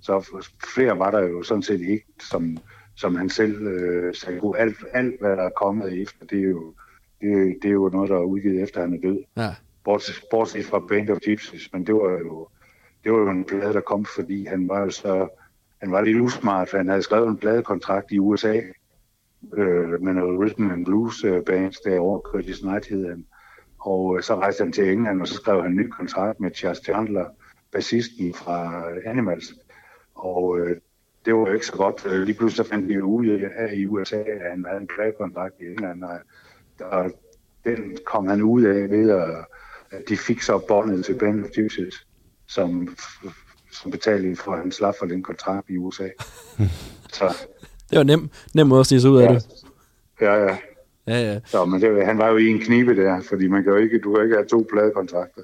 Så 0.00 0.46
flere 0.74 0.98
var 0.98 1.10
der 1.10 1.20
jo 1.20 1.42
sådan 1.42 1.62
set 1.62 1.80
ikke, 1.80 2.06
som, 2.30 2.58
som 2.96 3.16
han 3.16 3.30
selv 3.30 3.66
øh, 3.66 4.14
sagde 4.14 4.40
god. 4.40 4.56
Alt, 4.58 4.76
alt, 4.92 5.20
hvad 5.20 5.30
der 5.30 5.42
er 5.42 5.50
kommet 5.50 6.02
efter, 6.02 6.26
det 6.26 6.38
er 6.38 6.48
jo, 6.48 6.74
det, 7.20 7.56
det 7.62 7.68
er 7.68 7.72
jo 7.72 7.90
noget, 7.92 8.10
der 8.10 8.16
er 8.16 8.24
udgivet 8.24 8.62
efter, 8.62 8.80
han 8.80 8.94
er 8.94 9.08
død. 9.08 9.18
Ja. 9.36 9.54
Bortset, 9.84 10.24
bortset 10.30 10.64
fra 10.64 10.78
Band 10.88 11.10
of 11.10 11.18
Gypsies, 11.18 11.72
men 11.72 11.86
det 11.86 11.94
var 11.94 12.18
jo, 12.18 12.48
det 13.04 13.12
var 13.12 13.18
jo 13.18 13.30
en 13.30 13.44
plade, 13.44 13.72
der 13.72 13.80
kom, 13.80 14.04
fordi 14.04 14.44
han 14.44 14.68
var 14.68 14.80
jo 14.80 14.90
så, 14.90 15.28
han 15.80 15.92
var 15.92 16.00
lidt 16.00 16.20
usmart, 16.20 16.68
for 16.68 16.76
han 16.76 16.88
havde 16.88 17.02
skrevet 17.02 17.28
en 17.28 17.36
pladekontrakt 17.36 18.12
i 18.12 18.18
USA, 18.18 18.60
øh, 19.54 20.02
med 20.02 20.12
noget 20.12 20.40
rhythm 20.40 20.70
and 20.70 20.84
blues 20.84 21.24
øh, 21.24 21.44
bands 21.44 21.80
derovre, 21.80 22.20
Curtis 22.24 22.58
Knight 22.58 22.88
hed 22.88 23.08
han. 23.08 23.26
Og 23.78 24.16
øh, 24.16 24.22
så 24.22 24.34
rejste 24.34 24.64
han 24.64 24.72
til 24.72 24.92
England, 24.92 25.20
og 25.20 25.28
så 25.28 25.34
skrev 25.34 25.62
han 25.62 25.70
en 25.70 25.76
ny 25.76 25.88
kontrakt 25.88 26.40
med 26.40 26.50
Charles 26.54 26.84
Chandler, 26.84 27.26
bassisten 27.72 28.34
fra 28.34 28.84
Animals. 29.06 29.54
Og 30.14 30.58
øh, 30.58 30.76
det 31.24 31.34
var 31.34 31.40
jo 31.40 31.52
ikke 31.52 31.66
så 31.66 31.76
godt. 31.76 32.06
Øh, 32.06 32.22
lige 32.22 32.38
pludselig 32.38 32.66
fandt 32.66 32.88
de 32.88 33.04
ud 33.04 33.26
af 33.56 33.72
i 33.74 33.86
USA, 33.86 34.16
at 34.16 34.50
han 34.50 34.64
havde 34.68 34.80
en 34.80 34.88
pladekontrakt 34.96 35.54
i 35.60 35.64
England, 35.64 36.04
og, 36.04 36.18
og 36.80 37.10
den 37.64 37.98
kom 38.06 38.26
han 38.26 38.42
ud 38.42 38.62
af 38.62 38.90
ved, 38.90 39.10
at, 39.10 39.44
at 39.90 40.02
de 40.08 40.16
fik 40.16 40.42
så 40.42 40.58
båndet 40.68 41.04
til 41.04 41.18
Band 41.18 41.44
of 41.44 41.50
som, 42.46 42.96
som 43.82 43.90
betalte 43.90 44.36
for, 44.36 44.52
at 44.52 44.58
han 44.58 44.72
slap 44.72 44.94
for 44.98 45.06
den 45.06 45.22
kontrakt 45.22 45.70
i 45.70 45.76
USA. 45.76 46.08
så 47.16 47.36
Det 47.90 47.98
var 47.98 48.04
nem, 48.04 48.30
nem 48.54 48.66
måde 48.66 48.80
at 48.80 48.86
snige 48.86 49.00
sig 49.00 49.10
ud 49.10 49.18
af 49.22 49.28
Ja. 49.28 49.34
det. 49.34 49.46
ja, 50.20 50.34
ja. 50.34 50.56
Ja, 51.06 51.20
ja. 51.32 51.40
Så, 51.46 51.64
men 51.64 51.80
det, 51.80 52.06
han 52.06 52.18
var 52.18 52.28
jo 52.28 52.36
i 52.36 52.46
en 52.46 52.58
knibe 52.60 52.96
der, 52.96 53.20
fordi 53.28 53.48
man 53.48 53.62
kan 53.62 53.72
jo 53.72 53.78
ikke, 53.78 53.98
du 54.00 54.14
kan 54.14 54.24
ikke 54.24 54.36
have 54.36 54.46
to 54.46 54.66
pladekontrakter. 54.72 55.42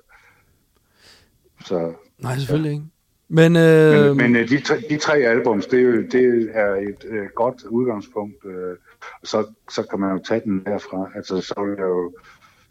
Så, 1.65 1.93
Nej, 2.19 2.37
selvfølgelig 2.37 2.73
ikke. 2.73 2.85
Men, 3.29 3.57
øh, 3.57 4.07
men, 4.07 4.17
men 4.17 4.37
øh, 4.37 4.49
de, 4.49 4.61
tre, 4.61 4.81
de 4.91 4.97
tre 4.97 5.17
albums, 5.17 5.67
det 5.67 5.79
er, 5.79 5.83
jo, 5.83 5.93
det 6.03 6.51
er 6.55 6.75
et 6.75 7.05
øh, 7.09 7.27
godt 7.35 7.63
udgangspunkt. 7.65 8.45
Øh, 8.47 8.77
og 9.23 9.27
så, 9.27 9.47
så 9.71 9.83
kan 9.91 10.01
man 10.01 10.17
jo 10.17 10.23
tage 10.29 10.41
den 10.45 10.65
derfra. 10.65 11.11
Altså, 11.15 11.41
så 11.41 11.55
vil 11.65 11.75
jeg 11.79 11.87
jo, 11.87 12.13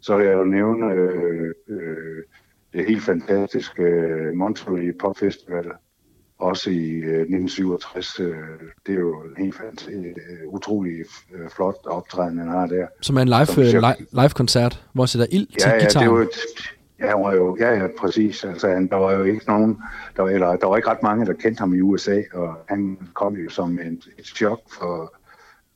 så 0.00 0.16
vil 0.16 0.26
jeg 0.26 0.34
jo 0.34 0.44
nævne 0.44 0.92
øh, 0.92 1.52
øh, 1.68 2.22
det 2.74 2.86
helt 2.86 3.02
fantastiske 3.02 3.82
øh, 3.82 4.34
Monterey 4.34 4.96
Pop 5.00 5.18
Festival, 5.18 5.64
også 6.38 6.70
i 6.70 6.90
øh, 6.90 7.20
1967. 7.20 8.20
Øh, 8.20 8.26
det 8.86 8.94
er 8.94 8.98
jo 9.00 9.22
en 9.38 9.44
helt 9.44 9.58
øh, 9.88 10.48
utrolig 10.48 10.92
øh, 11.34 11.48
flot 11.56 11.74
optræden, 11.86 12.38
han 12.38 12.48
har 12.48 12.66
der. 12.66 12.86
som 13.00 13.16
er 13.16 13.20
en 13.22 13.28
live, 13.28 13.46
som 13.46 13.62
øh, 13.62 13.68
selv- 13.68 13.80
live, 13.80 14.22
live-koncert, 14.22 14.84
hvor 14.92 15.06
sætter 15.06 15.26
ild 15.30 15.46
til 15.46 15.56
Ja, 15.64 15.68
ja, 15.68 15.74
det 15.80 15.88
gitaren. 15.88 16.10
var, 16.12 16.20
et- 16.20 16.74
ja, 17.00 17.14
var 17.14 17.32
jo, 17.34 17.56
ja, 17.60 17.70
ja, 17.82 17.86
præcis. 17.98 18.44
Altså, 18.44 18.68
han, 18.68 18.86
der 18.88 18.96
var 18.96 19.12
jo 19.12 19.22
ikke 19.24 19.44
nogen, 19.46 19.78
der 20.16 20.22
var, 20.22 20.30
eller, 20.30 20.56
der 20.56 20.66
var 20.66 20.76
ikke 20.76 20.88
ret 20.88 21.02
mange, 21.02 21.26
der 21.26 21.32
kendte 21.32 21.58
ham 21.60 21.74
i 21.74 21.80
USA, 21.80 22.22
og 22.32 22.54
han 22.68 22.98
kom 23.14 23.34
jo 23.36 23.50
som 23.50 23.78
en, 23.78 24.02
et 24.18 24.26
chok 24.26 24.60
for 24.78 25.14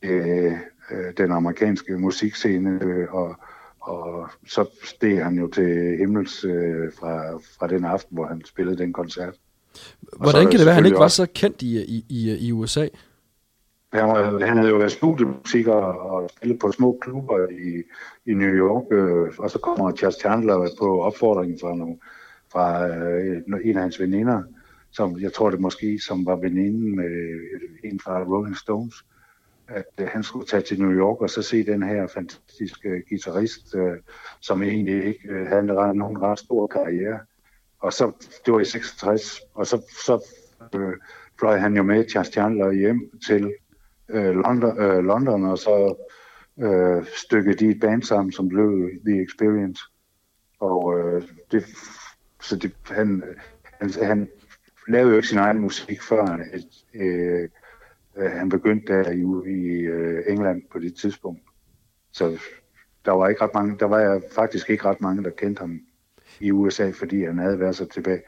øh, 0.03 0.51
øh, 0.91 1.13
den 1.17 1.31
amerikanske 1.31 1.97
musikscene, 1.97 2.79
øh, 2.83 3.13
og, 3.13 3.35
og 3.81 4.29
så 4.47 4.65
steg 4.83 5.23
han 5.23 5.37
jo 5.37 5.47
til 5.47 5.97
himmels 5.97 6.43
øh, 6.43 6.91
fra, 6.99 7.37
fra 7.37 7.67
den 7.67 7.85
aften, 7.85 8.15
hvor 8.15 8.25
han 8.25 8.45
spillede 8.45 8.77
den 8.77 8.93
koncert. 8.93 9.33
er 9.33 10.17
Hvordan 10.17 10.49
kan 10.49 10.59
det 10.59 10.65
være, 10.65 10.69
at 10.69 10.75
han 10.75 10.85
ikke 10.85 10.99
var 10.99 11.07
så 11.07 11.27
kendt 11.35 11.61
i, 11.61 11.85
i, 11.85 12.05
i, 12.09 12.47
i 12.47 12.51
USA? 12.51 12.87
Han, 13.93 14.07
var, 14.07 14.45
han 14.45 14.57
havde 14.57 14.69
jo 14.69 14.77
været 14.77 14.91
studiemusiker 14.91 15.73
og 15.73 16.29
spillet 16.37 16.59
på 16.59 16.71
små 16.71 16.97
klubber 17.01 17.47
i, 17.49 17.83
i 18.31 18.33
New 18.33 18.49
York, 18.49 18.83
øh, 18.91 19.33
og 19.37 19.51
så 19.51 19.59
kommer 19.59 19.95
Charles 19.95 20.19
Chandler 20.19 20.69
på 20.79 21.01
opfordring 21.01 21.57
fra, 21.61 21.75
nogle, 21.75 21.97
fra 22.51 22.87
øh, 22.87 23.41
en 23.63 23.75
af 23.75 23.81
hans 23.81 23.99
veninder, 23.99 24.43
som 24.91 25.19
jeg 25.19 25.33
tror 25.33 25.49
det 25.49 25.59
måske, 25.59 25.99
som 26.07 26.25
var 26.25 26.35
veninden 26.35 26.95
med 26.95 27.39
en 27.83 27.99
fra 27.99 28.23
Rolling 28.23 28.57
Stones, 28.57 28.95
at 29.69 29.85
øh, 30.01 30.07
han 30.07 30.23
skulle 30.23 30.47
tage 30.47 30.63
til 30.63 30.81
New 30.81 30.91
York 30.91 31.21
og 31.21 31.29
så 31.29 31.41
se 31.41 31.65
den 31.65 31.83
her 31.83 32.07
fantastiske 32.07 32.89
øh, 32.89 33.01
guitarist, 33.09 33.75
øh, 33.75 33.97
som 34.39 34.63
egentlig 34.63 35.05
ikke 35.05 35.29
øh, 35.29 35.47
havde 35.47 35.59
en 35.59 35.97
nogen 35.97 36.21
ret 36.21 36.39
stor 36.39 36.67
karriere. 36.67 37.19
Og 37.79 37.93
så, 37.93 38.11
det 38.45 38.53
var 38.53 38.59
i 38.59 38.65
66, 38.65 39.39
og 39.53 39.67
så, 39.67 39.81
så 40.05 40.25
øh, 40.75 40.93
fløj 41.39 41.57
han 41.57 41.75
jo 41.75 41.83
med 41.83 42.09
Charles 42.09 42.31
Chandler 42.31 42.71
hjem 42.71 43.11
til 43.27 43.53
øh, 44.09 44.35
London, 44.35 44.81
øh, 44.81 45.03
London, 45.03 45.45
og 45.45 45.57
så 45.57 45.95
øh, 46.59 47.05
stykkede 47.25 47.65
de 47.65 47.71
et 47.71 47.79
band 47.79 48.03
sammen, 48.03 48.31
som 48.31 48.49
blev 48.49 48.89
The 49.05 49.23
Experience. 49.23 49.83
Og 50.59 50.99
øh, 50.99 51.23
det 51.51 51.65
så 52.41 52.55
det, 52.55 52.75
han, 52.85 53.23
øh, 53.27 53.35
han, 53.63 53.89
han 54.03 54.29
lavede 54.87 55.11
jo 55.11 55.15
ikke 55.15 55.27
sin 55.27 55.37
egen 55.37 55.59
musik, 55.59 56.01
før 56.01 56.25
han, 56.25 56.63
øh, 56.93 57.49
øh, 58.17 58.31
han 58.31 58.49
begyndte 58.49 58.93
der 58.93 59.11
i, 59.11 59.49
i 59.51 59.79
øh, 59.79 60.23
England 60.27 60.61
på 60.71 60.79
det 60.79 60.95
tidspunkt. 60.95 61.41
Så 62.11 62.39
der 63.05 63.11
var 63.11 63.27
ikke 63.27 63.41
ret 63.41 63.53
mange, 63.53 63.77
der 63.79 63.85
var 63.85 64.21
faktisk 64.31 64.69
ikke 64.69 64.85
ret 64.85 65.01
mange, 65.01 65.23
der 65.23 65.29
kendte 65.29 65.59
ham 65.59 65.79
i 66.39 66.51
USA, 66.51 66.91
fordi 66.91 67.23
han 67.23 67.37
havde 67.37 67.59
været 67.59 67.75
så 67.75 67.85
tilbage, 67.85 68.21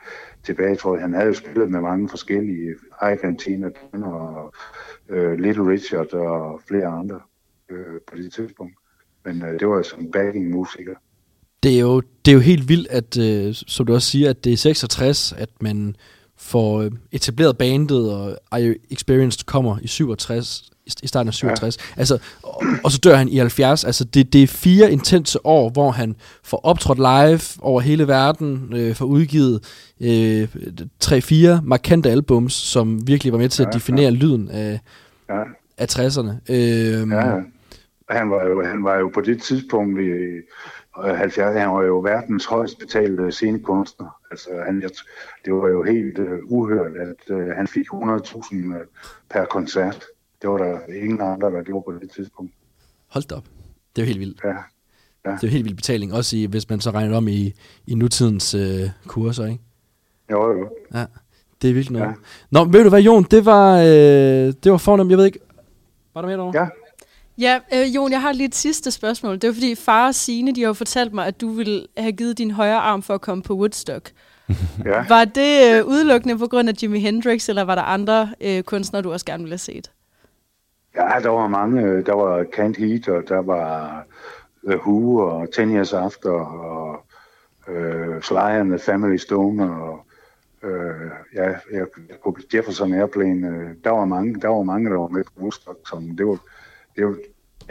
tilbage 0.44 0.76
tror 0.76 0.96
jeg. 0.96 1.02
Han 1.02 1.14
havde 1.14 1.28
jo 1.28 1.34
spillet 1.34 1.72
med 1.72 1.82
mange 1.82 2.10
forskellige, 2.10 2.76
Argentina 3.00 3.70
og 3.94 4.54
øh, 5.10 5.40
Little 5.40 5.68
Richard 5.68 6.14
og 6.14 6.62
flere 6.68 6.86
andre 6.86 7.20
øh, 7.70 8.00
på 8.08 8.16
det 8.16 8.34
tidspunkt. 8.34 8.76
Men 9.26 9.42
øh, 9.42 9.60
det 9.60 9.68
var 9.68 9.76
jo 9.76 9.84
som 9.84 10.12
backing-musiker. 10.12 10.96
Det 11.64 11.76
er 11.76 11.82
jo, 11.82 12.02
det 12.26 12.32
er 12.32 12.36
jo 12.36 12.40
helt 12.40 12.70
vildt, 12.70 12.88
at, 12.88 13.18
øh, 13.18 13.54
som 13.54 13.86
du 13.86 13.94
også 13.94 14.08
siger, 14.08 14.30
at 14.30 14.44
det 14.44 14.54
er 14.54 14.58
66, 14.58 15.34
at 15.38 15.50
man 15.62 15.96
får 16.42 16.82
øh, 16.82 16.92
etableret 17.12 17.58
bandet, 17.58 18.12
og 18.52 18.60
You 18.62 18.74
Experienced 18.92 19.46
kommer 19.46 19.78
i 19.82 19.88
67, 19.88 20.72
i 20.86 20.92
i 21.04 21.08
starten 21.08 21.28
af 21.28 21.34
67. 21.34 21.78
Ja. 21.78 22.00
Altså, 22.00 22.18
og, 22.44 22.64
og 22.84 22.92
så 22.92 22.98
dør 23.04 23.16
han 23.16 23.28
i 23.30 23.38
70. 23.38 23.84
Altså, 23.84 24.04
det, 24.04 24.34
det 24.34 24.44
er 24.44 24.48
fire 24.48 24.92
intense 24.92 25.46
år, 25.46 25.70
hvor 25.70 25.92
han 25.92 26.16
får 26.44 26.58
optrådt 26.66 26.98
live 26.98 27.42
over 27.62 27.82
hele 27.82 28.08
verden, 28.08 28.74
øh, 28.76 28.96
får 28.96 29.06
udgivet 29.06 29.64
øh, 30.02 30.48
tre-fire 31.00 31.62
markante 31.64 32.10
albums, 32.10 32.54
som 32.54 33.08
virkelig 33.08 33.34
var 33.34 33.40
med 33.40 33.50
til 33.50 33.64
at 33.64 33.68
Ja, 33.68 33.72
definere 33.78 34.04
ja. 34.04 34.10
lyden 34.10 34.50
af, 34.50 34.80
Ja, 35.30 35.42
af 35.78 35.86
60'erne. 36.00 36.32
Øh, 36.50 37.10
ja. 37.12 37.36
Han 38.10 38.30
var, 38.30 38.46
jo, 38.48 38.64
han 38.66 38.84
var 38.84 38.98
jo 38.98 39.12
på 39.14 39.22
det 39.22 39.42
tidspunkt 39.42 40.00
i 40.00 40.04
øh, 40.04 40.44
70, 40.96 41.60
han 41.60 41.70
var 41.70 41.82
jo 41.84 42.00
verdens 42.00 42.46
højst 42.46 42.80
betalte 42.80 43.32
scenekunstner. 43.32 44.20
Altså, 44.32 44.50
han, 44.66 44.82
jeg, 44.82 44.90
det 45.46 45.54
var 45.54 45.68
jo 45.68 45.84
helt 45.84 46.20
øh, 46.20 46.40
uhørt, 46.44 46.92
at 46.96 47.36
øh, 47.36 47.48
han 47.48 47.68
fik 47.68 47.86
100.000 47.94 48.56
øh, 48.56 48.86
per 49.30 49.46
koncert. 49.46 50.04
Det 50.42 50.50
var 50.50 50.58
der 50.58 50.80
ingen 50.88 51.22
andre, 51.22 51.52
der 51.52 51.64
gjorde 51.64 51.84
på 51.88 52.00
det 52.02 52.12
tidspunkt. 52.12 52.54
Hold 53.08 53.24
da 53.24 53.36
op. 53.36 53.46
Det 53.96 54.02
er 54.02 54.06
jo 54.06 54.08
helt 54.08 54.20
vildt. 54.20 54.42
Ja. 54.44 54.56
Det 55.26 55.32
er 55.32 55.38
jo 55.44 55.48
helt 55.48 55.66
vild 55.66 55.76
betaling, 55.76 56.14
også 56.14 56.38
i, 56.38 56.46
hvis 56.46 56.70
man 56.70 56.80
så 56.80 56.92
regner 56.92 57.18
om 57.18 57.28
i, 57.28 57.54
i 57.88 57.96
nutidens 57.96 58.54
øh, 58.54 58.90
kurser, 59.08 59.46
ikke? 59.46 59.64
Jo, 60.32 60.52
jo. 60.52 60.70
Ja, 60.94 61.06
det 61.62 61.70
er 61.70 61.74
virkelig 61.74 62.00
noget. 62.00 62.08
Ja. 62.08 62.14
Nå, 62.52 62.66
ved 62.66 62.84
du 62.84 62.90
hvad, 62.90 63.02
Jon, 63.02 63.24
det 63.24 63.46
var, 63.46 63.78
øh, 63.78 64.54
det 64.64 64.72
var 64.72 64.78
fornemt, 64.78 65.10
jeg 65.10 65.18
ved 65.18 65.26
ikke, 65.26 65.40
var 66.14 66.22
der 66.22 66.28
mere 66.28 66.38
derovre? 66.38 66.60
Ja. 66.62 66.68
Ja, 67.42 67.60
øh, 67.74 67.96
Jon, 67.96 68.12
jeg 68.12 68.22
har 68.22 68.32
lige 68.32 68.48
et 68.48 68.56
sidste 68.56 68.92
spørgsmål. 68.92 69.38
Det 69.38 69.48
var 69.48 69.54
fordi 69.54 69.76
far 69.76 70.08
og 70.08 70.16
Signe, 70.16 70.56
de 70.56 70.62
har 70.62 70.68
jo 70.68 70.74
fortalt 70.74 71.14
mig, 71.14 71.26
at 71.26 71.42
du 71.42 71.50
ville 71.50 71.88
have 71.98 72.12
givet 72.12 72.38
din 72.38 72.52
højre 72.52 72.80
arm 72.80 73.02
for 73.02 73.14
at 73.14 73.22
komme 73.22 73.44
på 73.44 73.54
Woodstock. 73.54 74.12
Ja. 74.86 75.06
Var 75.08 75.26
det 75.26 75.76
øh, 75.76 75.86
udelukkende 75.86 76.38
på 76.38 76.48
grund 76.48 76.70
af 76.70 76.74
Jimi 76.84 77.00
Hendrix, 77.00 77.50
eller 77.50 77.64
var 77.64 77.76
der 77.76 77.82
andre 77.82 78.30
øh, 78.42 78.64
kunstnere, 78.64 79.02
du 79.02 79.12
også 79.12 79.26
gerne 79.26 79.44
ville 79.44 79.54
have 79.54 79.58
set? 79.58 79.92
Ja, 80.96 81.20
der 81.24 81.30
var 81.30 81.48
mange. 81.48 82.04
Der 82.04 82.14
var 82.14 82.44
Kent 82.44 82.78
Heat, 82.78 83.08
og 83.08 83.24
der 83.28 83.42
var 83.42 84.04
The 84.68 84.78
Who, 84.78 85.18
og 85.18 85.54
Ten 85.54 85.76
Years 85.76 85.94
After, 85.94 86.32
og 86.32 87.06
øh, 87.68 88.22
Sly 88.22 88.36
and 88.36 88.70
the 88.70 88.80
Family 88.80 89.18
Stone, 89.18 89.64
og 89.64 90.06
øh, 90.64 91.12
ja, 91.36 91.44
jeg, 91.72 91.86
Jefferson 92.54 92.94
Airplane. 92.94 93.48
Øh, 93.48 93.70
der, 93.84 93.90
var 93.90 94.06
mange, 94.06 94.42
der 94.42 94.48
var 94.48 94.64
mange, 94.64 94.90
der 94.90 94.98
var 94.98 95.08
med 95.08 95.24
på 95.24 95.32
Woodstock. 95.42 95.78
Som, 95.90 96.04
det, 96.18 96.28
var, 96.28 96.38
det, 96.96 97.06
var, 97.06 97.16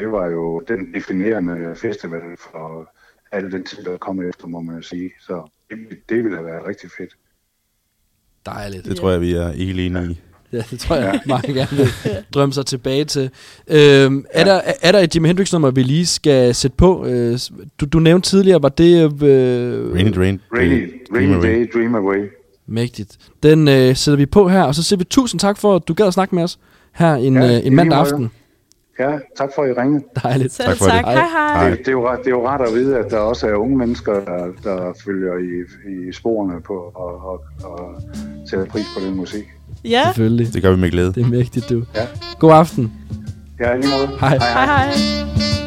det 0.00 0.12
var 0.12 0.26
jo 0.26 0.62
den 0.68 0.94
definerende 0.94 1.74
festival 1.76 2.20
for 2.38 2.92
al 3.32 3.52
den 3.52 3.64
tid, 3.64 3.84
der 3.84 3.96
kom 3.96 4.22
efter, 4.28 4.46
må 4.46 4.60
man 4.60 4.76
jo 4.76 4.82
sige. 4.82 5.10
Så 5.20 5.50
det, 5.70 5.78
det 6.08 6.24
ville 6.24 6.36
have 6.36 6.46
været 6.46 6.66
rigtig 6.68 6.90
fedt. 6.98 7.16
Dejligt. 8.46 8.84
Det 8.84 8.96
tror 8.96 9.10
jeg, 9.10 9.20
vi 9.20 9.32
er 9.32 9.52
helt 9.52 9.80
enige 9.80 10.10
i. 10.10 10.20
Ja, 10.52 10.62
det 10.70 10.80
tror 10.80 10.96
jeg 10.96 11.20
meget 11.26 11.44
gerne 11.44 11.76
vil 11.76 11.88
drømme 12.34 12.52
sig 12.52 12.66
tilbage 12.66 13.04
til. 13.04 13.30
Øhm, 13.68 14.24
er, 14.30 14.44
der, 14.44 14.52
er, 14.54 14.72
er 14.82 14.92
der 14.92 14.98
et 14.98 15.14
Jimi 15.14 15.28
Hendrix 15.28 15.52
nummer, 15.52 15.70
vi 15.70 15.82
lige 15.82 16.06
skal 16.06 16.54
sætte 16.54 16.76
på? 16.76 17.06
Øh, 17.06 17.38
du, 17.80 17.86
du 17.86 17.98
nævnte 17.98 18.28
tidligere, 18.28 18.62
var 18.62 18.68
det 18.68 19.22
øh, 19.22 19.94
Rainy 19.94 20.12
Drain. 20.14 20.40
Rainy, 20.54 21.02
Rainy 21.14 21.42
Day, 21.42 21.72
Dream 21.74 21.94
Away. 21.94 22.28
mægtigt. 22.66 23.18
Den 23.42 23.68
øh, 23.68 23.96
sætter 23.96 24.16
vi 24.16 24.26
på 24.26 24.48
her, 24.48 24.62
og 24.62 24.74
så 24.74 24.82
siger 24.82 24.98
vi 24.98 25.04
tusind 25.04 25.38
tak 25.40 25.58
for, 25.58 25.76
at 25.76 25.88
du 25.88 25.94
gad 25.94 26.06
at 26.06 26.14
snakke 26.14 26.34
med 26.34 26.42
os 26.42 26.58
her 26.92 27.14
en, 27.14 27.34
Ja, 27.34 27.44
ja, 27.44 27.50
i 27.50 27.60
øh, 27.60 27.66
en 27.66 27.76
mandag 27.76 27.98
aften. 27.98 28.30
Ja, 29.00 29.18
tak 29.38 29.50
for, 29.54 29.62
at 29.62 29.70
I 29.70 29.80
ringede. 29.80 30.04
Dejligt. 30.22 30.52
Selv 30.52 30.68
tak. 30.68 30.78
tak. 30.78 31.04
Hej, 31.04 31.14
hej. 31.14 31.70
Det, 31.70 31.78
det, 31.78 31.88
er 31.88 31.92
jo, 31.92 32.08
ret- 32.08 32.18
det 32.18 32.26
er 32.26 32.30
jo 32.30 32.46
rart 32.46 32.60
at 32.60 32.74
vide, 32.74 32.98
at 32.98 33.10
der 33.10 33.18
også 33.18 33.46
er 33.46 33.54
unge 33.54 33.76
mennesker, 33.76 34.12
der, 34.12 34.46
der 34.64 34.92
følger 35.04 35.32
i, 35.38 35.50
i 36.08 36.12
sporene 36.12 36.60
på 36.60 36.74
og, 36.94 37.14
og, 37.30 37.44
og 37.64 38.02
sætter 38.50 38.66
pris 38.66 38.84
på 38.98 39.04
den 39.06 39.16
musik. 39.16 39.44
Ja. 39.84 40.02
Selvfølgelig. 40.06 40.54
Det 40.54 40.62
gør 40.62 40.70
vi 40.70 40.80
med 40.80 40.90
glæde. 40.90 41.12
Det 41.12 41.22
er 41.22 41.28
mægtigt, 41.28 41.68
du. 41.70 41.82
Ja. 41.94 42.06
God 42.38 42.52
aften. 42.52 42.92
Ja, 43.60 43.76
lige 43.76 43.90
måde. 43.98 44.18
Hej. 44.20 44.38
Hej, 44.38 44.64
hej. 44.64 44.86
Hey 44.86 45.59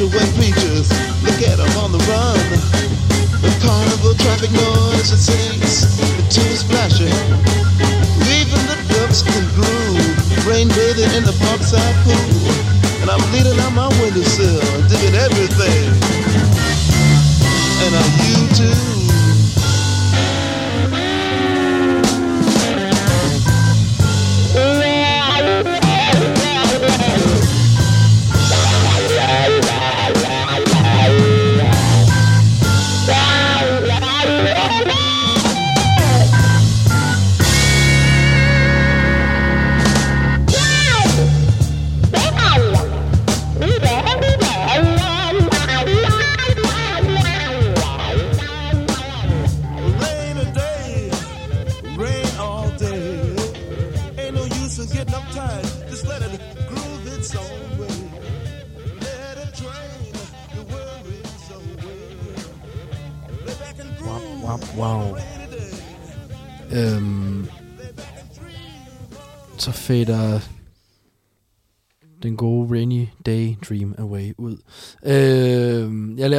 with 0.00 0.34
people. 0.40 0.63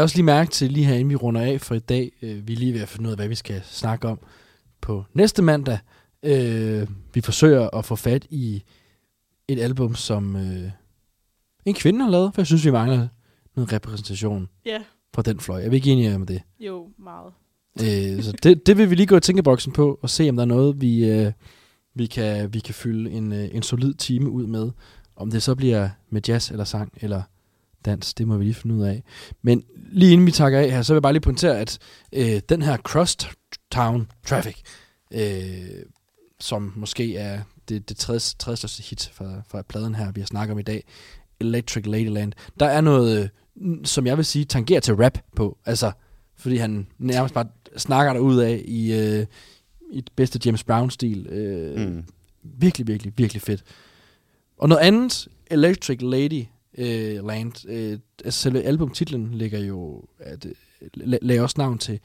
Også 0.05 0.17
lige 0.17 0.25
mærke 0.25 0.51
til, 0.51 0.71
lige 0.71 0.85
her 0.85 0.93
inden 0.93 1.09
vi 1.09 1.15
runder 1.15 1.41
af 1.41 1.61
for 1.61 1.75
i 1.75 1.79
dag, 1.79 2.11
øh, 2.21 2.47
vi 2.47 2.53
er 2.53 2.57
lige 2.57 2.73
ved 2.73 2.81
at 2.81 2.89
finde 2.89 3.07
ud 3.07 3.11
af, 3.11 3.17
hvad 3.17 3.27
vi 3.27 3.35
skal 3.35 3.61
snakke 3.63 4.07
om 4.07 4.19
på 4.81 5.03
næste 5.13 5.41
mandag. 5.41 5.79
Øh, 6.23 6.87
vi 7.13 7.21
forsøger 7.21 7.69
at 7.69 7.85
få 7.85 7.95
fat 7.95 8.27
i 8.29 8.63
et 9.47 9.59
album, 9.59 9.95
som 9.95 10.35
øh, 10.35 10.71
en 11.65 11.73
kvinde 11.73 12.03
har 12.03 12.11
lavet, 12.11 12.33
for 12.33 12.41
jeg 12.41 12.47
synes, 12.47 12.65
vi 12.65 12.71
mangler 12.71 13.07
noget 13.55 13.73
repræsentation 13.73 14.49
Ja, 14.65 14.83
fra 15.15 15.21
den 15.21 15.39
fløj. 15.39 15.65
Er 15.65 15.69
vi 15.69 15.75
ikke 15.75 15.91
enige 15.91 16.15
om 16.15 16.25
det? 16.25 16.41
jo, 16.59 16.89
meget. 16.97 17.33
Øh, 17.81 18.23
så 18.23 18.33
det, 18.43 18.67
det 18.67 18.77
vil 18.77 18.89
vi 18.89 18.95
lige 18.95 19.07
gå 19.07 19.17
i 19.17 19.19
tænkeboksen 19.19 19.73
på, 19.73 19.99
og 20.01 20.09
se 20.09 20.29
om 20.29 20.35
der 20.35 20.43
er 20.43 20.47
noget, 20.47 20.81
vi, 20.81 21.09
øh, 21.09 21.31
vi, 21.93 22.05
kan, 22.05 22.53
vi 22.53 22.59
kan 22.59 22.73
fylde 22.73 23.11
en, 23.11 23.33
øh, 23.33 23.49
en 23.51 23.63
solid 23.63 23.93
time 23.93 24.29
ud 24.29 24.47
med. 24.47 24.71
Om 25.15 25.31
det 25.31 25.43
så 25.43 25.55
bliver 25.55 25.89
med 26.09 26.21
jazz 26.27 26.51
eller 26.51 26.63
sang 26.63 26.93
eller 27.01 27.21
dans, 27.85 28.13
det 28.13 28.27
må 28.27 28.37
vi 28.37 28.43
lige 28.43 28.53
finde 28.53 28.75
ud 28.75 28.83
af. 28.83 29.03
Men 29.41 29.63
lige 29.91 30.11
inden 30.13 30.27
vi 30.27 30.31
takker 30.31 30.59
af 30.59 30.71
her, 30.71 30.81
så 30.81 30.93
vil 30.93 30.95
jeg 30.95 31.01
bare 31.01 31.13
lige 31.13 31.21
pointere, 31.21 31.59
at 31.59 31.79
øh, 32.13 32.41
den 32.49 32.61
her 32.61 32.77
Crosstown 32.77 34.07
Traffic, 34.27 34.55
øh, 35.13 35.83
som 36.39 36.73
måske 36.75 37.17
er 37.17 37.41
det, 37.69 37.89
det 37.89 37.97
tredje, 37.97 38.19
tredje 38.19 38.57
største 38.57 38.83
hit 38.83 39.11
fra, 39.13 39.41
fra 39.47 39.61
pladen 39.61 39.95
her, 39.95 40.11
vi 40.11 40.21
har 40.21 40.25
snakket 40.25 40.51
om 40.51 40.59
i 40.59 40.63
dag, 40.63 40.83
Electric 41.39 41.85
Ladyland, 41.85 42.33
der 42.59 42.65
er 42.65 42.81
noget, 42.81 43.31
øh, 43.57 43.77
som 43.83 44.05
jeg 44.07 44.17
vil 44.17 44.25
sige, 44.25 44.45
tangerer 44.45 44.79
til 44.79 44.95
rap 44.95 45.17
på. 45.35 45.57
Altså, 45.65 45.91
fordi 46.37 46.57
han 46.57 46.87
nærmest 46.97 47.33
bare 47.33 47.45
snakker 47.77 48.13
der 48.13 48.19
ud 48.19 48.37
af 48.37 48.61
i, 48.65 48.93
øh, 48.93 49.25
i 49.91 50.01
det 50.01 50.11
bedste 50.15 50.39
James 50.45 50.63
Brown-stil. 50.63 51.27
Øh, 51.27 51.87
Mm. 51.87 52.03
Virkelig, 52.57 52.87
virkelig, 52.87 53.13
virkelig 53.17 53.41
fedt. 53.41 53.63
Og 54.57 54.69
noget 54.69 54.81
andet, 54.81 55.27
Electric 55.51 55.97
Lady 56.01 56.45
øh, 56.77 57.25
Land, 57.27 57.69
øh, 57.69 57.99
altså 58.25 58.41
selve 58.41 58.61
albumtitlen 58.61 59.33
ligger 59.33 59.59
jo, 59.59 60.03
at, 60.19 60.45
øh, 60.45 60.51
la- 60.97 61.17
lagde 61.21 61.41
også 61.41 61.55
navn 61.57 61.77
til 61.77 61.99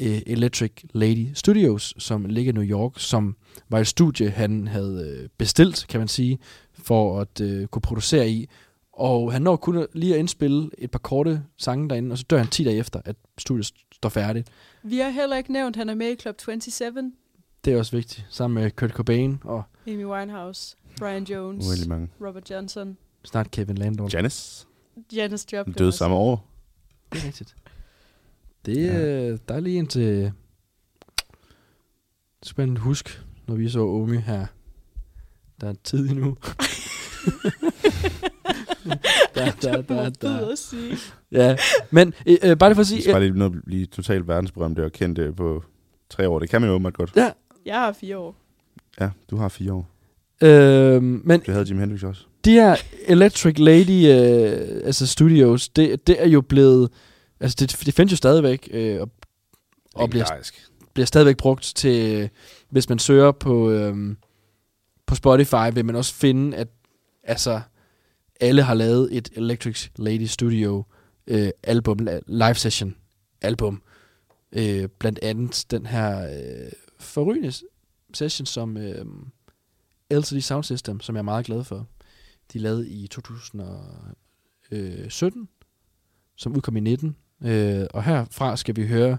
øh, 0.00 0.20
Electric 0.26 0.72
Lady 0.92 1.26
Studios, 1.34 1.94
som 1.98 2.24
ligger 2.24 2.52
i 2.52 2.54
New 2.54 2.64
York, 2.64 2.92
som 2.96 3.36
var 3.68 3.78
et 3.78 3.86
studie, 3.86 4.30
han 4.30 4.66
havde 4.68 5.16
øh, 5.22 5.28
bestilt, 5.38 5.86
kan 5.88 6.00
man 6.00 6.08
sige, 6.08 6.38
for 6.72 7.20
at 7.20 7.40
øh, 7.40 7.66
kunne 7.66 7.82
producere 7.82 8.30
i. 8.30 8.48
Og 8.92 9.32
han 9.32 9.42
når 9.42 9.56
kun 9.56 9.86
lige 9.92 10.14
at 10.14 10.18
indspille 10.20 10.70
et 10.78 10.90
par 10.90 10.98
korte 10.98 11.42
sange 11.56 11.88
derinde, 11.88 12.12
og 12.12 12.18
så 12.18 12.24
dør 12.30 12.38
han 12.38 12.46
10 12.46 12.64
dage 12.64 12.76
efter, 12.76 13.00
at 13.04 13.16
studiet 13.38 13.72
står 13.92 14.08
færdigt. 14.08 14.48
Vi 14.82 14.98
har 14.98 15.10
heller 15.10 15.36
ikke 15.36 15.52
nævnt, 15.52 15.76
at 15.76 15.78
han 15.78 15.88
er 15.88 15.94
med 15.94 16.12
i 16.12 16.16
Club 16.16 16.40
27. 16.40 17.12
Det 17.64 17.72
er 17.72 17.78
også 17.78 17.96
vigtigt, 17.96 18.26
sammen 18.30 18.62
med 18.62 18.70
Kurt 18.70 18.90
Cobain 18.90 19.38
og 19.44 19.62
Amy 19.86 20.04
Winehouse, 20.04 20.76
Brian 20.98 21.24
Jones. 21.24 21.66
Robert 22.26 22.50
Johnson, 22.50 22.96
snart 23.24 23.50
Kevin 23.50 23.78
Landon. 23.78 24.08
Janis 24.08 24.66
Janis 25.12 25.46
Joplin. 25.52 25.74
døde 25.74 25.92
samme 25.92 26.16
år. 26.16 26.50
Det 27.12 27.22
er 27.22 27.26
rigtigt. 27.26 27.56
Det 28.66 28.88
er, 28.90 28.98
ja. 28.98 29.36
der 29.48 29.54
er 29.54 29.60
lige 29.60 29.78
en 29.78 29.86
til... 29.86 30.32
Spændende 32.42 32.80
husk, 32.80 33.22
når 33.46 33.54
vi 33.54 33.68
så 33.68 33.80
Omi 33.80 34.16
her. 34.16 34.46
Der 35.60 35.68
er 35.68 35.74
tid 35.84 36.08
endnu. 36.10 36.36
der, 39.34 39.50
der, 39.62 39.82
der, 39.82 40.10
der. 40.10 40.48
at 40.52 40.58
sige. 40.58 40.96
Ja, 41.32 41.56
men 41.90 42.14
øh, 42.26 42.36
øh, 42.42 42.56
bare 42.58 42.70
lige 42.70 42.74
for 42.74 42.80
at 42.80 42.86
sige... 42.86 43.02
skal 43.02 43.12
bare 43.14 43.22
lige 43.22 43.38
nå 43.38 43.46
at 43.46 43.52
blive 43.64 43.86
totalt 43.86 44.28
verdensberømte 44.28 44.84
og 44.84 44.92
kendte 44.92 45.32
på 45.32 45.64
tre 46.10 46.28
år. 46.28 46.38
Det 46.38 46.50
kan 46.50 46.60
man 46.60 46.68
jo 46.68 46.74
åbenbart 46.74 46.94
godt. 46.94 47.12
Ja, 47.16 47.30
Jeg 47.66 47.74
har 47.80 47.92
fire 47.92 48.18
år. 48.18 48.36
Ja, 49.00 49.10
du 49.30 49.36
har 49.36 49.48
fire 49.48 49.72
år. 49.72 49.90
øh, 50.42 51.02
men 51.02 51.40
Det 51.40 51.54
havde 51.54 51.66
Jimi 51.68 51.80
Hendrix 51.80 52.02
også. 52.02 52.26
De 52.48 52.52
her 52.54 52.76
Electric 53.06 53.58
Lady 53.58 54.06
øh, 54.06 54.80
altså 54.84 55.06
studios, 55.06 55.68
det, 55.68 56.06
det 56.06 56.22
er 56.22 56.28
jo 56.28 56.40
blevet... 56.40 56.90
Altså, 57.40 57.56
det, 57.60 57.86
det 57.86 57.94
findes 57.94 58.12
jo 58.12 58.16
stadigvæk, 58.16 58.68
øh, 58.70 59.00
og, 59.00 59.10
og 59.94 60.10
bliver, 60.10 60.50
bliver 60.94 61.06
stadigvæk 61.06 61.36
brugt 61.36 61.72
til, 61.76 62.30
hvis 62.70 62.88
man 62.88 62.98
søger 62.98 63.32
på, 63.32 63.70
øhm, 63.70 64.16
på 65.06 65.14
Spotify, 65.14 65.74
vil 65.74 65.84
man 65.84 65.96
også 65.96 66.14
finde, 66.14 66.56
at 66.56 66.68
altså, 67.22 67.60
alle 68.40 68.62
har 68.62 68.74
lavet 68.74 69.16
et 69.16 69.28
Electric 69.36 69.88
Lady 69.96 70.26
Studio 70.26 70.84
øh, 71.26 71.50
album, 71.62 72.08
live 72.26 72.54
session 72.54 72.94
album. 73.42 73.82
Øh, 74.52 74.88
blandt 74.98 75.18
andet 75.22 75.64
den 75.70 75.86
her 75.86 76.24
øh, 76.24 76.72
forrygende 76.98 77.52
session, 78.14 78.46
som 78.46 78.76
øh, 78.76 79.04
LCD 80.10 80.40
Sound 80.40 80.64
System, 80.64 81.00
som 81.00 81.14
jeg 81.14 81.20
er 81.20 81.24
meget 81.24 81.46
glad 81.46 81.64
for. 81.64 81.86
De 82.52 82.58
lavede 82.58 82.88
i 82.88 83.06
2017, 83.06 85.42
øh, 85.42 85.46
som 86.36 86.56
udkom 86.56 86.76
i 86.76 86.80
19. 86.80 87.16
Øh, 87.42 87.86
og 87.94 88.04
herfra 88.04 88.56
skal 88.56 88.76
vi 88.76 88.86
høre 88.86 89.18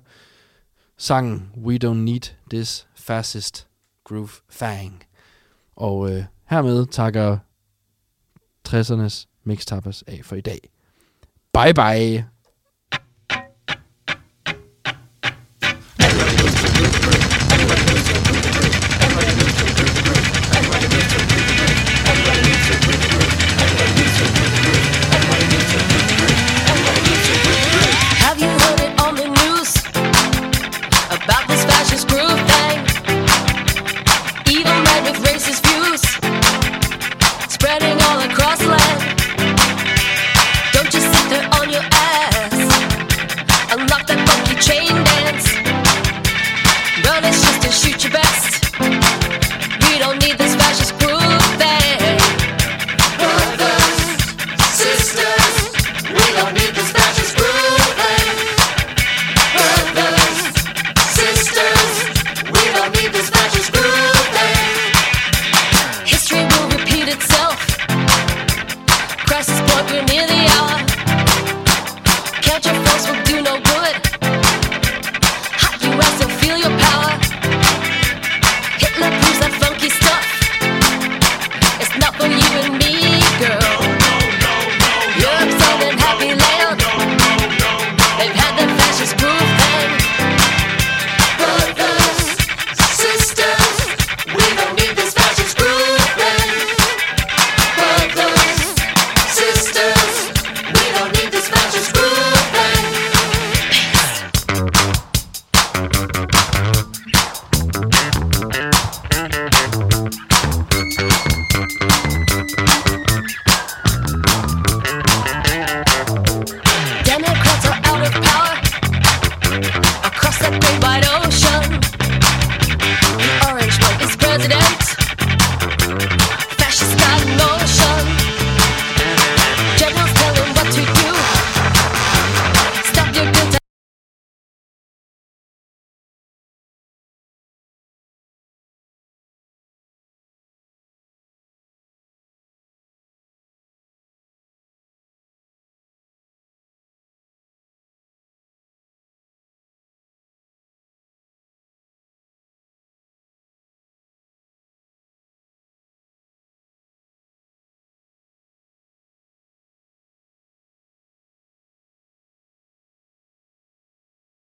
sangen 0.97 1.51
We 1.57 1.79
Don't 1.83 1.93
Need 1.93 2.33
This 2.49 2.87
Fascist 2.95 3.67
Groove 4.03 4.29
Fang. 4.49 5.03
Og 5.75 6.11
øh, 6.11 6.23
hermed 6.45 6.85
takker 6.85 7.37
60'ernes 8.67 9.25
mixtappers 9.43 10.01
af 10.01 10.21
for 10.23 10.35
i 10.35 10.41
dag. 10.41 10.59
Bye 11.53 11.73
bye! 11.73 12.38